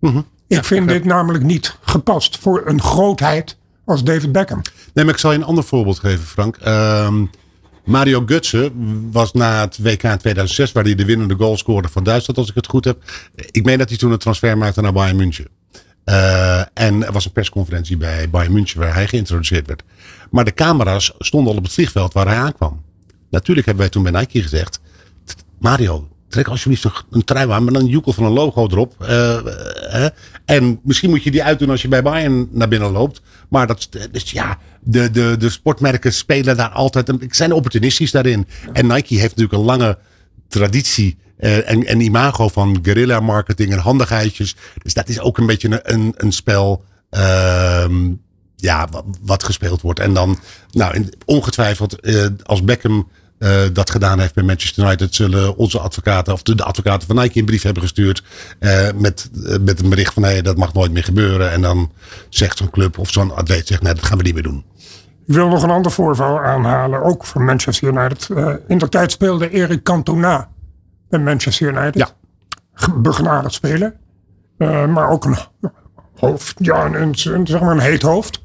Mm 0.00 0.10
-hmm. 0.10 0.26
Ik 0.48 0.56
ja, 0.56 0.62
vind 0.62 0.88
dit 0.88 1.04
namelijk 1.04 1.44
niet 1.44 1.78
gepast 1.80 2.38
voor 2.38 2.62
een 2.64 2.80
grootheid 2.80 3.56
als 3.84 4.04
David 4.04 4.32
Beckham. 4.32 4.62
Nee, 4.94 5.04
maar 5.04 5.14
ik 5.14 5.20
zal 5.20 5.32
je 5.32 5.38
een 5.38 5.44
ander 5.44 5.64
voorbeeld 5.64 5.98
geven, 5.98 6.26
Frank. 6.26 6.58
Um, 6.66 7.30
Mario 7.84 8.24
Götze 8.26 8.72
was 9.10 9.32
na 9.32 9.60
het 9.60 9.78
WK 9.78 10.02
in 10.02 10.18
2006, 10.18 10.72
waar 10.72 10.84
hij 10.84 10.94
de 10.94 11.04
winnende 11.04 11.34
goal 11.34 11.56
scoorde 11.56 11.88
van 11.88 12.04
Duitsland, 12.04 12.38
als 12.38 12.48
ik 12.48 12.54
het 12.54 12.66
goed 12.66 12.84
heb. 12.84 13.02
Ik 13.50 13.64
meen 13.64 13.78
dat 13.78 13.88
hij 13.88 13.98
toen 13.98 14.12
een 14.12 14.18
transfer 14.18 14.58
maakte 14.58 14.80
naar 14.80 14.92
Bayern 14.92 15.16
München. 15.16 15.48
Uh, 16.04 16.60
en 16.74 17.06
er 17.06 17.12
was 17.12 17.24
een 17.24 17.32
persconferentie 17.32 17.96
bij 17.96 18.30
Bayern 18.30 18.52
München 18.52 18.80
waar 18.80 18.94
hij 18.94 19.08
geïntroduceerd 19.08 19.66
werd. 19.66 19.82
Maar 20.30 20.44
de 20.44 20.54
camera's 20.54 21.12
stonden 21.18 21.52
al 21.52 21.58
op 21.58 21.64
het 21.64 21.72
vliegveld 21.72 22.12
waar 22.12 22.26
hij 22.26 22.36
aankwam. 22.36 22.82
Natuurlijk 23.30 23.66
hebben 23.66 23.84
wij 23.84 23.92
toen 23.92 24.02
bij 24.02 24.20
Nike 24.20 24.42
gezegd: 24.42 24.80
Mario, 25.58 26.08
trek 26.34 26.48
alsjeblieft 26.48 26.84
een, 27.10 27.24
trui 27.24 27.50
aan 27.50 27.64
met 27.64 27.74
een 27.74 27.86
joekel 27.86 28.12
van 28.12 28.24
een 28.24 28.32
logo 28.32 28.66
erop. 28.66 28.94
Uh, 29.02 29.08
uh, 29.08 30.06
en 30.44 30.80
misschien 30.82 31.10
moet 31.10 31.22
je 31.22 31.30
die 31.30 31.42
uitdoen 31.42 31.70
als 31.70 31.82
je 31.82 31.88
bij 31.88 32.02
Bayern 32.02 32.48
naar 32.50 32.68
binnen 32.68 32.90
loopt. 32.90 33.20
Maar 33.48 33.66
dat, 33.66 33.88
dus 34.10 34.30
ja, 34.30 34.58
de, 34.80 35.10
de, 35.10 35.36
de 35.38 35.50
sportmerken 35.50 36.12
spelen 36.12 36.56
daar 36.56 36.68
altijd. 36.68 37.08
Ik 37.08 37.34
zijn 37.34 37.52
opportunistisch 37.52 38.10
daarin. 38.10 38.46
En 38.72 38.86
Nike 38.86 39.14
heeft 39.14 39.36
natuurlijk 39.36 39.52
een 39.52 39.64
lange 39.64 39.98
traditie 40.48 41.16
en, 41.36 41.86
en 41.86 42.00
imago 42.00 42.48
van 42.48 42.78
guerrilla 42.82 43.20
marketing 43.20 43.72
en 43.72 43.78
handigheidjes. 43.78 44.56
Dus 44.82 44.94
dat 44.94 45.08
is 45.08 45.20
ook 45.20 45.38
een 45.38 45.46
beetje 45.46 45.68
een, 45.68 45.94
een, 45.94 46.14
een 46.16 46.32
spel. 46.32 46.84
Uh, 47.10 47.86
ja, 48.56 48.88
wat, 48.90 49.04
wat, 49.22 49.44
gespeeld 49.44 49.80
wordt. 49.80 50.00
En 50.00 50.14
dan, 50.14 50.38
nou, 50.70 51.08
ongetwijfeld, 51.24 51.98
als 52.42 52.64
Beckham 52.64 53.08
uh, 53.38 53.50
dat 53.72 53.90
gedaan 53.90 54.20
heeft 54.20 54.34
bij 54.34 54.44
Manchester 54.44 54.84
United, 54.84 55.14
zullen 55.14 55.56
onze 55.56 55.78
advocaten, 55.78 56.32
of 56.32 56.42
de, 56.42 56.54
de 56.54 56.64
advocaten 56.64 57.06
van 57.06 57.16
Nike, 57.16 57.38
een 57.38 57.44
brief 57.44 57.62
hebben 57.62 57.82
gestuurd. 57.82 58.22
Uh, 58.60 58.88
met, 58.94 59.30
met 59.60 59.80
een 59.80 59.88
bericht 59.88 60.12
van 60.12 60.22
nee, 60.22 60.42
dat 60.42 60.56
mag 60.56 60.72
nooit 60.72 60.92
meer 60.92 61.04
gebeuren. 61.04 61.50
En 61.50 61.62
dan 61.62 61.92
zegt 62.28 62.58
zo'n 62.58 62.70
club 62.70 62.98
of 62.98 63.10
zo'n 63.10 63.34
atleet 63.34 63.66
zegt 63.66 63.82
nee, 63.82 63.94
dat 63.94 64.04
gaan 64.04 64.18
we 64.18 64.24
niet 64.24 64.34
meer 64.34 64.42
doen. 64.42 64.64
Ik 65.26 65.34
wil 65.34 65.48
nog 65.48 65.62
een 65.62 65.70
ander 65.70 65.92
voorval 65.92 66.40
aanhalen, 66.40 67.02
ook 67.02 67.24
van 67.24 67.44
Manchester 67.44 67.88
United. 67.88 68.28
in 68.68 68.78
de 68.78 68.88
tijd 68.88 69.12
speelde 69.12 69.48
Eric 69.48 69.82
Cantona 69.82 70.48
bij 71.08 71.18
Manchester 71.18 71.68
United. 71.68 71.94
Ja. 71.94 72.08
Begenadigd 72.96 73.54
spelen. 73.54 73.94
Maar 74.58 75.08
ook 75.08 75.24
een 75.24 75.36
hoofd, 76.14 76.54
ja, 76.58 76.84
een, 76.84 77.14
een, 77.24 77.46
zeg 77.46 77.60
maar 77.60 77.70
een 77.70 77.78
heet 77.78 78.02
hoofd. 78.02 78.43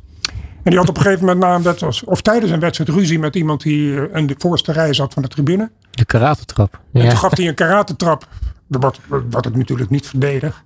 En 0.64 0.70
die 0.72 0.80
had 0.80 0.90
op 0.90 0.98
een 0.98 1.02
gegeven 1.02 1.26
moment 1.26 1.46
na 1.46 1.56
een 1.56 1.62
wedstrijd, 1.62 2.04
of 2.04 2.22
tijdens 2.22 2.52
een 2.52 2.60
wedstrijd 2.60 2.90
ruzie 2.90 3.20
met 3.20 3.36
iemand 3.36 3.62
die 3.62 4.10
in 4.12 4.28
de 4.28 4.36
voorste 4.38 4.72
rij 4.72 4.94
zat 4.94 5.14
van 5.14 5.22
de 5.22 5.28
tribune. 5.28 5.72
De 5.92 6.06
karatentrap. 6.06 6.82
En 6.94 7.10
toen 7.10 7.18
gaf 7.18 7.38
hij 7.38 7.48
een 7.48 7.56
karatentrap, 7.56 8.28
wat, 8.68 9.00
wat 9.30 9.46
ik 9.46 9.56
natuurlijk 9.56 9.90
niet 9.90 10.08
verdedig. 10.08 10.64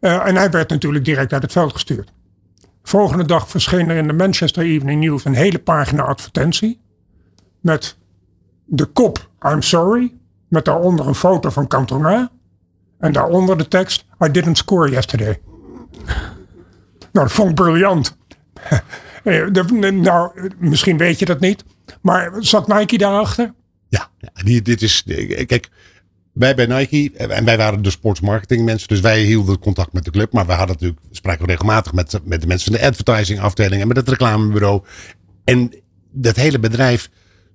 Uh, 0.00 0.26
en 0.26 0.36
hij 0.36 0.50
werd 0.50 0.70
natuurlijk 0.70 1.04
direct 1.04 1.32
uit 1.32 1.42
het 1.42 1.52
veld 1.52 1.72
gestuurd. 1.72 2.12
Volgende 2.82 3.24
dag 3.24 3.48
verscheen 3.48 3.90
er 3.90 3.96
in 3.96 4.06
de 4.06 4.12
Manchester 4.12 4.64
Evening 4.64 5.00
News 5.00 5.24
een 5.24 5.34
hele 5.34 5.58
pagina 5.58 6.02
advertentie. 6.02 6.80
Met 7.60 7.96
de 8.64 8.84
kop 8.84 9.28
I'm 9.42 9.62
sorry. 9.62 10.14
Met 10.48 10.64
daaronder 10.64 11.06
een 11.06 11.14
foto 11.14 11.50
van 11.50 11.66
Cantona. 11.66 12.30
En 12.98 13.12
daaronder 13.12 13.58
de 13.58 13.68
tekst 13.68 14.04
I 14.24 14.30
didn't 14.30 14.56
score 14.56 14.90
yesterday. 14.90 15.40
Nou, 17.12 17.26
dat 17.26 17.32
vond 17.32 17.48
ik 17.48 17.54
briljant. 17.54 18.16
nou, 19.92 20.50
misschien 20.58 20.96
weet 20.96 21.18
je 21.18 21.24
dat 21.24 21.40
niet. 21.40 21.64
Maar 22.02 22.32
zat 22.38 22.68
Nike 22.68 22.98
daarachter? 22.98 23.54
Ja, 23.88 24.10
dit 24.62 24.82
is. 24.82 25.04
Kijk, 25.46 25.68
wij 26.32 26.54
bij 26.54 26.66
Nike, 26.66 27.16
en 27.16 27.44
wij 27.44 27.56
waren 27.56 27.82
de 27.82 27.90
sportsmarketing 27.90 28.64
mensen, 28.64 28.88
dus 28.88 29.00
wij 29.00 29.22
hielden 29.22 29.58
contact 29.58 29.92
met 29.92 30.04
de 30.04 30.10
club. 30.10 30.32
Maar 30.32 30.46
we 30.46 30.52
hadden 30.52 30.76
natuurlijk, 30.80 31.00
spraken 31.10 31.46
regelmatig 31.46 31.92
met, 31.92 32.18
met 32.24 32.40
de 32.40 32.46
mensen 32.46 32.72
van 32.72 32.80
de 32.80 32.86
advertising 32.86 33.40
afdeling 33.40 33.82
en 33.82 33.88
met 33.88 33.96
het 33.96 34.08
reclamebureau. 34.08 34.82
En 35.44 35.72
dat 36.12 36.36
hele 36.36 36.58
bedrijf 36.58 37.10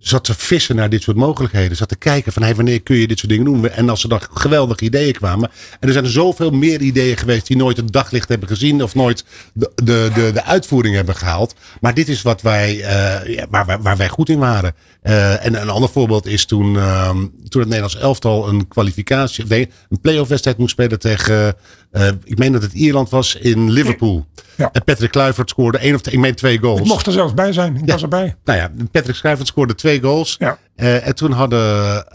zat 0.08 0.24
te 0.24 0.34
vissen 0.34 0.76
naar 0.76 0.90
dit 0.90 1.02
soort 1.02 1.18
mogelijkheden. 1.18 1.78
Zat 1.78 1.90
te 1.90 1.96
kijken 1.96 2.34
van 2.34 2.42
hey, 2.42 2.56
wanneer 2.56 2.82
kun 2.82 2.96
je 2.96 3.08
dit 3.08 3.20
soort 3.20 3.32
dingen 3.32 3.46
doen. 3.46 3.70
En 3.70 3.90
als 3.90 4.04
er 4.04 4.10
dan 4.10 4.22
geweldige 4.34 4.84
ideeën 4.84 5.14
kwamen. 5.14 5.52
En 5.80 5.88
er 5.88 5.94
zijn 5.94 6.08
zoveel 6.08 6.52
meer 6.52 6.82
ideeën 6.82 7.18
geweest 7.18 7.48
die 7.48 7.58
nooit 7.58 7.78
het 7.78 7.92
daglicht 7.92 8.30
hebben 8.30 8.48
gezien. 8.48 8.84
Of 8.84 8.96
nooit 8.96 9.26
de, 9.54 9.72
de, 9.76 10.12
de, 10.14 10.32
de 10.34 10.44
uitvoering 10.44 10.96
hebben 10.96 11.16
gehaald. 11.16 11.56
Maar 11.82 11.94
dit 11.94 12.08
is 12.08 12.22
wat 12.22 12.42
wij, 12.42 12.76
uh, 12.76 13.36
ja, 13.36 13.46
waar, 13.50 13.82
waar 13.82 13.98
wij 13.98 14.10
goed 14.10 14.30
in 14.30 14.40
waren. 14.40 14.76
Uh, 15.08 15.46
en 15.46 15.62
een 15.62 15.70
ander 15.70 15.90
voorbeeld 15.90 16.26
is 16.26 16.46
toen, 16.46 16.74
uh, 16.74 17.10
toen 17.10 17.62
het 17.62 17.70
Nederlands 17.70 17.98
elftal 17.98 18.48
een 18.48 18.68
kwalificatie, 18.68 19.46
nee, 19.48 19.70
een 19.90 20.00
playoff 20.00 20.30
wedstrijd 20.30 20.58
moest 20.58 20.72
spelen 20.72 21.00
tegen, 21.00 21.56
uh, 21.92 22.08
ik 22.24 22.38
meen 22.38 22.52
dat 22.52 22.62
het 22.62 22.74
Ierland 22.74 23.10
was 23.10 23.36
in 23.36 23.72
Liverpool. 23.72 24.26
Ja. 24.56 24.70
En 24.72 24.84
Patrick 24.84 25.12
Kluivert 25.12 25.50
scoorde 25.50 25.78
één 25.78 25.96
of 25.96 26.02
twee, 26.02 26.16
ik 26.16 26.22
meen 26.22 26.36
twee 26.36 26.60
goals. 26.60 26.80
Ik 26.80 26.86
mocht 26.86 27.06
er 27.08 27.12
zelfs 27.12 27.34
bij 27.34 27.54
zijn, 27.54 27.76
ik 27.76 27.86
ja. 27.86 27.92
was 27.92 28.02
erbij. 28.02 28.36
Nou 28.44 28.60
ja, 28.60 28.72
Patrick 28.92 29.16
Kluivert 29.16 29.48
scoorde 29.48 29.76
twee 29.76 30.02
goals. 30.02 30.36
Ja. 30.40 30.58
Uh, 30.76 31.08
en 31.08 31.16
toen 31.16 31.32
hadden 31.32 32.06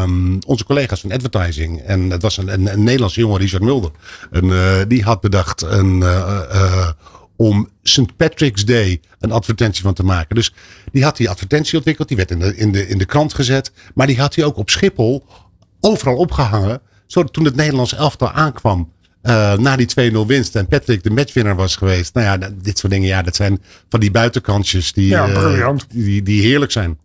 um, 0.00 0.38
onze 0.46 0.64
collega's 0.64 1.00
van 1.00 1.12
advertising, 1.12 1.80
en 1.80 2.10
het 2.10 2.22
was 2.22 2.36
een, 2.36 2.52
een, 2.52 2.72
een 2.72 2.82
Nederlandse 2.82 3.20
jongen, 3.20 3.40
Richard 3.40 3.62
Mulder, 3.62 3.90
die 4.88 5.02
had 5.02 5.20
bedacht 5.20 5.62
een, 5.62 6.04
om 7.42 7.68
St. 7.82 8.16
Patrick's 8.16 8.64
Day 8.64 9.00
een 9.20 9.32
advertentie 9.32 9.82
van 9.82 9.94
te 9.94 10.04
maken. 10.04 10.34
Dus 10.34 10.54
die 10.92 11.04
had 11.04 11.16
die 11.16 11.30
advertentie 11.30 11.76
ontwikkeld, 11.76 12.08
die 12.08 12.16
werd 12.16 12.30
in 12.30 12.38
de, 12.38 12.56
in 12.56 12.72
de, 12.72 12.88
in 12.88 12.98
de 12.98 13.04
krant 13.04 13.34
gezet, 13.34 13.72
maar 13.94 14.06
die 14.06 14.20
had 14.20 14.34
hij 14.34 14.44
ook 14.44 14.56
op 14.56 14.70
Schiphol 14.70 15.24
overal 15.80 16.16
opgehangen, 16.16 16.80
zodat 17.06 17.32
toen 17.32 17.44
het 17.44 17.56
Nederlands 17.56 17.94
elftal 17.94 18.30
aankwam. 18.30 18.90
Uh, 19.22 19.56
na 19.56 19.76
die 19.76 20.12
2-0 20.12 20.26
winst 20.26 20.56
en 20.56 20.66
Patrick 20.66 21.02
de 21.02 21.10
matchwinner 21.10 21.54
was 21.54 21.76
geweest. 21.76 22.14
Nou 22.14 22.26
ja, 22.26 22.48
dit 22.62 22.78
soort 22.78 22.92
dingen, 22.92 23.08
ja, 23.08 23.22
dat 23.22 23.36
zijn 23.36 23.62
van 23.88 24.00
die 24.00 24.10
buitenkantjes 24.10 24.92
die, 24.92 25.08
ja, 25.08 25.28
uh, 25.28 25.70
die, 25.88 26.22
die 26.22 26.42
heerlijk 26.42 26.72
zijn. 26.72 26.90
Uh, 26.90 26.96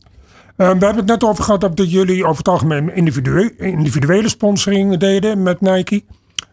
we 0.58 0.66
hebben 0.66 0.96
het 0.96 1.06
net 1.06 1.24
over 1.24 1.44
gehad 1.44 1.62
dat 1.62 1.92
jullie 1.92 2.24
over 2.26 2.38
het 2.38 2.48
algemeen 2.48 2.96
individuele, 2.96 3.56
individuele 3.58 4.30
sponsoring 4.30 4.98
deden 4.98 5.44
met 5.44 5.62
Nike. 5.62 6.04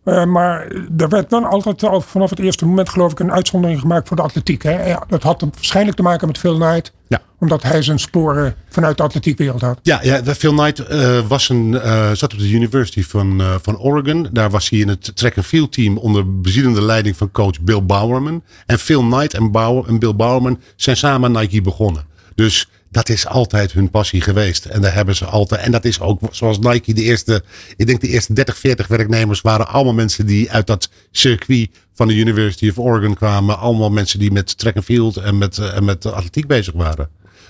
Uh, 0.05 0.25
maar 0.25 0.67
er 0.97 1.09
werd 1.09 1.31
dan 1.31 1.45
altijd 1.45 1.85
al 1.85 2.01
vanaf 2.01 2.31
het 2.31 2.39
eerste 2.39 2.67
moment 2.67 2.89
geloof 2.89 3.13
ik 3.13 3.21
een 3.21 3.33
uitzondering 3.33 3.81
gemaakt 3.81 4.09
voor 4.09 4.17
de 4.17 4.23
atletiek. 4.23 4.63
Hè? 4.63 4.87
Ja, 4.89 5.05
dat 5.09 5.23
had 5.23 5.41
waarschijnlijk 5.41 5.97
te 5.97 6.03
maken 6.03 6.27
met 6.27 6.39
Phil 6.39 6.55
Knight. 6.55 6.93
Ja. 7.09 7.23
Omdat 7.39 7.63
hij 7.63 7.83
zijn 7.83 7.99
sporen 7.99 8.55
vanuit 8.69 8.97
de 8.97 9.03
atletiekwereld 9.03 9.61
had. 9.61 9.79
Ja, 9.83 10.01
ja 10.03 10.23
Phil 10.25 10.55
Knight 10.55 10.91
uh, 10.91 11.21
was 11.29 11.49
een, 11.49 11.71
uh, 11.73 12.11
zat 12.13 12.33
op 12.33 12.39
de 12.39 12.51
University 12.51 13.03
van, 13.03 13.43
van 13.63 13.79
Oregon. 13.79 14.29
Daar 14.33 14.51
was 14.51 14.69
hij 14.69 14.79
in 14.79 14.89
het 14.89 15.17
track 15.17 15.37
and 15.37 15.47
field 15.47 15.73
team 15.73 15.97
onder 15.97 16.41
bezielende 16.41 16.83
leiding 16.83 17.17
van 17.17 17.31
coach 17.31 17.61
Bill 17.61 17.83
Bowerman. 17.83 18.43
En 18.67 18.79
Phil 18.79 19.01
Knight 19.01 19.35
en, 19.35 19.51
Bauer, 19.51 19.89
en 19.89 19.99
Bill 19.99 20.15
Bowerman 20.15 20.61
zijn 20.77 20.97
samen 20.97 21.33
Nike 21.33 21.63
begonnen. 21.63 22.05
Dus 22.35 22.69
dat 22.95 23.09
is 23.09 23.27
altijd 23.27 23.73
hun 23.73 23.91
passie 23.91 24.21
geweest. 24.21 24.65
En 24.65 24.81
daar 24.81 24.95
hebben 24.95 25.17
ze 25.17 25.25
altijd. 25.25 25.61
En 25.61 25.73
dat 25.73 25.85
is 25.85 26.01
ook 26.01 26.21
zoals 26.31 26.59
Nike 26.59 26.95
de 26.95 27.03
eerste. 27.03 27.43
Ik 27.77 27.87
denk 27.87 28.01
de 28.01 28.09
eerste 28.09 28.33
30, 28.33 28.59
40 28.59 28.87
werknemers 28.87 29.41
waren 29.41 29.69
allemaal 29.69 29.95
mensen 29.95 30.27
die 30.27 30.51
uit 30.53 30.67
dat 30.67 30.89
circuit 31.11 31.71
van 31.95 32.09
de 32.09 32.15
University 32.15 32.69
of 32.69 32.79
Oregon 32.79 33.15
kwamen. 33.15 33.59
Allemaal 33.59 33.91
mensen 33.91 34.19
die 34.19 34.33
met 34.33 34.59
track 34.59 34.77
and 34.77 34.85
field 34.85 35.17
en 35.17 35.39
met, 35.39 35.59
en 35.59 35.85
met 35.85 36.07
atletiek 36.07 36.47
bezig 36.47 36.75
waren. 36.75 37.09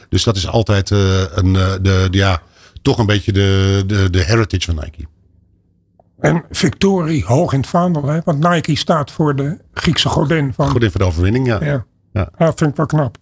Dus 0.08 0.24
dat 0.24 0.36
is 0.36 0.46
altijd 0.46 0.90
uh, 0.90 1.22
een, 1.34 1.52
de, 1.52 1.78
de, 1.82 2.08
ja, 2.10 2.42
toch 2.82 2.98
een 2.98 3.06
beetje 3.06 3.32
de, 3.32 3.82
de, 3.86 4.10
de 4.10 4.22
heritage 4.22 4.72
van 4.72 4.74
Nike. 4.74 5.06
En 6.18 6.44
victorie 6.50 7.24
hoog 7.24 7.52
in 7.52 7.60
het 7.60 7.68
vaandel. 7.68 8.06
Hè? 8.06 8.20
Want 8.24 8.48
Nike 8.48 8.76
staat 8.76 9.10
voor 9.10 9.36
de 9.36 9.58
Griekse 9.72 10.08
godin 10.08 10.52
van. 10.54 10.68
Godin 10.68 10.90
van 10.90 11.00
de 11.00 11.06
overwinning, 11.06 11.46
ja. 11.46 11.64
Ja, 11.64 11.84
ja. 12.12 12.30
dat 12.36 12.58
vind 12.58 12.70
ik 12.70 12.76
wel 12.76 12.86
knap. 12.86 13.18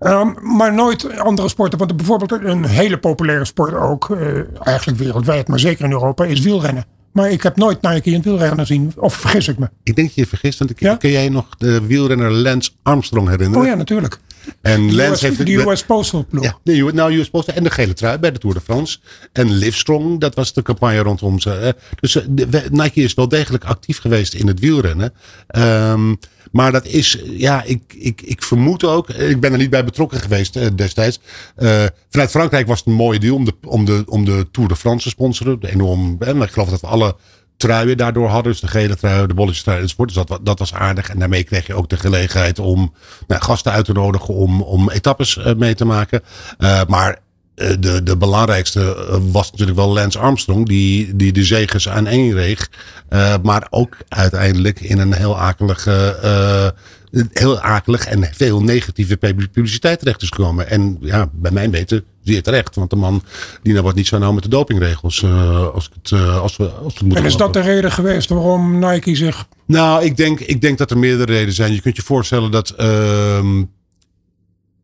Um, 0.00 0.34
maar 0.56 0.74
nooit 0.74 1.18
andere 1.18 1.48
sporten. 1.48 1.78
Want 1.78 1.96
bijvoorbeeld 1.96 2.32
een 2.32 2.64
hele 2.64 2.98
populaire 2.98 3.44
sport 3.44 3.74
ook, 3.74 4.08
uh, 4.08 4.38
eigenlijk 4.62 4.98
wereldwijd, 4.98 5.48
maar 5.48 5.58
zeker 5.58 5.84
in 5.84 5.90
Europa, 5.90 6.24
is 6.24 6.40
wielrennen. 6.40 6.84
Maar 7.12 7.30
ik 7.30 7.42
heb 7.42 7.56
nooit 7.56 7.82
Nike 7.82 8.08
in 8.08 8.14
het 8.14 8.24
wielrennen 8.24 8.58
gezien. 8.58 8.92
Of 8.96 9.14
vergis 9.14 9.48
ik 9.48 9.58
me? 9.58 9.68
Ik 9.82 9.96
denk 9.96 10.06
dat 10.08 10.16
je 10.16 10.26
vergist. 10.26 10.58
Want 10.58 10.70
ik, 10.70 10.80
ja? 10.80 10.96
kun 10.96 11.10
jij 11.10 11.28
nog 11.28 11.48
de 11.58 11.86
wielrenner 11.86 12.30
Lance 12.32 12.70
Armstrong 12.82 13.28
herinneren? 13.28 13.62
Oh 13.62 13.68
ja, 13.68 13.74
natuurlijk. 13.74 14.18
En 14.60 14.86
De 14.86 14.94
Lance 14.94 15.12
US, 15.12 15.20
heeft 15.20 15.46
de 15.46 15.54
US 15.54 15.84
Postal 15.84 16.24
ploeg. 16.28 16.44
ja, 16.44 16.58
de, 16.62 16.76
U- 16.76 16.92
nou, 16.92 17.18
US 17.18 17.30
Postal 17.30 17.54
en 17.54 17.62
de 17.64 17.70
gele 17.70 17.92
trui 17.92 18.18
bij 18.18 18.32
de 18.32 18.38
Tour 18.38 18.54
de 18.54 18.60
France. 18.62 18.98
En 19.32 19.52
Livestrong, 19.52 20.20
dat 20.20 20.34
was 20.34 20.52
de 20.52 20.62
campagne 20.62 20.98
rondom 20.98 21.40
ze. 21.40 21.74
Dus 22.00 22.16
eh, 22.16 22.24
Nike 22.70 23.00
is 23.00 23.14
wel 23.14 23.28
degelijk 23.28 23.64
actief 23.64 23.98
geweest 24.00 24.34
in 24.34 24.46
het 24.46 24.60
wielrennen. 24.60 25.12
Ehm, 25.46 26.14
maar 26.54 26.72
dat 26.72 26.86
is, 26.86 27.18
ja, 27.24 27.62
ik, 27.62 27.82
ik, 27.98 28.22
ik 28.22 28.42
vermoed 28.42 28.84
ook, 28.84 29.08
ik 29.08 29.40
ben 29.40 29.52
er 29.52 29.58
niet 29.58 29.70
bij 29.70 29.84
betrokken 29.84 30.20
geweest 30.20 30.56
eh, 30.56 30.66
destijds. 30.74 31.20
Eh, 31.56 31.84
vanuit 32.10 32.30
Frankrijk 32.30 32.66
was 32.66 32.78
het 32.78 32.86
een 32.86 32.92
mooie 32.92 33.18
deal 33.18 33.36
om 33.36 33.44
de, 33.44 33.54
om 33.64 33.84
de, 33.84 34.02
om 34.06 34.24
de 34.24 34.46
Tour 34.50 34.68
de 34.68 34.76
France 34.76 35.02
te 35.02 35.08
sponsoren. 35.08 35.60
De 35.60 35.70
enorm, 35.70 36.16
en 36.20 36.42
ik 36.42 36.50
geloof 36.50 36.68
dat 36.68 36.80
we 36.80 36.86
alle 36.86 37.16
truien 37.56 37.96
daardoor 37.96 38.28
hadden. 38.28 38.52
Dus 38.52 38.60
de 38.60 38.66
gele 38.68 38.96
trui, 38.96 39.26
de 39.26 39.34
bolletjes 39.34 39.62
trui 39.62 39.80
enzovoort. 39.80 40.14
Dus 40.14 40.24
dat, 40.26 40.38
dat 40.42 40.58
was 40.58 40.74
aardig. 40.74 41.10
En 41.10 41.18
daarmee 41.18 41.44
kreeg 41.44 41.66
je 41.66 41.74
ook 41.74 41.88
de 41.88 41.96
gelegenheid 41.96 42.58
om 42.58 42.94
nou, 43.26 43.42
gasten 43.42 43.72
uit 43.72 43.84
te 43.84 43.92
nodigen 43.92 44.34
om, 44.34 44.62
om 44.62 44.90
etappes 44.90 45.36
eh, 45.36 45.54
mee 45.54 45.74
te 45.74 45.84
maken. 45.84 46.22
Maar 46.88 47.18
de, 47.54 48.00
de 48.02 48.16
belangrijkste 48.16 48.80
eh, 48.96 49.16
was 49.32 49.50
natuurlijk 49.50 49.78
wel 49.78 49.92
Lance 49.92 50.18
Armstrong. 50.18 50.66
Die, 50.68 51.16
die 51.16 51.32
de 51.32 51.44
zegens 51.44 51.88
aan 51.88 52.06
één 52.06 52.32
reeg. 52.34 52.70
Eh, 53.08 53.34
maar 53.42 53.66
ook 53.70 53.96
uiteindelijk 54.08 54.80
in 54.80 54.98
een 54.98 55.14
heel 55.14 55.38
akelig, 55.38 55.86
eh, 55.86 56.66
eh, 56.66 56.72
heel 57.32 57.60
akelig 57.60 58.06
en 58.06 58.28
veel 58.32 58.62
negatieve 58.62 59.16
pub- 59.16 59.52
publiciteit 59.52 59.98
terecht 59.98 60.22
is 60.22 60.28
gekomen. 60.28 60.68
En 60.70 60.96
ja, 61.00 61.28
bij 61.32 61.50
mijn 61.50 61.70
weten 61.70 62.04
zeer 62.22 62.42
terecht. 62.42 62.74
Want 62.74 62.90
de 62.90 62.96
man 62.96 63.22
die 63.62 63.72
nou 63.72 63.84
wat 63.84 63.94
niet 63.94 64.06
zo 64.06 64.18
nauw 64.18 64.32
met 64.32 64.42
de 64.42 64.48
dopingregels. 64.48 65.22
eh, 65.22 65.68
als, 65.74 65.86
ik 65.86 65.92
het, 66.02 66.12
eh, 66.12 66.40
als, 66.40 66.56
we, 66.56 66.64
als 66.68 66.78
we 66.80 66.88
het 66.88 67.00
moeten 67.02 67.18
En 67.18 67.24
is 67.30 67.36
dat 67.36 67.52
de 67.52 67.60
reden 67.60 67.92
geweest 67.92 68.28
waarom 68.28 68.78
Nike 68.78 69.14
zich... 69.14 69.46
Nou, 69.66 70.04
ik 70.04 70.16
denk, 70.16 70.40
ik 70.40 70.60
denk 70.60 70.78
dat 70.78 70.90
er 70.90 70.98
meerdere 70.98 71.32
redenen 71.32 71.54
zijn. 71.54 71.72
Je 71.74 71.80
kunt 71.80 71.96
je 71.96 72.02
voorstellen 72.02 72.50
dat 72.50 72.70
ehm 72.70 73.62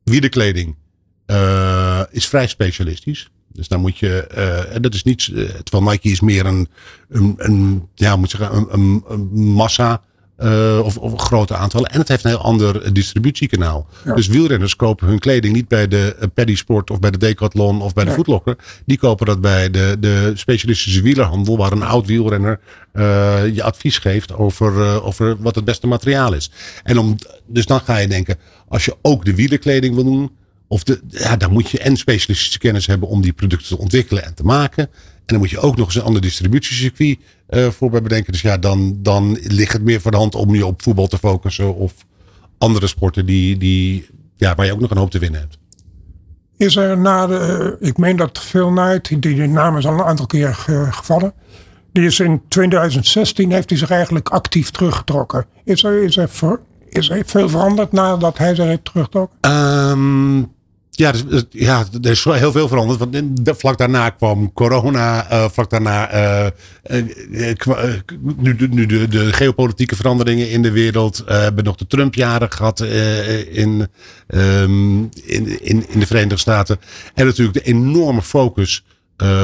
wielerkleding 0.04 0.76
eh, 1.30 2.00
is 2.10 2.28
vrij 2.28 2.46
specialistisch. 2.46 3.30
Dus 3.52 3.68
dan 3.68 3.80
moet 3.80 3.98
je, 3.98 4.26
eh, 4.26 4.74
en 4.74 4.82
dat 4.82 4.94
is 4.94 5.02
niet, 5.02 5.30
eh, 5.34 5.42
terwijl 5.42 5.90
Nike 5.90 6.08
is 6.08 6.20
meer 6.20 6.46
een, 6.46 6.68
een, 7.08 7.34
een 7.36 7.88
ja, 7.94 8.16
moet 8.16 8.32
ik 8.32 8.38
zeggen, 8.38 8.56
een, 8.56 8.68
een, 8.70 9.04
een 9.08 9.28
massa 9.32 10.02
of, 10.82 10.96
of 10.96 11.20
grote 11.20 11.56
aantallen. 11.56 11.90
En 11.90 11.98
het 11.98 12.08
heeft 12.08 12.24
een 12.24 12.30
heel 12.30 12.42
ander 12.42 12.94
distributiekanaal. 12.94 13.86
Dus 14.14 14.26
wielrenners 14.26 14.76
kopen 14.76 15.06
hun 15.06 15.18
kleding 15.18 15.54
niet 15.54 15.68
bij 15.68 15.88
de 15.88 16.16
eh, 16.20 16.28
Paddy 16.34 16.56
Sport 16.56 16.90
of 16.90 16.98
bij 16.98 17.10
de 17.10 17.18
Decathlon 17.18 17.82
of 17.82 17.92
bij 17.92 18.04
de. 18.04 18.10
Footlocker. 18.10 18.56
Die 18.86 18.98
kopen 18.98 19.26
dat 19.26 19.40
bij 19.40 19.70
de, 19.70 19.96
de 20.00 20.32
specialistische 20.34 21.02
wielerhandel, 21.02 21.56
waar 21.56 21.72
een 21.72 21.82
oud 21.82 22.06
wielrenner 22.06 22.60
je 23.52 23.62
advies 23.62 23.98
geeft 23.98 24.34
over, 24.34 25.02
over 25.02 25.36
wat 25.38 25.54
het 25.54 25.64
beste 25.64 25.86
materiaal 25.86 26.32
is. 26.32 26.50
En 26.82 26.98
om, 26.98 27.16
dus 27.46 27.66
dan 27.66 27.80
ga 27.80 27.96
je 27.96 28.08
denken, 28.08 28.38
als 28.68 28.84
je 28.84 28.96
ook 29.02 29.24
de 29.24 29.34
wielerkleding 29.34 29.94
wil 29.94 30.04
doen, 30.04 30.30
of 30.70 30.82
de, 30.84 31.00
ja, 31.08 31.36
dan 31.36 31.52
moet 31.52 31.70
je 31.70 31.78
en 31.78 31.96
specialistische 31.96 32.58
kennis 32.58 32.86
hebben 32.86 33.08
om 33.08 33.20
die 33.20 33.32
producten 33.32 33.68
te 33.68 33.78
ontwikkelen 33.82 34.24
en 34.24 34.34
te 34.34 34.42
maken. 34.42 34.84
En 35.14 35.22
dan 35.26 35.38
moet 35.38 35.50
je 35.50 35.58
ook 35.58 35.76
nog 35.76 35.86
eens 35.86 35.94
een 35.94 36.02
ander 36.02 36.22
distributiecircuit 36.22 37.18
eh 37.46 37.68
voor 37.68 37.90
bij 37.90 38.02
bedenken. 38.02 38.32
Dus 38.32 38.40
ja, 38.42 38.58
dan, 38.58 38.96
dan 39.02 39.38
ligt 39.42 39.72
het 39.72 39.82
meer 39.82 40.00
voor 40.00 40.10
de 40.10 40.16
hand 40.16 40.34
om 40.34 40.54
je 40.54 40.66
op 40.66 40.82
voetbal 40.82 41.06
te 41.06 41.18
focussen 41.18 41.74
of 41.74 41.92
andere 42.58 42.86
sporten 42.86 43.26
die, 43.26 43.56
die, 43.56 44.06
ja, 44.36 44.54
waar 44.54 44.66
je 44.66 44.72
ook 44.72 44.80
nog 44.80 44.90
een 44.90 44.96
hoop 44.96 45.10
te 45.10 45.18
winnen 45.18 45.40
hebt. 45.40 45.58
Is 46.56 46.76
er 46.76 46.98
na 46.98 47.26
de... 47.26 47.36
eh, 47.80 47.88
ik 47.88 47.96
meen 47.96 48.16
dat 48.16 48.38
Phil 48.38 48.68
Knight, 48.70 49.08
die, 49.08 49.18
die 49.18 49.46
naam 49.46 49.76
is 49.76 49.86
al 49.86 49.92
een 49.92 50.02
aantal 50.04 50.26
keer 50.26 50.54
ge- 50.54 50.88
gevallen. 50.90 51.32
Die 51.92 52.04
is 52.04 52.20
in 52.20 52.42
2016, 52.48 53.52
heeft 53.52 53.68
hij 53.70 53.78
zich 53.78 53.90
eigenlijk 53.90 54.28
actief 54.28 54.70
teruggetrokken. 54.70 55.46
Is 55.64 55.82
er, 55.84 56.02
is 56.02 56.16
er, 56.16 56.30
is 56.88 57.10
er 57.10 57.22
veel 57.26 57.48
veranderd 57.48 57.92
nadat 57.92 58.38
hij 58.38 58.54
zich 58.54 58.64
heeft 58.64 58.84
teruggetrokken? 58.84 59.38
Ehm, 59.40 60.42
ja, 61.00 61.12
dus, 61.12 61.24
eh, 61.30 61.40
ja, 61.50 61.84
er 62.02 62.10
is 62.10 62.24
heel 62.24 62.52
veel 62.52 62.68
veranderd. 62.68 62.98
Want 62.98 63.58
vlak 63.58 63.78
daarna 63.78 64.10
kwam 64.10 64.52
corona. 64.52 65.30
eh, 65.30 65.48
vlak 65.50 65.70
daarna 65.70 66.10
eh, 66.10 67.02
nu, 68.36 68.56
nu 68.70 68.86
de, 68.86 69.32
geopolitieke 69.32 69.96
veranderingen 69.96 70.50
in 70.50 70.62
de 70.62 70.70
wereld. 70.70 71.22
We 71.26 71.32
hebben 71.32 71.64
nog 71.64 71.76
de 71.76 71.86
Trump-jaren 71.86 72.52
gehad 72.52 72.80
eh, 72.80 73.56
in, 73.56 73.88
ehm, 74.26 74.98
in, 74.98 75.62
in, 75.62 75.88
in 75.88 76.00
de 76.00 76.06
Verenigde 76.06 76.36
Staten. 76.36 76.80
En 77.14 77.26
natuurlijk 77.26 77.64
de 77.64 77.70
enorme 77.70 78.22
focus 78.22 78.84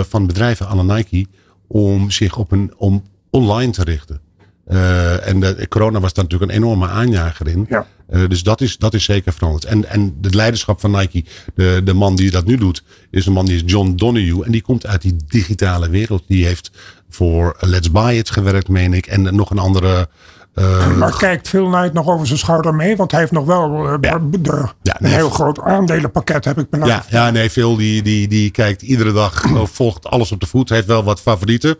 van 0.08 0.26
bedrijven 0.26 0.68
aan 0.68 0.86
Nike 0.86 1.26
om 1.66 2.10
zich 2.10 2.36
op 2.36 2.52
een 2.52 2.74
om 2.76 3.04
online 3.30 3.72
te 3.72 3.84
richten. 3.84 4.25
Eh, 4.66 5.28
en 5.28 5.40
de, 5.40 5.66
corona 5.68 6.00
was 6.00 6.12
daar 6.12 6.24
natuurlijk 6.24 6.50
een 6.52 6.56
enorme 6.56 6.88
aanjager 6.88 7.48
in. 7.48 7.66
Ja. 7.68 7.86
Eh, 8.08 8.20
dus 8.28 8.42
dat 8.42 8.60
is, 8.60 8.76
dat 8.78 8.94
is 8.94 9.04
zeker 9.04 9.32
veranderd. 9.32 9.64
En, 9.64 9.88
en 9.88 10.18
het 10.22 10.34
leiderschap 10.34 10.80
van 10.80 10.90
Nike, 10.90 11.24
de, 11.54 11.80
de 11.84 11.92
man 11.94 12.16
die 12.16 12.30
dat 12.30 12.44
nu 12.46 12.56
doet, 12.56 12.82
is 13.10 13.26
een 13.26 13.32
man 13.32 13.46
die 13.46 13.56
is 13.56 13.62
John 13.66 13.92
Donahue. 13.96 14.44
En 14.44 14.52
die 14.52 14.62
komt 14.62 14.86
uit 14.86 15.02
die 15.02 15.16
digitale 15.28 15.88
wereld. 15.90 16.22
Die 16.26 16.44
heeft 16.46 16.70
voor 17.10 17.56
Let's 17.60 17.90
Buy 17.90 18.14
It 18.16 18.30
gewerkt, 18.30 18.68
meen 18.68 18.92
ik. 18.94 19.06
En 19.06 19.34
nog 19.34 19.50
een 19.50 19.58
andere. 19.58 20.08
eh, 20.54 20.96
Maar 20.96 21.16
kijkt 21.16 21.48
Phil 21.48 21.66
Knight 21.70 21.92
nog 21.92 22.06
over 22.08 22.26
zijn 22.26 22.38
schouder 22.38 22.74
mee? 22.74 22.96
Want 22.96 23.10
hij 23.10 23.20
heeft 23.20 23.32
nog 23.32 23.44
wel 23.46 23.82
Ja. 24.00 24.18
de, 24.30 24.68
Ja, 24.82 24.96
een 25.00 25.06
heel 25.10 25.30
groot 25.30 25.60
aandelenpakket, 25.60 26.44
heb 26.44 26.58
ik 26.58 26.66
ja, 26.70 26.78
benaderd. 26.78 27.10
ja, 27.10 27.30
nee, 27.30 27.50
Phil 27.50 27.76
die, 27.76 28.02
die, 28.02 28.28
die 28.28 28.50
kijkt 28.50 28.82
iedere 28.82 29.12
dag, 29.12 29.42
volgt 29.64 30.06
alles 30.06 30.32
op 30.32 30.40
de 30.40 30.46
voet. 30.46 30.68
Heeft 30.68 30.86
wel 30.86 31.04
wat 31.04 31.20
favorieten. 31.20 31.76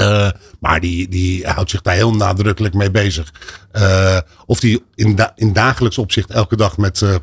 Eh, 0.00 0.30
maar 0.60 0.80
die, 0.80 1.08
die 1.08 1.46
houdt 1.46 1.70
zich 1.70 1.80
daar 1.82 1.94
heel 1.94 2.14
nadrukkelijk 2.14 2.74
mee 2.74 2.90
bezig. 2.90 3.32
Eh, 3.72 4.18
of 4.46 4.60
die 4.60 4.84
in, 4.94 5.14
da- 5.14 5.32
in 5.36 5.52
dagelijks 5.52 5.98
opzicht 5.98 6.30
elke 6.30 6.56
dag 6.56 6.76
met, 6.76 7.02
eh, 7.02 7.14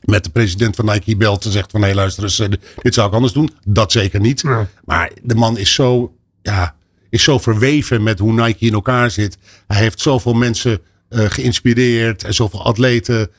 met 0.00 0.24
de 0.24 0.30
president 0.30 0.76
van 0.76 0.84
Nike 0.84 1.16
belt 1.16 1.44
en 1.44 1.50
zegt 1.52 1.70
van 1.70 1.82
hé 1.82 1.94
luister 1.94 2.22
eens, 2.22 2.36
dit 2.82 2.94
zou 2.94 3.08
ik 3.08 3.14
anders 3.14 3.32
doen. 3.32 3.50
Dat 3.64 3.92
zeker 3.92 4.20
niet. 4.20 4.42
Nee. 4.42 4.64
Maar 4.84 5.10
de 5.22 5.34
man 5.34 5.58
is 5.58 5.74
zo, 5.74 6.12
ja, 6.42 6.74
is 7.10 7.22
zo 7.22 7.38
verweven 7.38 8.02
met 8.02 8.18
hoe 8.18 8.32
Nike 8.32 8.66
in 8.66 8.72
elkaar 8.72 9.10
zit. 9.10 9.38
Hij 9.66 9.76
heeft 9.80 10.00
zoveel 10.00 10.32
mensen 10.34 10.80
geïnspireerd 11.10 12.24
en 12.24 12.34
zoveel 12.34 12.64
atleten 12.64 13.30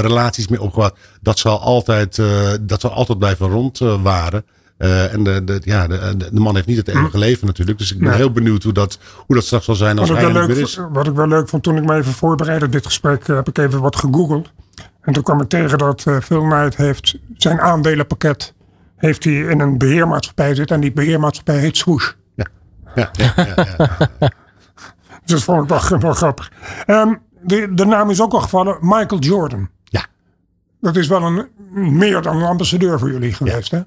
relaties 0.00 0.48
mee 0.48 0.62
opgebouwd. 0.62 0.98
Dat 1.22 1.38
zal 1.38 1.60
altijd, 1.60 2.16
dat 2.60 2.80
zal 2.80 2.90
altijd 2.90 3.18
blijven 3.18 3.48
rondwaren. 3.48 4.44
Eh, 4.78 5.12
en 5.12 5.22
de, 5.24 5.44
de, 5.44 5.60
ja, 5.64 5.86
de, 5.86 6.28
man 6.32 6.54
heeft 6.54 6.66
niet 6.66 6.76
het 6.76 6.88
eeuwige 6.88 7.18
leven 7.18 7.46
natuurlijk. 7.46 7.78
Dus 7.78 7.92
ik 7.92 7.98
ben 7.98 8.08
Nee. 8.08 8.16
heel 8.16 8.32
benieuwd 8.32 8.62
hoe 8.62 8.72
dat, 8.72 8.98
hoe 9.26 9.34
dat 9.36 9.44
straks 9.44 9.64
zal 9.64 9.74
zijn 9.74 9.98
als 9.98 10.08
Wat 10.08 10.18
ik, 10.18 10.24
hij 10.24 10.34
er 10.34 10.58
is. 10.58 10.80
wat 10.92 11.06
ik 11.06 11.14
wel 11.14 11.28
leuk 11.28 11.48
vond 11.48 11.62
toen 11.62 11.76
ik 11.76 11.84
me 11.84 11.94
even 11.96 12.12
voorbereidde 12.12 12.66
op 12.66 12.72
dit 12.72 12.86
gesprek, 12.86 13.28
eh, 13.28 13.36
heb 13.36 13.48
ik 13.48 13.58
even 13.58 13.80
wat 13.80 13.96
gegoogeld. 13.96 14.52
En 15.00 15.12
toen 15.12 15.22
kwam 15.22 15.40
ik 15.40 15.48
tegen 15.48 15.78
dat 15.78 16.04
eh, 16.06 16.16
Phil 16.20 16.42
Knight 16.42 16.76
heeft 16.76 17.18
zijn 17.36 17.60
aandelenpakket 17.60 18.54
heeft 18.96 19.24
hij 19.24 19.32
in 19.34 19.60
een 19.60 19.78
beheermaatschappij 19.78 20.54
zitten. 20.54 20.76
En 20.76 20.82
die 20.82 20.92
beheermaatschappij 20.92 21.58
heet 21.58 21.76
Swoosh. 21.76 22.10
Ja, 22.34 22.46
ja, 22.94 23.10
ja, 23.12 23.32
ja, 23.36 23.66
ja. 23.78 23.96
Dus 25.24 25.36
dat 25.36 25.42
vond 25.42 25.62
ik 25.62 25.68
wel, 25.88 25.98
wel 26.08 26.12
grappig. 26.12 26.52
Ehm, 26.86 27.14
de, 27.42 27.74
de 27.74 27.84
naam 27.84 28.10
is 28.10 28.20
ook 28.20 28.32
al 28.32 28.40
gevallen, 28.40 28.78
Michael 28.80 29.20
Jordan. 29.20 29.68
Ja, 29.84 30.06
Dat 30.80 30.96
is 30.96 31.06
wel 31.08 31.22
een 31.22 31.48
meer 31.98 32.22
dan 32.22 32.36
een 32.36 32.42
ambassadeur 32.48 32.98
voor 32.98 33.10
jullie 33.10 33.32
geweest, 33.32 33.70
hè? 33.70 33.80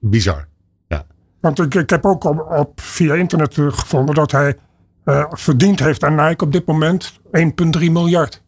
Bizar. 0.00 0.48
Ja. 0.88 1.06
Want 1.40 1.58
ik, 1.58 1.74
ik 1.74 1.90
heb 1.90 2.04
ook 2.04 2.24
op, 2.24 2.46
op 2.50 2.80
via 2.80 3.14
internet 3.14 3.54
gevonden 3.54 4.14
dat 4.14 4.30
hij 4.30 4.56
eh, 5.04 5.24
verdiend 5.30 5.80
heeft 5.80 6.04
aan 6.04 6.14
Nike 6.14 6.44
op 6.44 6.52
dit 6.52 6.66
moment 6.66 7.12
1,3 7.22 7.22
miljard. 7.78 8.42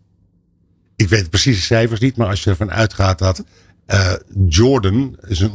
Ik 0.97 1.09
weet 1.09 1.31
precies 1.31 1.57
de 1.57 1.63
cijfers 1.63 2.01
niet, 2.01 2.17
maar 2.17 2.29
als 2.29 2.45
je 2.45 2.51
ervan 2.51 2.71
uitgaat 2.71 3.19
dat 3.19 3.45
eh, 3.87 4.13
Jordan 4.49 5.17
is 5.27 5.41
een, 5.41 5.53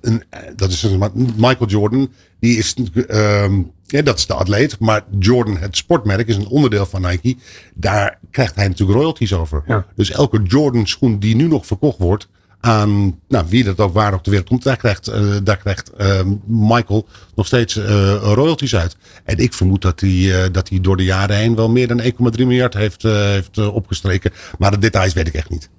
een, 0.00 0.22
dat 0.56 0.70
is 0.70 0.82
een, 0.82 0.98
Michael 1.36 1.66
Jordan, 1.66 2.12
die 2.40 2.58
is 2.58 2.74
ehm, 3.08 3.62
ja, 3.86 4.02
dat 4.02 4.18
is 4.18 4.26
de 4.26 4.34
atleet, 4.34 4.78
maar 4.78 5.04
Jordan, 5.18 5.56
het 5.56 5.76
sportmerk, 5.76 6.28
is 6.28 6.36
een 6.36 6.46
onderdeel 6.46 6.86
van 6.86 7.02
Nike. 7.02 7.36
Daar 7.74 8.18
krijgt 8.30 8.54
hij 8.54 8.68
natuurlijk 8.68 8.98
royalties 8.98 9.34
over. 9.34 9.62
Ja. 9.66 9.86
Dus 9.94 10.10
elke 10.10 10.42
Jordan 10.42 10.86
schoen 10.86 11.18
die 11.18 11.36
nu 11.36 11.46
nog 11.46 11.66
verkocht 11.66 11.98
wordt 11.98 12.28
aan 12.60 13.18
nou, 13.28 13.44
wie 13.48 13.64
dat 13.64 13.78
ook 13.78 13.92
waar 13.92 14.14
op 14.14 14.24
de 14.24 14.30
wereld 14.30 14.48
komt, 14.48 14.62
daar 14.62 14.76
krijgt, 14.76 15.08
eh, 15.08 15.36
daar 15.42 15.56
krijgt 15.56 15.90
eh, 15.92 16.20
Michael 16.46 17.06
nog 17.34 17.46
steeds 17.46 17.76
eh, 17.76 18.14
royalties 18.22 18.76
uit. 18.76 18.96
En 19.24 19.38
ik 19.38 19.52
vermoed 19.52 19.82
dat 19.82 20.00
hij, 20.00 20.44
eh, 20.44 20.52
dat 20.52 20.68
hij 20.68 20.80
door 20.80 20.96
de 20.96 21.04
jaren 21.04 21.36
heen 21.36 21.54
wel 21.54 21.70
meer 21.70 21.88
dan 21.88 22.00
1,3 22.00 22.46
miljard 22.46 22.74
heeft, 22.74 23.02
heeft 23.02 23.58
opgestreken. 23.58 24.32
Maar 24.58 24.70
de 24.70 24.78
details 24.78 25.12
weet 25.12 25.26
ik 25.26 25.34
echt 25.34 25.50
niet. 25.50 25.70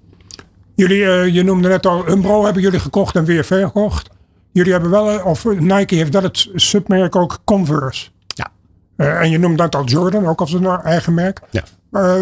Jullie, 0.76 1.34
je 1.34 1.44
noemde 1.44 1.68
net 1.68 1.86
al, 1.86 2.10
Umbro 2.10 2.44
hebben 2.44 2.62
jullie 2.62 2.80
gekocht 2.80 3.16
en 3.16 3.26
weer 3.26 3.44
verkocht. 3.44 4.10
Jullie 4.52 4.72
hebben 4.72 4.90
wel, 4.90 5.24
of 5.24 5.46
Nike 5.46 5.96
heeft 5.96 6.14
wel 6.14 6.24
het 6.24 6.50
submerk 6.56 7.16
ook 7.16 7.40
Converse. 7.44 8.10
Ja. 8.28 8.52
En 8.96 9.30
je 9.30 9.38
noemt 9.38 9.58
dat 9.58 9.76
al 9.76 9.84
Jordan, 9.84 10.26
ook 10.26 10.40
als 10.40 10.54
een 10.54 10.66
eigen 10.66 11.14
merk. 11.14 11.42
Ja. 11.50 11.64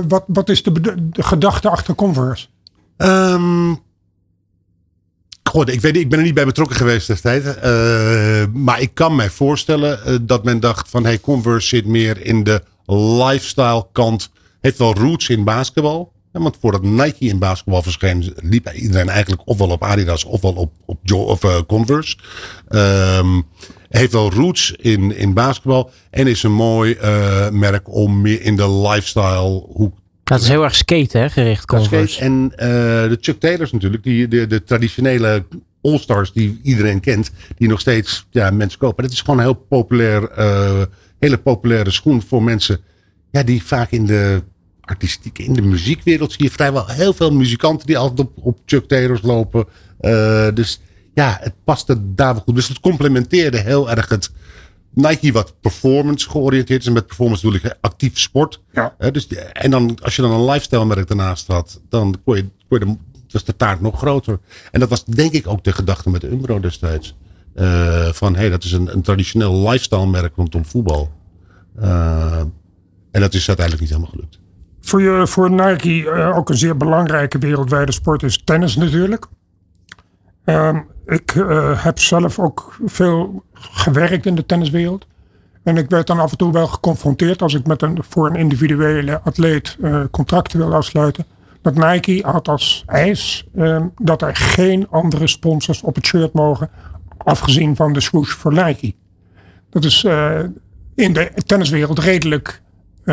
Wat, 0.07 0.23
wat 0.27 0.49
is 0.49 0.63
de 0.63 0.95
gedachte 1.11 1.69
achter 1.69 1.95
Converse? 1.95 2.47
Ehm 2.97 3.73
God, 5.49 5.69
ik, 5.69 5.81
weet, 5.81 5.97
ik 5.97 6.09
ben 6.09 6.19
er 6.19 6.25
niet 6.25 6.33
bij 6.33 6.45
betrokken 6.45 6.75
geweest 6.75 7.07
destijds. 7.07 7.45
Eh, 7.45 8.43
maar 8.53 8.81
ik 8.81 8.93
kan 8.93 9.15
mij 9.15 9.29
voorstellen 9.29 10.05
eh, 10.05 10.15
dat 10.21 10.43
men 10.43 10.59
dacht 10.59 10.89
van... 10.89 11.03
Hey, 11.03 11.19
Converse 11.19 11.67
zit 11.67 11.85
meer 11.85 12.25
in 12.25 12.43
de 12.43 12.63
lifestyle 13.25 13.87
kant. 13.91 14.31
Heeft 14.61 14.77
wel 14.77 14.93
roots 14.93 15.29
in 15.29 15.43
basketbal. 15.43 16.11
Want 16.31 16.57
voordat 16.61 16.81
Nike 16.81 17.25
in 17.25 17.39
basketbal 17.39 17.81
verscheen, 17.81 18.33
liep 18.35 18.71
iedereen 18.71 19.09
eigenlijk 19.09 19.41
ofwel 19.45 19.69
op 19.69 19.83
Adidas 19.83 20.23
ofwel 20.23 20.53
op, 20.53 20.71
op 20.85 21.11
of, 21.11 21.43
uh, 21.43 21.57
Converse. 21.67 22.17
Um, 22.69 23.45
heeft 23.89 24.11
wel 24.11 24.31
roots 24.31 24.71
in, 24.71 25.15
in 25.17 25.33
basketbal 25.33 25.91
en 26.09 26.27
is 26.27 26.43
een 26.43 26.53
mooi 26.53 26.97
uh, 27.01 27.49
merk 27.49 27.93
om 27.95 28.21
meer 28.21 28.41
in 28.41 28.55
de 28.55 28.69
lifestyle 28.69 29.65
hoek 29.73 29.93
dat 30.29 30.41
is 30.41 30.47
heel 30.47 30.63
erg 30.63 30.75
skate 30.75 31.17
hè, 31.17 31.29
gericht. 31.29 31.65
Converse. 31.65 32.19
En 32.19 32.51
uh, 32.51 32.57
de 33.09 33.17
Chuck 33.21 33.39
Taylors 33.39 33.71
natuurlijk, 33.71 34.03
die, 34.03 34.27
de, 34.27 34.47
de 34.47 34.63
traditionele 34.63 35.45
All-Stars 35.81 36.31
die 36.31 36.59
iedereen 36.63 36.99
kent, 36.99 37.31
die 37.57 37.67
nog 37.67 37.79
steeds 37.79 38.27
ja, 38.29 38.51
mensen 38.51 38.79
kopen. 38.79 39.03
Dat 39.03 39.11
is 39.11 39.21
gewoon 39.21 39.37
een 39.37 39.45
heel 39.45 39.65
populair, 39.69 40.39
uh, 40.39 40.81
hele 41.19 41.37
populaire 41.37 41.91
schoen 41.91 42.21
voor 42.21 42.43
mensen 42.43 42.79
ja, 43.31 43.43
die 43.43 43.63
vaak 43.63 43.91
in 43.91 44.05
de 44.05 44.43
artistiek, 44.81 45.39
in 45.39 45.53
de 45.53 45.61
muziekwereld 45.61 46.31
zie 46.31 46.43
je 46.43 46.51
vrijwel 46.51 46.87
heel 46.87 47.13
veel 47.13 47.33
muzikanten 47.33 47.87
die 47.87 47.97
altijd 47.97 48.19
op, 48.19 48.31
op 48.35 48.59
Chuck 48.65 48.87
Taylors 48.87 49.21
lopen. 49.21 49.65
Uh, 50.01 50.47
dus 50.53 50.81
ja, 51.13 51.37
het 51.41 51.53
paste 51.63 52.13
daar 52.15 52.33
wel 52.33 52.43
goed. 52.43 52.55
Dus 52.55 52.67
het 52.67 52.79
complementeerde 52.79 53.57
heel 53.57 53.89
erg 53.89 54.09
het 54.09 54.31
Nike 54.93 55.31
wat 55.31 55.55
performance 55.61 56.29
georiënteerd 56.29 56.81
is. 56.81 56.87
En 56.87 56.93
met 56.93 57.07
performance 57.07 57.45
bedoel 57.45 57.59
ik 57.63 57.77
actief 57.81 58.19
sport. 58.19 58.61
Ja. 58.71 58.95
Uh, 58.99 59.11
dus, 59.11 59.27
en 59.53 59.71
dan 59.71 59.97
als 60.01 60.15
je 60.15 60.21
dan 60.21 60.31
een 60.31 60.45
lifestyle 60.45 60.85
merk 60.85 61.07
daarnaast 61.07 61.47
had, 61.47 61.81
dan 61.89 62.15
kon 62.23 62.35
je, 62.35 62.49
kon 62.67 62.79
je 62.79 62.85
de, 62.85 62.95
was 63.29 63.43
de 63.43 63.55
taart 63.55 63.81
nog 63.81 63.97
groter. 63.97 64.39
En 64.71 64.79
dat 64.79 64.89
was 64.89 65.05
denk 65.05 65.31
ik 65.31 65.47
ook 65.47 65.63
de 65.63 65.71
gedachte 65.71 66.09
met 66.09 66.23
Umbro 66.23 66.59
destijds. 66.59 67.15
Uh, 67.55 68.07
van 68.07 68.33
hé, 68.33 68.39
hey, 68.39 68.49
dat 68.49 68.63
is 68.63 68.71
een, 68.71 68.93
een 68.93 69.01
traditioneel 69.01 69.69
lifestyle 69.69 70.07
merk 70.07 70.35
rondom 70.35 70.65
voetbal. 70.65 71.11
Uh, 71.81 72.39
en 73.11 73.21
dat 73.21 73.33
is 73.33 73.47
uiteindelijk 73.47 73.79
niet 73.79 73.89
helemaal 73.89 74.11
gelukt. 74.11 74.39
Voor, 74.81 75.01
je, 75.01 75.27
voor 75.27 75.51
Nike 75.51 75.89
uh, 75.89 76.37
ook 76.37 76.49
een 76.49 76.57
zeer 76.57 76.77
belangrijke 76.77 77.37
wereldwijde 77.37 77.91
sport 77.91 78.23
is 78.23 78.41
tennis 78.43 78.75
natuurlijk. 78.75 79.27
Um, 80.45 80.87
ik 81.05 81.35
uh, 81.35 81.83
heb 81.83 81.99
zelf 81.99 82.39
ook 82.39 82.77
veel 82.85 83.43
gewerkt 83.53 84.25
in 84.25 84.35
de 84.35 84.45
tenniswereld. 84.45 85.07
En 85.63 85.77
ik 85.77 85.89
werd 85.89 86.07
dan 86.07 86.19
af 86.19 86.31
en 86.31 86.37
toe 86.37 86.51
wel 86.51 86.67
geconfronteerd 86.67 87.41
als 87.41 87.53
ik 87.53 87.67
met 87.67 87.81
een, 87.81 87.99
voor 88.09 88.29
een 88.29 88.35
individuele 88.35 89.21
atleet 89.21 89.77
uh, 89.79 90.03
contracten 90.11 90.59
wil 90.59 90.73
afsluiten. 90.73 91.25
Dat 91.61 91.75
Nike 91.75 92.21
had 92.25 92.47
als 92.47 92.83
eis 92.85 93.47
uh, 93.55 93.81
dat 94.01 94.21
er 94.21 94.35
geen 94.35 94.87
andere 94.89 95.27
sponsors 95.27 95.81
op 95.81 95.95
het 95.95 96.05
shirt 96.05 96.33
mogen. 96.33 96.69
Afgezien 97.17 97.75
van 97.75 97.93
de 97.93 97.99
swoosh 97.99 98.31
voor 98.31 98.53
Nike. 98.53 98.93
Dat 99.69 99.83
is 99.83 100.03
uh, 100.03 100.39
in 100.95 101.13
de 101.13 101.31
tenniswereld 101.45 101.99
redelijk 101.99 102.61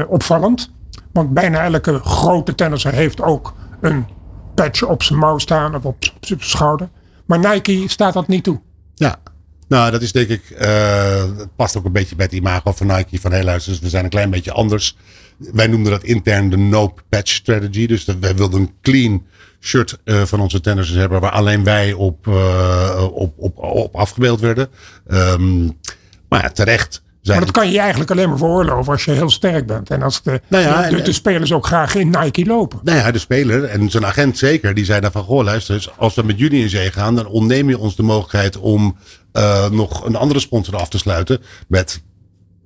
opvallend. 0.09 0.73
Want 1.13 1.31
bijna 1.35 1.63
elke 1.63 1.99
grote 1.99 2.55
tennisser 2.55 2.93
heeft 2.93 3.23
ook 3.23 3.55
een 3.81 4.07
patch 4.55 4.83
op 4.83 5.03
zijn 5.03 5.19
mouw 5.19 5.39
staan 5.39 5.75
of 5.75 5.85
op 5.85 5.97
zijn 6.21 6.41
schouder. 6.43 6.89
Maar 7.27 7.39
Nike 7.39 7.85
staat 7.87 8.15
dat 8.15 8.29
niet 8.29 8.45
toe. 8.45 8.61
Ja, 8.95 9.19
nou 9.69 9.91
dat 9.91 10.03
is 10.03 10.13
denk 10.13 10.29
ik, 10.29 10.43
uh, 10.51 11.39
het 11.39 11.57
past 11.57 11.77
ook 11.77 11.85
een 11.85 11.93
beetje 11.93 12.17
bij 12.17 12.25
het 12.25 12.35
imago 12.35 12.73
van 12.73 12.87
Nike. 12.87 13.21
Van 13.21 13.31
hey 13.31 13.45
luister, 13.45 13.79
we 13.81 13.89
zijn 13.89 14.05
een 14.05 14.11
klein 14.11 14.31
beetje 14.31 14.53
anders. 14.53 14.97
Wij 15.37 15.67
noemden 15.67 15.93
dat 15.93 16.03
intern 16.03 16.51
de 16.51 16.57
no 16.57 16.95
patch 17.09 17.31
strategy. 17.31 17.87
Dus 17.87 18.05
dat, 18.05 18.17
wij 18.21 18.35
wilden 18.35 18.61
een 18.61 18.75
clean 18.83 19.27
shirt 19.61 19.99
uh, 20.05 20.23
van 20.23 20.41
onze 20.41 20.61
tennissers 20.61 20.99
hebben 20.99 21.21
waar 21.21 21.31
alleen 21.31 21.65
wij 21.65 21.93
op, 21.93 22.27
uh, 22.27 23.09
op, 23.13 23.59
op, 23.59 23.97
afgebeeld 23.97 24.41
werden. 24.41 24.69
Um, 25.09 25.79
maar 26.29 26.43
ja, 26.43 26.49
terecht. 26.49 27.03
Maar 27.35 27.41
dat 27.41 27.51
kan 27.51 27.71
je 27.71 27.79
eigenlijk 27.79 28.11
alleen 28.11 28.29
maar 28.29 28.39
veroorloven 28.39 28.93
als 28.93 29.05
je 29.05 29.11
heel 29.11 29.31
sterk 29.31 29.67
bent. 29.67 29.91
En 29.91 30.03
als 30.03 30.23
de, 30.23 30.41
nou 30.49 30.65
ja, 30.65 30.89
de, 30.89 30.97
de, 30.97 31.03
de, 31.03 31.13
spelers 31.13 31.53
ook 31.53 31.67
graag 31.67 31.95
in 31.95 32.11
Nike 32.11 32.45
lopen. 32.45 32.81
Nou 32.83 32.99
ja, 32.99 33.11
de 33.11 33.19
speler 33.19 33.65
en 33.65 33.91
zijn 33.91 34.07
agent 34.07 34.39
zeker. 34.39 34.75
Die 34.75 34.85
zei 34.85 35.01
dan 35.01 35.13
van, 35.13 35.23
goh 35.23 35.45
luister, 35.45 35.93
als 35.97 36.15
we 36.15 36.23
met 36.23 36.39
jullie 36.39 36.63
in 36.63 36.69
zee 36.69 36.93
gaan. 36.93 37.15
Dan 37.15 37.27
ontneem 37.27 37.69
je 37.69 37.79
ons 37.79 37.97
de 37.97 38.03
mogelijkheid 38.03 38.59
om 38.59 38.97
uh, 39.33 39.71
nog 39.71 40.05
een 40.05 40.17
andere 40.17 40.41
sponsor 40.41 40.77
af 40.77 40.89
te 40.89 40.99
sluiten. 40.99 41.41
Met, 41.69 42.03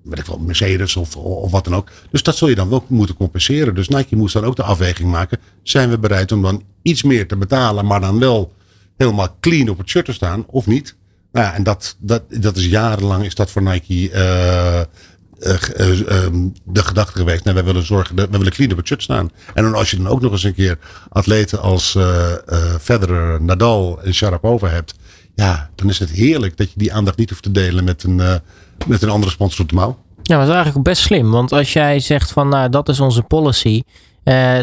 weet 0.02 0.18
ik 0.18 0.26
wel, 0.26 0.38
Mercedes 0.38 0.96
of, 0.96 1.16
of 1.16 1.50
wat 1.50 1.64
dan 1.64 1.74
ook. 1.74 1.90
Dus 2.10 2.22
dat 2.22 2.36
zul 2.36 2.48
je 2.48 2.54
dan 2.54 2.68
wel 2.68 2.84
moeten 2.86 3.16
compenseren. 3.16 3.74
Dus 3.74 3.88
Nike 3.88 4.16
moest 4.16 4.34
dan 4.34 4.44
ook 4.44 4.56
de 4.56 4.62
afweging 4.62 5.10
maken. 5.10 5.38
Zijn 5.62 5.90
we 5.90 5.98
bereid 5.98 6.32
om 6.32 6.42
dan 6.42 6.62
iets 6.82 7.02
meer 7.02 7.28
te 7.28 7.36
betalen. 7.36 7.86
Maar 7.86 8.00
dan 8.00 8.18
wel 8.18 8.52
helemaal 8.96 9.36
clean 9.40 9.68
op 9.68 9.78
het 9.78 9.88
shirt 9.88 10.04
te 10.04 10.12
staan 10.12 10.44
of 10.46 10.66
niet? 10.66 10.96
Nou 11.32 11.46
ja, 11.46 11.54
en 11.54 11.62
dat, 11.62 11.96
dat, 11.98 12.22
dat 12.28 12.56
is 12.56 12.66
jarenlang 12.66 13.24
is 13.24 13.34
dat 13.34 13.50
voor 13.50 13.62
Nike 13.62 13.94
uh, 13.94 14.80
uh, 15.40 15.98
uh, 16.00 16.06
de 16.64 16.82
gedachte 16.84 17.18
geweest. 17.18 17.44
Nee, 17.44 17.54
wij 17.54 17.64
willen 17.64 17.86
zorgen, 17.86 18.16
we 18.16 18.28
willen 18.30 18.52
clean 18.52 18.70
op 18.70 18.76
het 18.76 18.86
shirt 18.86 19.02
staan. 19.02 19.30
En 19.54 19.62
dan 19.62 19.74
als 19.74 19.90
je 19.90 19.96
dan 19.96 20.08
ook 20.08 20.20
nog 20.20 20.32
eens 20.32 20.42
een 20.42 20.54
keer 20.54 20.78
atleten 21.08 21.60
als 21.60 21.98
Federer, 22.80 23.42
Nadal 23.42 24.02
en 24.02 24.14
Sharapova 24.14 24.68
hebt. 24.68 24.94
Ja, 25.34 25.70
dan 25.74 25.88
is 25.88 25.98
het 25.98 26.10
heerlijk 26.10 26.56
dat 26.56 26.70
je 26.72 26.78
die 26.78 26.92
aandacht 26.92 27.16
niet 27.16 27.30
hoeft 27.30 27.42
te 27.42 27.50
delen 27.50 27.84
met 27.84 28.02
een, 28.02 28.22
met 28.86 29.02
een 29.02 29.10
andere 29.10 29.32
sponsor 29.32 29.60
op 29.60 29.68
de 29.68 29.74
mouw. 29.74 29.98
Ja, 30.22 30.38
dat 30.38 30.48
is 30.48 30.54
eigenlijk 30.54 30.84
best 30.84 31.02
slim. 31.02 31.30
Want 31.30 31.52
als 31.52 31.72
jij 31.72 32.00
zegt 32.00 32.32
van 32.32 32.48
nou, 32.48 32.68
dat 32.68 32.88
is 32.88 33.00
onze 33.00 33.22
policy. 33.22 33.82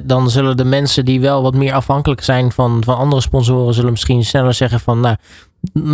Dan 0.03 0.29
zullen 0.29 0.57
de 0.57 0.65
mensen 0.65 1.05
die 1.05 1.19
wel 1.19 1.41
wat 1.41 1.53
meer 1.53 1.73
afhankelijk 1.73 2.23
zijn 2.23 2.51
van, 2.51 2.83
van 2.83 2.97
andere 2.97 3.21
sponsoren, 3.21 3.73
zullen 3.73 3.91
misschien 3.91 4.25
sneller 4.25 4.53
zeggen 4.53 4.79
van 4.79 4.99
nou, 4.99 5.15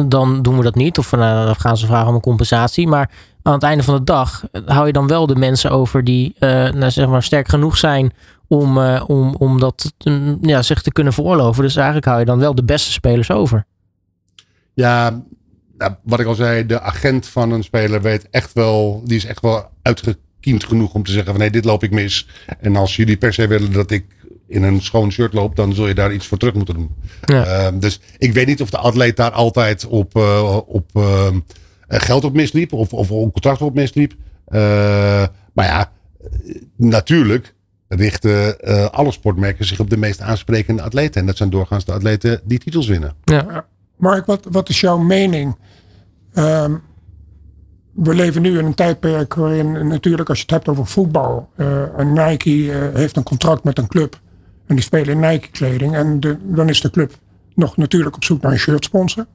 dan 0.05 0.41
doen 0.41 0.57
we 0.57 0.63
dat 0.63 0.75
niet. 0.75 0.97
Of 0.97 1.11
uh, 1.11 1.45
dan 1.45 1.55
gaan 1.55 1.77
ze 1.77 1.85
vragen 1.85 2.07
om 2.07 2.15
een 2.15 2.21
compensatie. 2.21 2.87
Maar 2.87 3.11
aan 3.41 3.53
het 3.53 3.63
einde 3.63 3.83
van 3.83 3.95
de 3.95 4.03
dag 4.03 4.43
hou 4.65 4.87
je 4.87 4.93
dan 4.93 5.07
wel 5.07 5.27
de 5.27 5.35
mensen 5.35 5.71
over 5.71 6.03
die 6.03 6.35
uh, 6.39 6.49
nou, 6.49 6.91
zeg 6.91 7.07
maar 7.07 7.23
sterk 7.23 7.47
genoeg 7.47 7.77
zijn 7.77 8.13
om, 8.47 8.77
om, 8.87 9.35
om 9.35 9.59
dat 9.59 9.93
ja, 10.41 10.61
zich 10.61 10.81
te 10.81 10.91
kunnen 10.91 11.13
veroorloven. 11.13 11.63
Dus 11.63 11.75
eigenlijk 11.75 12.05
hou 12.05 12.19
je 12.19 12.25
dan 12.25 12.39
wel 12.39 12.55
de 12.55 12.63
beste 12.63 12.91
spelers 12.91 13.31
over. 13.31 13.65
Ja, 14.73 15.23
nou, 15.77 15.95
wat 16.03 16.19
ik 16.19 16.25
al 16.25 16.35
zei, 16.35 16.65
de 16.65 16.81
agent 16.81 17.27
van 17.27 17.51
een 17.51 17.63
speler 17.63 18.01
weet 18.01 18.29
echt 18.29 18.53
wel, 18.53 19.01
die 19.05 19.17
is 19.17 19.25
echt 19.25 19.41
wel 19.41 19.69
uitgekiend 19.81 20.63
genoeg 20.63 20.93
om 20.93 21.03
te 21.03 21.11
zeggen 21.11 21.31
van 21.31 21.39
nee, 21.39 21.51
dit 21.51 21.65
loop 21.65 21.83
ik 21.83 21.91
mis. 21.91 22.27
En 22.59 22.75
als 22.75 22.95
jullie 22.95 23.17
per 23.17 23.33
se 23.33 23.47
willen 23.47 23.71
dat 23.71 23.91
ik 23.91 24.05
in 24.53 24.63
een 24.63 24.81
schoon 24.81 25.11
shirt 25.11 25.33
loopt, 25.33 25.55
dan 25.55 25.73
zul 25.73 25.87
je 25.87 25.93
daar 25.93 26.13
iets 26.13 26.27
voor 26.27 26.37
terug 26.37 26.53
moeten 26.53 26.75
doen. 26.75 26.89
Ja. 27.21 27.71
Uh, 27.71 27.79
dus 27.79 27.99
ik 28.17 28.33
weet 28.33 28.47
niet 28.47 28.61
of 28.61 28.69
de 28.69 28.77
atleet 28.77 29.17
daar 29.17 29.31
altijd 29.31 29.85
op, 29.85 30.17
uh, 30.17 30.59
op 30.65 30.89
uh, 30.93 31.27
geld 31.87 32.23
op 32.23 32.33
misliep 32.33 32.73
of, 32.73 32.93
of 32.93 33.09
een 33.09 33.31
contract 33.31 33.61
op 33.61 33.73
misliep. 33.73 34.13
maar 35.53 35.65
ja, 35.65 35.91
natuurlijk 36.75 37.53
richten 37.87 38.59
alle 38.91 39.11
sportmerken 39.11 39.65
zich 39.65 39.79
op 39.79 39.89
de 39.89 39.97
meest 39.97 40.21
aansprekende 40.21 40.81
atleten. 40.81 41.21
En 41.21 41.27
dat 41.27 41.37
zijn 41.37 41.49
doorgaans 41.49 41.85
de 41.85 41.91
atleten 41.91 42.41
die 42.43 42.59
titels 42.59 42.87
winnen. 42.87 43.13
Ja. 43.23 43.65
Mark, 43.97 44.25
wat, 44.25 44.47
wat 44.51 44.69
is 44.69 44.79
jouw 44.79 44.97
mening? 44.97 45.55
Um, 46.33 46.81
we 47.93 48.13
leven 48.13 48.41
nu 48.41 48.57
in 48.57 48.65
een 48.65 48.73
tijdperk 48.73 49.33
waarin 49.33 49.87
natuurlijk 49.87 50.29
als 50.29 50.37
je 50.37 50.43
het 50.43 50.53
hebt 50.53 50.67
over 50.67 50.85
voetbal. 50.85 51.49
een 51.95 52.13
Nike 52.13 52.91
heeft 52.93 53.15
een 53.15 53.23
contract 53.23 53.63
met 53.63 53.77
een 53.77 53.87
club. 53.87 54.21
En 54.73 54.79
die 54.79 54.87
spelen 54.87 55.23
in 55.23 55.29
Nike 55.29 55.49
kleding. 55.49 55.95
En 55.95 56.19
dan 56.43 56.69
is 56.69 56.81
de 56.81 56.89
club 56.89 57.13
nog 57.55 57.77
natuurlijk 57.77 58.15
op 58.15 58.23
zoek 58.23 58.41
naar 58.41 58.51
een 58.51 58.57
shirt 58.57 58.83
sponsor. 58.83 59.25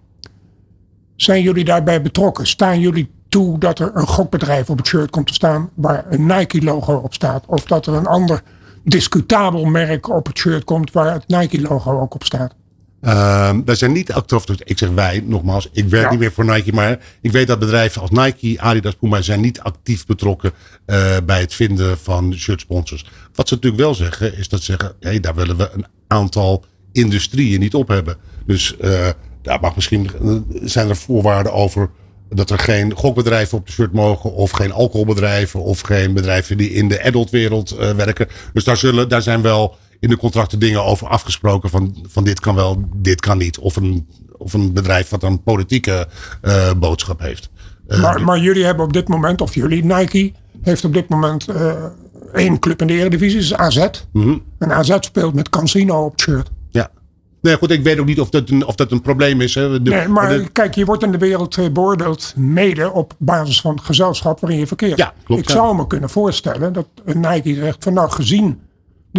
Zijn 1.16 1.42
jullie 1.42 1.64
daarbij 1.64 2.02
betrokken? 2.02 2.46
Staan 2.46 2.80
jullie 2.80 3.10
toe 3.28 3.58
dat 3.58 3.78
er 3.78 3.90
een 3.94 4.06
gokbedrijf 4.06 4.70
op 4.70 4.76
het 4.76 4.86
shirt 4.86 5.10
komt 5.10 5.26
te 5.26 5.34
staan 5.34 5.70
waar 5.74 6.04
een 6.08 6.26
Nike 6.26 6.62
logo 6.62 6.94
op 6.94 7.14
staat? 7.14 7.44
Of 7.46 7.64
dat 7.64 7.86
er 7.86 7.94
een 7.94 8.06
ander 8.06 8.42
discutabel 8.82 9.64
merk 9.64 10.08
op 10.08 10.26
het 10.26 10.38
shirt 10.38 10.64
komt 10.64 10.92
waar 10.92 11.12
het 11.12 11.28
Nike 11.28 11.60
logo 11.60 12.00
ook 12.00 12.14
op 12.14 12.24
staat? 12.24 12.54
Wij 13.00 13.74
zijn 13.74 13.92
niet 13.92 14.12
actief. 14.12 14.44
Ik 14.64 14.78
zeg 14.78 14.88
wij, 14.88 15.22
nogmaals, 15.24 15.68
ik 15.72 15.88
werk 15.88 16.04
ja. 16.04 16.10
niet 16.10 16.18
meer 16.18 16.32
voor 16.32 16.44
Nike, 16.44 16.72
maar 16.72 16.98
ik 17.20 17.32
weet 17.32 17.46
dat 17.46 17.58
bedrijven 17.58 18.00
als 18.00 18.10
Nike, 18.10 18.60
Adidas, 18.60 18.94
Puma 18.94 19.22
zijn 19.22 19.40
niet 19.40 19.60
actief 19.60 20.06
betrokken 20.06 20.52
uh, 20.86 21.16
bij 21.26 21.40
het 21.40 21.54
vinden 21.54 21.98
van 21.98 22.34
shirt 22.34 22.60
sponsors. 22.60 23.06
Wat 23.34 23.48
ze 23.48 23.54
natuurlijk 23.54 23.82
wel 23.82 23.94
zeggen, 23.94 24.36
is 24.36 24.48
dat 24.48 24.62
ze 24.62 24.64
zeggen, 24.64 24.92
hé, 25.00 25.08
hey, 25.08 25.20
daar 25.20 25.34
willen 25.34 25.56
we 25.56 25.70
een 25.72 25.86
aantal 26.06 26.64
industrieën 26.92 27.60
niet 27.60 27.74
op 27.74 27.88
hebben. 27.88 28.16
Dus 28.46 28.74
uh, 28.80 29.08
daar 29.42 29.60
mag 29.60 29.74
misschien 29.74 30.10
zijn 30.62 30.88
er 30.88 30.96
voorwaarden 30.96 31.52
over 31.52 31.90
dat 32.30 32.50
er 32.50 32.58
geen 32.58 32.92
gokbedrijven 32.92 33.58
op 33.58 33.66
de 33.66 33.72
shirt 33.72 33.92
mogen, 33.92 34.32
of 34.32 34.50
geen 34.50 34.72
alcoholbedrijven, 34.72 35.62
of 35.62 35.80
geen 35.80 36.12
bedrijven 36.12 36.56
die 36.56 36.70
in 36.70 36.88
de 36.88 37.02
adultwereld 37.04 37.72
uh, 37.72 37.90
werken. 37.90 38.28
Dus 38.52 38.64
daar, 38.64 38.76
zullen, 38.76 39.08
daar 39.08 39.22
zijn 39.22 39.42
wel 39.42 39.76
in 40.00 40.08
de 40.08 40.16
contracten 40.16 40.58
dingen 40.58 40.84
over 40.84 41.08
afgesproken 41.08 41.70
van, 41.70 41.96
van 42.08 42.24
dit 42.24 42.40
kan 42.40 42.54
wel, 42.54 42.82
dit 42.96 43.20
kan 43.20 43.38
niet. 43.38 43.58
Of 43.58 43.76
een, 43.76 44.08
of 44.36 44.52
een 44.52 44.72
bedrijf 44.72 45.08
wat 45.08 45.22
een 45.22 45.42
politieke 45.42 46.08
uh, 46.42 46.70
boodschap 46.76 47.20
heeft. 47.20 47.50
Uh, 47.88 48.02
maar, 48.02 48.22
maar 48.22 48.38
jullie 48.38 48.64
hebben 48.64 48.84
op 48.84 48.92
dit 48.92 49.08
moment, 49.08 49.40
of 49.40 49.54
jullie, 49.54 49.84
Nike, 49.84 50.32
heeft 50.62 50.84
op 50.84 50.92
dit 50.92 51.08
moment 51.08 51.48
uh, 51.48 51.72
één 52.32 52.58
club 52.58 52.80
in 52.80 52.86
de 52.86 52.92
Eredivisie, 52.92 53.38
is 53.38 53.54
AZ. 53.54 53.88
Mm 54.12 54.22
-hmm. 54.22 54.42
En 54.58 54.72
AZ 54.72 54.96
speelt 55.00 55.34
met 55.34 55.48
Cancino 55.48 56.04
op 56.04 56.10
het 56.10 56.20
shirt. 56.20 56.50
Ja. 56.70 56.90
Nee, 57.40 57.56
goed, 57.56 57.70
ik 57.70 57.82
weet 57.82 57.98
ook 57.98 58.06
niet 58.06 58.20
of 58.20 58.30
dat 58.30 58.50
een, 58.50 58.66
of 58.66 58.74
dat 58.74 58.90
een 58.90 59.02
probleem 59.02 59.40
is. 59.40 59.54
Hè. 59.54 59.82
De, 59.82 59.90
nee, 59.90 60.08
maar 60.08 60.28
de, 60.28 60.48
kijk, 60.52 60.74
je 60.74 60.84
wordt 60.84 61.02
in 61.02 61.12
de 61.12 61.18
wereld 61.18 61.72
beoordeeld 61.72 62.32
mede 62.36 62.92
op 62.92 63.14
basis 63.18 63.60
van 63.60 63.74
het 63.74 63.84
gezelschap 63.84 64.40
waarin 64.40 64.58
je 64.58 64.66
verkeert. 64.66 64.98
Ja, 64.98 65.12
klopt. 65.24 65.42
Ik 65.42 65.50
zou 65.50 65.76
me 65.76 65.86
kunnen 65.86 66.10
voorstellen 66.10 66.72
dat 66.72 66.86
een 67.04 67.20
Nike 67.20 67.54
zegt 67.54 67.84
van 67.84 67.92
nou 67.92 68.10
gezien 68.10 68.60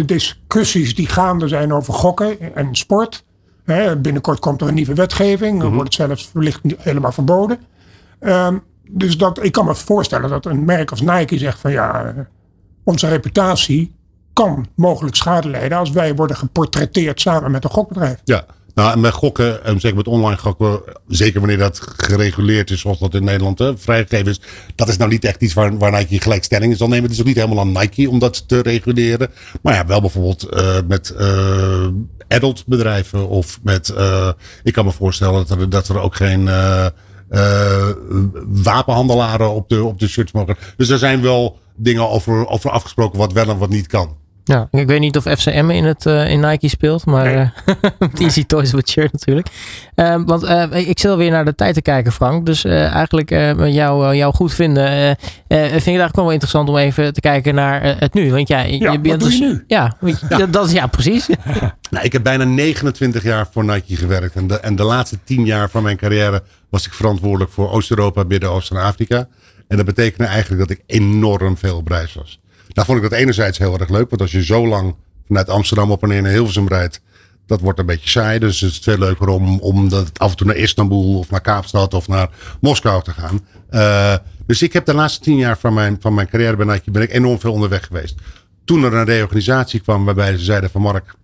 de 0.00 0.14
discussies 0.14 0.94
die 0.94 1.06
gaande 1.06 1.48
zijn 1.48 1.72
over 1.72 1.94
gokken 1.94 2.54
en 2.54 2.74
sport. 2.74 3.24
Hè, 3.64 3.96
binnenkort 3.96 4.38
komt 4.38 4.60
er 4.60 4.68
een 4.68 4.74
nieuwe 4.74 4.94
wetgeving. 4.94 5.60
Dan 5.60 5.74
wordt 5.74 5.96
het 5.96 6.08
zelfs 6.08 6.30
wellicht 6.32 6.60
helemaal 6.78 7.12
verboden. 7.12 7.58
Ehm, 8.20 8.58
dus 8.90 9.18
dat, 9.18 9.44
ik 9.44 9.52
kan 9.52 9.64
me 9.64 9.74
voorstellen 9.74 10.30
dat 10.30 10.46
een 10.46 10.64
merk 10.64 10.90
als 10.90 11.00
Nike 11.00 11.38
zegt 11.38 11.58
van 11.58 11.70
ja, 11.70 12.14
onze 12.84 13.08
reputatie 13.08 13.94
kan 14.32 14.66
mogelijk 14.74 15.16
schade 15.16 15.48
lijden 15.48 15.78
als 15.78 15.90
wij 15.90 16.14
worden 16.14 16.36
geportretteerd 16.36 17.20
samen 17.20 17.50
met 17.50 17.64
een 17.64 17.70
gokbedrijf. 17.70 18.20
Ja, 18.24 18.44
nou, 18.74 18.92
en 18.92 19.00
met 19.00 19.12
gokken, 19.12 19.64
en 19.64 19.80
zeker 19.80 19.96
met 19.96 20.06
online 20.06 20.36
gokken, 20.36 20.80
zeker 21.08 21.40
wanneer 21.40 21.58
dat 21.58 21.80
gereguleerd 21.96 22.70
is, 22.70 22.80
zoals 22.80 22.98
dat 22.98 23.14
in 23.14 23.24
Nederland 23.24 23.62
vrijgegeven 23.76 24.30
is, 24.30 24.40
dat 24.74 24.88
is 24.88 24.96
nou 24.96 25.10
niet 25.10 25.24
echt 25.24 25.42
iets 25.42 25.54
waar, 25.54 25.78
waar 25.78 25.92
Nike 25.92 26.20
gelijkstelling 26.20 26.76
zal 26.76 26.88
nemen. 26.88 27.02
Het 27.04 27.12
is 27.12 27.20
ook 27.20 27.26
niet 27.26 27.36
helemaal 27.36 27.60
aan 27.60 27.72
Nike 27.72 28.10
om 28.10 28.18
dat 28.18 28.48
te 28.48 28.60
reguleren. 28.60 29.30
Maar 29.62 29.74
ja, 29.74 29.86
wel 29.86 30.00
bijvoorbeeld 30.00 30.46
uh, 30.52 30.76
met 30.88 31.14
uh, 31.18 31.86
adult 32.28 32.66
bedrijven 32.66 33.28
of 33.28 33.58
met, 33.62 33.92
uh, 33.96 34.30
ik 34.62 34.72
kan 34.72 34.84
me 34.84 34.92
voorstellen 34.92 35.46
dat 35.46 35.58
er, 35.58 35.70
dat 35.70 35.88
er 35.88 36.00
ook 36.00 36.16
geen 36.16 36.48
wapenhandelaren 38.46 39.50
op 39.50 39.68
de, 39.68 39.84
op 39.84 39.98
de 39.98 40.08
shirts 40.08 40.32
mogen. 40.32 40.56
Dus 40.76 40.88
er 40.88 40.98
zijn 40.98 41.22
wel 41.22 41.58
dingen 41.76 42.08
over, 42.08 42.48
over 42.48 42.70
afgesproken 42.70 43.18
wat 43.18 43.32
wel 43.32 43.48
en 43.48 43.58
wat 43.58 43.68
niet 43.68 43.86
kan. 43.86 44.16
Ja, 44.50 44.68
ik 44.70 44.86
weet 44.86 45.00
niet 45.00 45.16
of 45.16 45.24
FCM 45.24 45.70
in, 45.70 45.84
het, 45.84 46.06
uh, 46.06 46.30
in 46.30 46.40
Nike 46.40 46.68
speelt, 46.68 47.06
maar 47.06 47.24
nee. 47.24 47.50
uh, 47.98 48.08
Easy 48.24 48.44
Toys 48.44 48.72
with 48.72 48.88
Shirt 48.88 49.12
natuurlijk. 49.12 49.48
Uh, 49.96 50.22
want 50.26 50.42
ik 50.72 50.98
zit 50.98 51.10
alweer 51.10 51.30
naar 51.30 51.44
de 51.44 51.54
tijd 51.54 51.74
te 51.74 51.82
kijken, 51.82 52.12
Frank. 52.12 52.46
Dus 52.46 52.64
eigenlijk 52.64 53.30
jou, 53.30 54.16
jou 54.16 54.34
goed 54.34 54.54
vinden, 54.54 55.16
vind 55.48 55.62
ik 55.62 55.72
het 55.72 55.86
eigenlijk 55.86 56.16
wel 56.16 56.30
interessant 56.30 56.68
om 56.68 56.76
even 56.76 57.12
te 57.12 57.20
kijken 57.20 57.54
naar 57.54 57.96
het 57.98 58.14
nu. 58.14 58.32
Want 58.32 58.48
ja, 58.48 58.60
ja 58.60 58.92
je 58.92 59.00
bent 59.00 59.20
dus, 59.20 59.40
nu? 59.40 59.64
Ja, 59.66 59.96
ja. 60.28 60.46
Dat 60.46 60.66
is, 60.66 60.72
ja 60.72 60.86
precies. 60.86 61.28
nou, 61.90 62.04
ik 62.04 62.12
heb 62.12 62.22
bijna 62.22 62.44
29 62.44 63.22
jaar 63.22 63.48
voor 63.50 63.64
Nike 63.64 63.96
gewerkt. 63.96 64.34
En 64.34 64.46
de, 64.46 64.60
en 64.60 64.76
de 64.76 64.84
laatste 64.84 65.18
10 65.24 65.44
jaar 65.44 65.70
van 65.70 65.82
mijn 65.82 65.96
carrière 65.96 66.42
was 66.68 66.86
ik 66.86 66.92
verantwoordelijk 66.92 67.50
voor 67.50 67.70
Oost-Europa, 67.70 68.22
Midden-Oosten 68.22 68.76
en 68.76 68.82
Afrika. 68.82 69.28
En 69.68 69.76
dat 69.76 69.86
betekende 69.86 70.24
eigenlijk 70.24 70.68
dat 70.68 70.78
ik 70.78 70.82
enorm 70.86 71.56
veel 71.56 71.76
op 71.76 71.88
reis 71.88 72.14
was. 72.14 72.40
Nou 72.72 72.86
vond 72.86 73.02
ik 73.02 73.10
dat 73.10 73.18
enerzijds 73.18 73.58
heel 73.58 73.78
erg 73.78 73.88
leuk. 73.88 74.10
Want 74.10 74.22
als 74.22 74.32
je 74.32 74.44
zo 74.44 74.66
lang 74.66 74.94
vanuit 75.26 75.48
Amsterdam 75.48 75.90
op 75.90 76.02
en 76.02 76.08
neer 76.08 76.22
naar 76.22 76.32
Hilversum 76.32 76.68
rijdt. 76.68 77.00
Dat 77.46 77.60
wordt 77.60 77.78
een 77.78 77.86
beetje 77.86 78.08
saai. 78.08 78.38
Dus 78.38 78.60
het 78.60 78.70
is 78.70 78.78
veel 78.78 78.98
leuker 78.98 79.28
om, 79.28 79.58
om 79.58 79.88
dat 79.88 80.18
af 80.18 80.30
en 80.30 80.36
toe 80.36 80.46
naar 80.46 80.56
Istanbul 80.56 81.18
of 81.18 81.30
naar 81.30 81.40
Kaapstad 81.40 81.94
of 81.94 82.08
naar 82.08 82.28
Moskou 82.60 83.02
te 83.02 83.10
gaan. 83.10 83.40
Uh, 83.70 84.14
dus 84.46 84.62
ik 84.62 84.72
heb 84.72 84.84
de 84.84 84.94
laatste 84.94 85.20
tien 85.20 85.36
jaar 85.36 85.58
van 85.58 85.74
mijn, 85.74 85.96
van 86.00 86.14
mijn 86.14 86.28
carrière 86.28 86.56
bij 86.56 86.66
Nike 86.66 86.90
ben 86.90 87.02
ik 87.02 87.12
enorm 87.12 87.40
veel 87.40 87.52
onderweg 87.52 87.86
geweest. 87.86 88.14
Toen 88.64 88.84
er 88.84 88.94
een 88.94 89.04
reorganisatie 89.04 89.80
kwam 89.80 90.04
waarbij 90.04 90.36
ze 90.36 90.44
zeiden 90.44 90.70
van 90.70 90.82
Mark, 90.82 91.14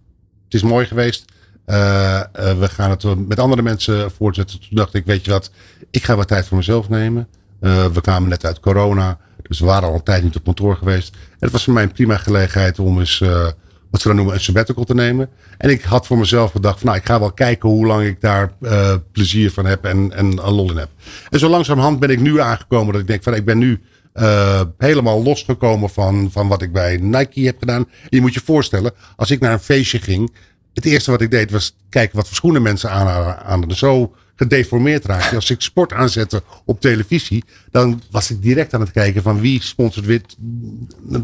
het 0.45 0.55
is 0.55 0.63
mooi 0.63 0.87
geweest. 0.87 1.25
Uh, 1.67 1.77
uh, 1.77 2.59
we 2.59 2.69
gaan 2.69 2.91
het 2.91 3.29
met 3.29 3.39
andere 3.39 3.63
mensen 3.63 4.11
voortzetten. 4.11 4.61
Toen 4.61 4.77
dacht 4.77 4.95
ik, 4.95 5.05
weet 5.05 5.25
je 5.25 5.31
wat, 5.31 5.51
ik 5.91 6.05
ga 6.05 6.17
wat 6.17 6.29
tijd 6.29 6.47
voor 6.47 6.57
mezelf 6.57 6.89
nemen. 6.89 7.29
we 7.61 8.01
kwamen 8.01 8.29
net 8.29 8.45
uit 8.45 8.61
corona. 8.61 9.19
Dus 9.49 9.59
we 9.59 9.67
waren 9.67 9.89
al 9.89 9.95
een 9.95 10.03
tijd 10.03 10.23
niet 10.23 10.37
op 10.37 10.45
kantoor 10.45 10.77
geweest. 10.77 11.15
En 11.15 11.37
het 11.39 11.51
was 11.51 11.65
voor 11.65 11.73
mij 11.73 11.83
een 11.83 11.93
prima 11.93 12.17
gelegenheid 12.17 12.79
om 12.79 12.99
eens, 12.99 13.21
uh, 13.21 13.47
wat 13.91 14.01
ze 14.01 14.07
dan 14.07 14.17
noemen, 14.17 14.35
een 14.35 14.41
sabbatical 14.41 14.85
te 14.85 14.95
nemen. 14.95 15.29
En 15.59 15.71
ik 15.71 15.83
had 15.83 16.07
voor 16.07 16.19
mezelf 16.19 16.51
gedacht, 16.51 16.79
van, 16.79 16.87
nou, 16.87 16.99
ik 16.99 17.07
ga 17.07 17.19
wel 17.21 17.33
kijken 17.33 17.69
hoe 17.69 17.87
lang 17.87 18.07
ik 18.07 18.21
daar 18.21 18.53
uh, 18.61 18.95
plezier 19.13 19.51
van 19.51 19.67
heb 19.67 19.85
en, 19.85 20.13
en 20.13 20.27
een 20.27 20.53
lol 20.53 20.71
in 20.71 20.77
heb. 20.77 20.89
En 21.31 21.39
zo 21.39 21.49
langzamerhand 21.49 21.99
ben 21.99 22.11
ik 22.11 22.21
nu 22.21 22.41
aangekomen 22.41 22.93
dat 22.93 23.03
ik 23.03 23.09
denk 23.09 23.23
van, 23.23 23.35
ik 23.35 23.45
ben 23.45 23.59
nu 23.59 23.81
uh, 24.15 24.61
helemaal 24.79 25.23
losgekomen 25.23 25.91
van, 25.91 26.29
van 26.33 26.49
wat 26.49 26.63
ik 26.63 26.73
bij 26.73 26.97
Nike 26.97 27.41
heb 27.41 27.59
gedaan. 27.59 27.89
Je 28.09 28.21
moet 28.21 28.35
je 28.35 28.41
voorstellen, 28.45 28.93
als 29.17 29.31
ik 29.31 29.41
naar 29.41 29.53
een 29.53 29.59
feestje 29.59 29.99
ging, 29.99 30.35
het 30.75 30.85
eerste 30.85 31.11
wat 31.11 31.21
ik 31.21 31.31
deed 31.31 31.51
was 31.51 31.77
kijken 31.89 32.17
wat 32.17 32.27
voor 32.27 32.37
schoenen 32.37 32.63
mensen 32.63 32.91
aan 32.91 33.07
hadden. 33.45 33.77
Zo 33.77 34.15
gedeformeerd 34.37 35.05
raakte. 35.05 35.35
Als 35.35 35.51
ik 35.51 35.61
sport 35.61 35.93
aanzette 35.93 36.43
op 36.65 36.81
televisie, 36.81 37.45
dan 37.71 38.03
was 38.11 38.31
ik 38.31 38.43
direct 38.43 38.75
aan 38.75 38.81
het 38.81 38.91
kijken 38.91 39.23
van 39.23 39.41
wie 39.41 39.63
sponsort 39.63 40.07
wit, 40.07 40.37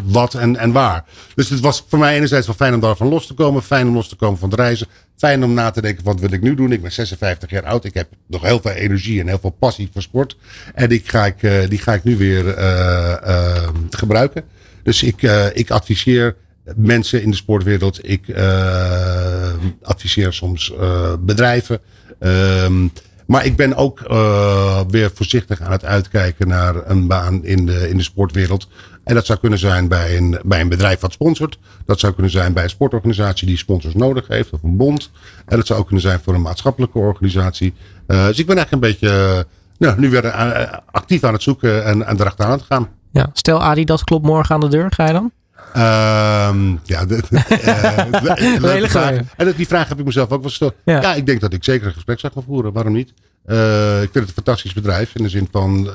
wat 0.04 0.34
en, 0.34 0.56
en 0.56 0.72
waar. 0.72 1.04
Dus 1.34 1.48
het 1.48 1.60
was 1.60 1.84
voor 1.88 1.98
mij 1.98 2.14
enerzijds 2.14 2.46
wel 2.46 2.56
fijn 2.56 2.74
om 2.74 2.80
daarvan 2.80 3.08
los 3.08 3.26
te 3.26 3.34
komen, 3.34 3.62
fijn 3.62 3.88
om 3.88 3.94
los 3.94 4.08
te 4.08 4.16
komen 4.16 4.38
van 4.38 4.50
het 4.50 4.58
reizen, 4.58 4.86
fijn 5.16 5.44
om 5.44 5.54
na 5.54 5.70
te 5.70 5.80
denken 5.80 6.04
wat 6.04 6.20
wil 6.20 6.32
ik 6.32 6.42
nu 6.42 6.54
doen. 6.54 6.72
Ik 6.72 6.82
ben 6.82 6.92
56 6.92 7.50
jaar 7.50 7.64
oud, 7.64 7.84
ik 7.84 7.94
heb 7.94 8.08
nog 8.26 8.42
heel 8.42 8.60
veel 8.60 8.70
energie 8.70 9.20
en 9.20 9.28
heel 9.28 9.38
veel 9.38 9.56
passie 9.58 9.88
voor 9.92 10.02
sport. 10.02 10.36
En 10.74 10.88
die 10.88 11.02
ga 11.04 11.26
ik, 11.26 11.42
uh, 11.42 11.68
die 11.68 11.78
ga 11.78 11.94
ik 11.94 12.04
nu 12.04 12.16
weer 12.16 12.44
uh, 12.58 13.16
uh, 13.26 13.68
gebruiken. 13.90 14.44
Dus 14.82 15.02
ik, 15.02 15.22
ik 15.52 15.70
adviseer 15.70 16.36
mensen 16.76 17.22
in 17.22 17.30
de 17.30 17.36
sportwereld. 17.36 18.08
Ik 18.08 18.24
adviseer 19.82 20.32
soms 20.32 20.72
bedrijven. 21.20 21.80
Um, 22.24 22.92
maar 23.26 23.44
ik 23.44 23.56
ben 23.56 23.76
ook 23.76 24.00
uh, 24.10 24.80
weer 24.88 25.10
voorzichtig 25.14 25.60
aan 25.60 25.72
het 25.72 25.84
uitkijken 25.84 26.48
naar 26.48 26.90
een 26.90 27.06
baan 27.06 27.44
in 27.44 27.66
de, 27.66 27.88
in 27.88 27.96
de 27.96 28.02
sportwereld. 28.02 28.68
En 29.04 29.14
dat 29.14 29.26
zou 29.26 29.38
kunnen 29.38 29.58
zijn 29.58 29.88
bij 29.88 30.16
een, 30.16 30.38
bij 30.44 30.60
een 30.60 30.68
bedrijf 30.68 31.00
wat 31.00 31.12
sponsort. 31.12 31.58
Dat 31.86 32.00
zou 32.00 32.12
kunnen 32.12 32.32
zijn 32.32 32.52
bij 32.52 32.62
een 32.62 32.70
sportorganisatie 32.70 33.46
die 33.46 33.56
sponsors 33.56 33.94
nodig 33.94 34.28
heeft. 34.28 34.50
Of 34.50 34.62
een 34.62 34.76
bond. 34.76 35.10
En 35.46 35.56
dat 35.56 35.66
zou 35.66 35.78
ook 35.78 35.86
kunnen 35.86 36.04
zijn 36.04 36.20
voor 36.22 36.34
een 36.34 36.42
maatschappelijke 36.42 36.98
organisatie. 36.98 37.74
Uh, 38.06 38.26
dus 38.26 38.38
ik 38.38 38.46
ben 38.46 38.56
eigenlijk 38.56 38.84
een 38.84 38.90
beetje 38.90 39.46
uh, 39.78 39.96
nu 39.96 40.10
weer 40.10 40.30
actief 40.90 41.24
aan 41.24 41.32
het 41.32 41.42
zoeken 41.42 41.84
en, 41.84 42.06
en 42.06 42.20
erachteraan 42.20 42.52
aan 42.52 42.58
het 42.58 42.66
gaan. 42.66 42.88
Ja, 43.12 43.30
stel 43.32 43.62
Adidas 43.62 44.04
klopt 44.04 44.26
morgen 44.26 44.54
aan 44.54 44.60
de 44.60 44.68
deur. 44.68 44.92
Ga 44.92 45.06
je 45.06 45.12
dan? 45.12 45.32
Um, 45.76 46.80
ja, 46.82 47.04
de, 47.04 47.22
uh, 47.30 48.88
vraag. 48.88 49.20
En 49.36 49.52
die 49.56 49.66
vraag 49.66 49.88
heb 49.88 49.98
ik 49.98 50.04
mezelf 50.04 50.30
ook 50.30 50.40
wel 50.40 50.48
gesteld. 50.48 50.74
Ja. 50.84 51.00
ja. 51.00 51.14
ik 51.14 51.26
denk 51.26 51.40
dat 51.40 51.52
ik 51.52 51.64
zeker 51.64 51.86
een 51.86 51.92
gesprek 51.92 52.20
zou 52.20 52.32
gaan 52.32 52.42
voeren. 52.42 52.72
Waarom 52.72 52.92
niet? 52.92 53.12
Uh, 53.46 54.02
ik 54.02 54.10
vind 54.12 54.14
het 54.14 54.28
een 54.28 54.44
fantastisch 54.44 54.72
bedrijf. 54.72 55.14
In 55.14 55.22
de 55.22 55.28
zin 55.28 55.48
van, 55.50 55.90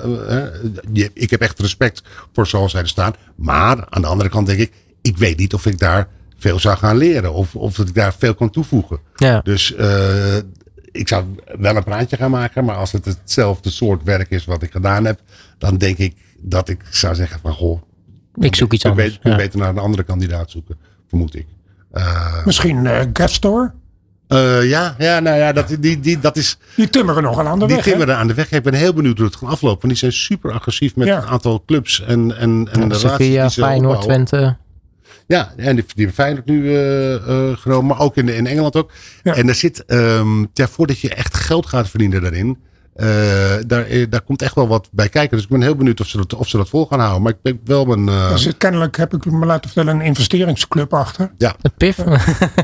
uh, 0.94 1.06
ik 1.14 1.30
heb 1.30 1.42
echt 1.42 1.60
respect 1.60 2.02
voor 2.34 2.48
zoals 2.48 2.72
zij 2.72 2.82
er 2.82 2.88
staan. 2.88 3.14
Maar 3.36 3.86
aan 3.90 4.02
de 4.02 4.08
andere 4.08 4.30
kant 4.30 4.48
denk 4.48 4.60
ik, 4.60 4.72
ik 5.02 5.18
weet 5.18 5.38
niet 5.38 5.54
of 5.54 5.66
ik 5.66 5.80
daar 5.80 6.08
veel 6.38 6.60
zou 6.60 6.78
gaan 6.78 6.98
leren. 6.98 7.34
Of, 7.34 7.56
of 7.56 7.76
dat 7.76 7.88
ik 7.88 7.94
daar 7.94 8.16
veel 8.18 8.36
kan 8.36 8.50
toevoegen. 8.50 9.00
Ja. 9.16 9.42
Dus 9.44 9.76
ik 10.92 11.08
zou 11.08 11.26
wel 11.60 11.76
een 11.76 11.84
praatje 11.84 12.18
gaan 12.18 12.32
maken. 12.32 12.66
Maar 12.66 12.76
als 12.76 12.92
het 12.92 13.06
hetzelfde 13.06 13.70
soort 13.70 14.04
werk 14.04 14.30
is 14.30 14.46
wat 14.46 14.64
ik 14.64 14.72
gedaan 14.72 15.06
heb. 15.06 15.20
Dan 15.58 15.78
denk 15.78 15.98
ik 15.98 16.16
dat 16.40 16.70
ik 16.70 16.82
zou 16.90 17.16
zeggen 17.16 17.40
van, 17.40 17.54
goh 17.54 17.82
ik 18.40 18.56
zoek 18.56 18.74
iets 18.74 18.86
anders. 18.86 19.20
Kun 19.20 19.32
ja. 19.32 19.38
beter 19.38 19.60
naar 19.60 19.70
een 19.70 19.78
andere 19.78 20.04
kandidaat 20.04 20.52
zoeken, 20.52 20.78
vermoed 21.08 21.36
ik. 21.36 21.46
Uh, 21.94 22.46
Misschien 22.46 22.86
uh, 22.86 23.00
Gapstore? 23.14 23.72
Uh, 24.28 24.70
ja, 24.70 24.96
ja, 24.98 25.20
nou 25.20 25.38
ja, 25.38 25.52
dat, 25.52 25.78
die, 25.80 26.00
die, 26.00 26.20
dat 26.20 26.38
is... 26.38 26.58
Die 26.76 26.90
timmeren 26.90 27.24
nogal 27.24 27.48
aan 27.48 27.60
de 27.60 27.66
die 27.66 27.76
weg. 27.76 27.84
Die 27.84 27.94
timmeren 27.94 28.18
aan 28.18 28.28
de 28.28 28.34
weg. 28.34 28.52
Ik 28.52 28.64
ben 28.64 28.74
heel 28.74 28.94
benieuwd 28.94 29.18
hoe 29.18 29.26
het 29.26 29.36
gaat 29.36 29.50
aflopen. 29.50 29.80
Want 29.80 29.94
die 29.94 29.96
zijn 29.96 30.14
super 30.14 30.52
agressief 30.52 30.96
met 30.96 31.08
ja. 31.08 31.18
een 31.18 31.28
aantal 31.28 31.64
clubs 31.66 32.02
en, 32.02 32.38
en, 32.38 32.70
en 32.72 32.82
ja, 32.82 32.88
de 32.88 32.96
Sevilla, 32.96 33.50
Feyenoord, 33.50 34.02
Twente. 34.02 34.58
Ja, 35.28 35.54
en 35.56 35.76
die, 35.76 35.86
die 35.96 36.06
hebben 36.06 36.14
Feyenoord 36.14 36.46
nu 36.46 36.62
uh, 36.64 37.58
genomen. 37.58 37.86
Maar 37.86 38.00
ook 38.00 38.16
in, 38.16 38.30
in 38.30 38.48
Engeland 38.48 38.76
ook. 38.76 38.92
Ja. 39.24 39.36
En 39.36 39.48
er 39.48 39.56
zit, 39.56 39.84
um, 39.88 40.50
ja, 40.54 40.68
voordat 40.68 41.00
je 41.00 41.14
echt 41.14 41.34
geld 41.34 41.66
gaat 41.66 41.90
verdienen 41.90 42.22
daarin... 42.22 42.58
Uh, 42.98 43.08
daar, 43.68 44.10
daar 44.10 44.22
komt 44.22 44.42
echt 44.42 44.56
wel 44.56 44.68
wat 44.68 44.90
bij 44.92 45.10
kijken. 45.10 45.36
Dus 45.38 45.46
ik 45.46 45.52
ben 45.52 45.62
heel 45.62 45.76
benieuwd 45.76 46.00
of 46.00 46.08
ze 46.08 46.18
dat, 46.18 46.34
of 46.34 46.48
ze 46.48 46.58
dat 46.58 46.70
vol 46.70 46.86
gaan 46.86 47.00
houden. 47.00 47.22
Maar 47.22 47.32
ik 47.32 47.42
ben 47.42 47.60
wel 47.66 47.86
mijn. 47.86 48.08
Uh... 48.08 48.32
Er 48.32 48.40
zit 48.40 48.58
kennelijk, 48.58 48.98
heb 48.98 49.14
ik 49.14 49.26
me 49.26 49.46
laten 49.46 49.70
vertellen, 49.70 50.00
een 50.00 50.06
investeringsclub 50.06 50.94
achter. 50.94 51.32
Ja. 51.38 51.56
Het 51.62 51.78
PIF? 51.78 52.04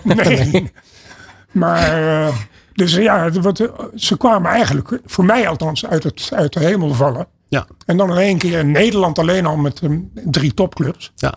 nee. 0.04 0.72
maar. 1.52 2.02
Uh, 2.02 2.36
dus 2.74 2.94
ja, 2.94 3.32
wat, 3.32 3.70
ze 3.96 4.18
kwamen 4.18 4.52
eigenlijk, 4.52 5.00
voor 5.06 5.26
mij 5.26 5.48
althans, 5.48 5.86
uit, 5.86 6.04
het, 6.04 6.30
uit 6.34 6.54
de 6.54 6.60
hemel 6.60 6.94
vallen. 6.94 7.28
Ja. 7.48 7.68
En 7.86 7.98
dan 7.98 8.10
in 8.10 8.18
één 8.18 8.38
keer 8.38 8.60
in 8.60 8.72
Nederland 8.72 9.20
alleen 9.20 9.46
al 9.46 9.58
met 9.58 9.82
um, 9.82 10.12
drie 10.14 10.54
topclubs. 10.54 11.12
Ja. 11.16 11.34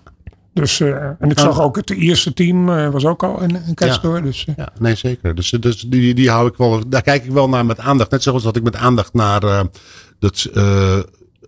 Dus, 0.57 0.81
uh, 0.81 0.97
en 1.19 1.31
ik 1.31 1.39
zag 1.39 1.61
ook 1.61 1.77
het 1.77 1.91
eerste 1.91 2.33
team 2.33 2.69
uh, 2.69 2.89
was 2.89 3.05
ook 3.05 3.23
al 3.23 3.43
in 3.43 3.75
Kestor. 3.75 4.17
Ja. 4.17 4.23
Dus, 4.23 4.47
uh. 4.49 4.55
ja, 4.57 4.69
nee 4.79 4.95
zeker. 4.95 5.35
Dus, 5.35 5.51
dus 5.51 5.81
die, 5.81 6.15
die 6.15 6.31
hou 6.31 6.49
ik 6.49 6.57
wel, 6.57 6.89
daar 6.89 7.03
kijk 7.03 7.25
ik 7.25 7.31
wel 7.31 7.49
naar 7.49 7.67
met 7.67 7.79
aandacht. 7.79 8.11
Net 8.11 8.23
zoals 8.23 8.43
dat 8.43 8.57
ik 8.57 8.63
met 8.63 8.77
aandacht 8.77 9.15
naar 9.15 9.41
dat 10.19 10.51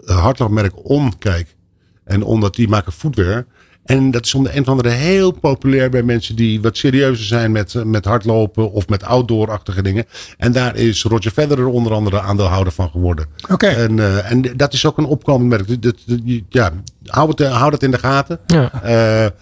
hardloopmerk 0.05 0.89
On 0.89 1.19
kijk. 1.19 1.57
En 2.05 2.23
omdat 2.23 2.55
die 2.55 2.69
maken 2.69 2.93
footwear. 2.93 3.47
En 3.89 4.11
dat 4.11 4.25
is 4.25 4.35
om 4.35 4.43
de 4.45 4.55
een 4.57 4.61
of 4.61 4.69
andere 4.69 4.89
heel 4.89 5.31
populair 5.31 5.91
bij 5.91 6.03
mensen 6.03 6.37
die 6.37 6.61
wat 6.61 6.77
serieuzer 6.77 7.25
zijn 7.27 7.53
met, 7.53 7.85
met 7.85 8.05
hardlopen 8.05 8.73
of 8.73 8.89
met 8.89 9.05
outdoor-achtige 9.05 9.83
dingen. 9.83 10.05
En 10.37 10.53
daar 10.53 10.77
is 10.77 11.03
Roger 11.03 11.31
Federer 11.31 11.67
onder 11.67 11.93
andere 11.93 12.21
aandeelhouder 12.21 12.73
van 12.73 12.91
geworden. 12.91 13.27
Oké. 13.43 13.53
Okay. 13.53 13.75
En, 13.75 13.97
uh, 13.97 14.31
en 14.31 14.43
dat 14.57 14.73
is 14.73 14.87
ook 14.87 14.99
een 14.99 15.05
opkomend 15.05 15.49
merk. 15.49 15.83
Dat, 15.83 15.97
dat, 16.07 16.21
ja, 16.49 16.73
hou 17.05 17.29
het, 17.29 17.41
hou 17.41 17.73
het 17.73 17.83
in 17.83 17.91
de 17.91 17.99
gaten. 17.99 18.39
Ja. 18.47 18.71
Uh, 18.75 18.81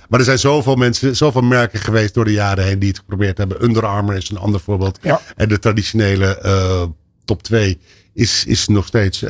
maar 0.08 0.18
er 0.18 0.24
zijn 0.24 0.38
zoveel 0.38 0.76
mensen, 0.76 1.16
zoveel 1.16 1.42
merken 1.42 1.78
geweest 1.78 2.14
door 2.14 2.24
de 2.24 2.32
jaren 2.32 2.64
heen 2.64 2.78
die 2.78 2.88
het 2.88 2.98
geprobeerd 2.98 3.38
hebben. 3.38 3.64
Under 3.64 3.86
Armour 3.86 4.16
is 4.16 4.30
een 4.30 4.38
ander 4.38 4.60
voorbeeld. 4.60 4.98
Ja. 5.02 5.20
En 5.36 5.48
de 5.48 5.58
traditionele 5.58 6.42
uh, 6.44 6.82
top 7.24 7.42
2 7.42 7.78
is, 8.14 8.44
is 8.44 8.68
nog 8.68 8.86
steeds 8.86 9.20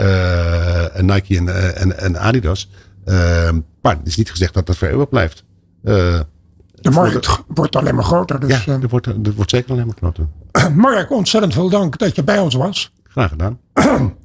Nike 1.01 1.37
en, 1.37 1.77
en, 1.77 1.99
en 1.99 2.19
Adidas. 2.19 2.69
Uh, 3.07 3.51
maar 3.83 3.97
het 3.97 4.07
is 4.07 4.17
niet 4.17 4.31
gezegd 4.31 4.55
dat 4.55 4.67
dat 4.67 4.77
voor 4.77 4.89
eeuwig 4.89 5.09
blijft. 5.09 5.45
Uh, 5.85 6.21
De 6.75 6.91
markt 6.91 7.43
wordt 7.47 7.77
alleen 7.77 7.95
maar 7.95 8.05
groter. 8.05 8.41
Dus, 8.41 8.65
ja, 8.65 8.73
er 8.81 8.89
wordt, 8.89 9.07
er 9.07 9.33
wordt 9.37 9.51
zeker 9.51 9.71
alleen 9.71 9.87
maar 9.87 9.97
groter. 9.99 10.27
Mark, 10.75 11.11
ontzettend 11.11 11.55
veel 11.55 11.69
dank 11.69 11.99
dat 11.99 12.15
je 12.17 12.25
bij 12.25 12.39
ons 12.39 12.55
was. 12.55 12.93
Graag 13.17 13.29
gedaan. 13.29 13.59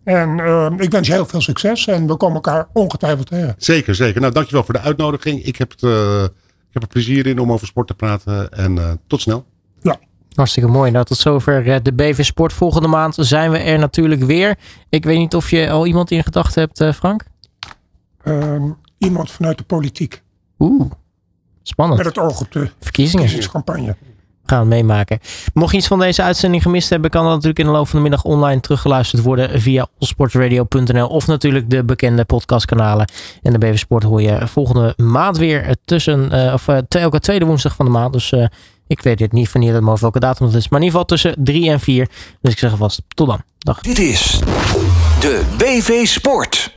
En 0.04 0.38
uh, 0.38 0.68
ik 0.78 0.92
wens 0.92 1.08
je 1.08 1.14
heel 1.14 1.26
veel 1.26 1.42
succes 1.42 1.88
en 1.88 2.08
we 2.08 2.16
komen 2.18 2.36
elkaar 2.36 2.68
ongetwijfeld 2.74 3.28
tegen. 3.28 3.56
Zeker, 3.58 3.96
zeker. 3.96 4.22
Nou, 4.22 4.34
dankjewel 4.34 4.64
voor 4.64 4.74
de 4.74 4.80
uitnodiging. 4.80 5.44
Ik 5.44 5.56
heb, 5.58 5.72
het, 5.72 5.82
uh, 5.82 6.24
ik 6.24 6.30
heb 6.72 6.82
er 6.82 6.88
plezier 6.88 7.28
in 7.28 7.40
om 7.40 7.52
over 7.52 7.68
sport 7.68 7.88
te 7.88 7.94
praten. 7.94 8.52
En 8.52 8.76
uh, 8.76 8.92
tot 9.08 9.22
snel. 9.22 9.46
Ja. 9.82 10.00
Hartstikke 10.34 10.70
mooi. 10.70 10.92
Nou, 10.92 11.06
tot 11.06 11.18
zover 11.18 11.84
de 11.84 11.94
BV 11.94 12.24
Sport. 12.24 12.54
Volgende 12.54 12.88
maand 12.88 13.16
zijn 13.20 13.52
we 13.52 13.58
er 13.58 13.80
natuurlijk 13.80 14.24
weer. 14.24 14.58
Ik 14.90 15.04
weet 15.04 15.18
niet 15.18 15.36
of 15.36 15.50
je 15.50 15.70
al 15.70 15.86
iemand 15.86 16.12
in 16.12 16.24
gedachten 16.24 16.62
hebt, 16.62 16.96
Frank? 16.96 17.24
Ehm, 18.24 18.70
iemand 18.98 19.32
vanuit 19.32 19.58
de 19.58 19.64
politiek. 19.64 20.22
Oeh, 20.60 20.92
spannend. 21.64 21.98
Met 21.98 22.16
het 22.16 22.18
oog 22.18 22.42
op 22.42 22.52
de 22.52 22.70
verkiezingen. 22.80 23.28
verkiezingscampagne 23.28 23.96
gaan 24.46 24.68
meemaken. 24.68 25.20
Mocht 25.54 25.72
je 25.72 25.78
iets 25.78 25.88
van 25.88 26.00
deze 26.00 26.22
uitzending 26.24 26.64
gemist 26.64 26.90
hebben, 26.90 27.10
kan 27.10 27.24
dat 27.24 27.32
natuurlijk 27.32 27.60
in 27.60 27.66
de 27.66 27.72
loop 27.72 27.88
van 27.88 27.96
de 27.96 28.10
middag 28.10 28.24
online 28.24 28.62
teruggeluisterd 28.62 29.22
worden 29.22 29.62
via 29.62 29.88
sportradio.nl 30.00 31.08
of 31.08 31.28
natuurlijk 31.28 31.70
de 31.70 31.84
bekende 31.84 32.26
podcastkanalen. 32.26 33.10
En 33.42 33.52
de 33.54 33.58
BV 33.58 33.78
Sport 33.78 34.04
hoor 34.04 34.22
je 34.22 34.48
volgende 34.48 34.94
maand 34.98 35.38
weer 35.38 35.76
tussen, 35.86 36.30
uh, 36.34 36.54
of 36.54 36.68
uh, 36.68 36.78
elke 36.88 37.20
tweede 37.20 37.46
woensdag 37.46 37.76
van 37.76 37.86
de 37.86 37.92
maand. 37.92 38.14
Dus 38.14 38.32
uh, 38.32 38.46
ik 38.88 39.02
weet 39.02 39.20
het 39.20 39.32
niet 39.32 39.50
van 39.50 39.62
hier 39.62 39.82
dat 39.82 40.00
welke 40.00 40.20
datum 40.20 40.46
het 40.46 40.56
is, 40.56 40.70
maar 40.70 40.80
in 40.80 40.86
ieder 40.86 41.00
geval 41.00 41.18
tussen 41.18 41.44
3 41.44 41.70
en 41.70 41.80
4. 41.80 42.10
Dus 42.42 42.52
ik 42.52 42.60
zeg 42.60 42.72
alvast 42.72 43.02
tot 43.08 43.28
dan. 43.28 43.42
Dag. 43.58 43.82
Dit 43.82 44.00
is 44.00 44.40
de 45.20 45.42
BV 45.58 46.06
Sport. 46.06 46.70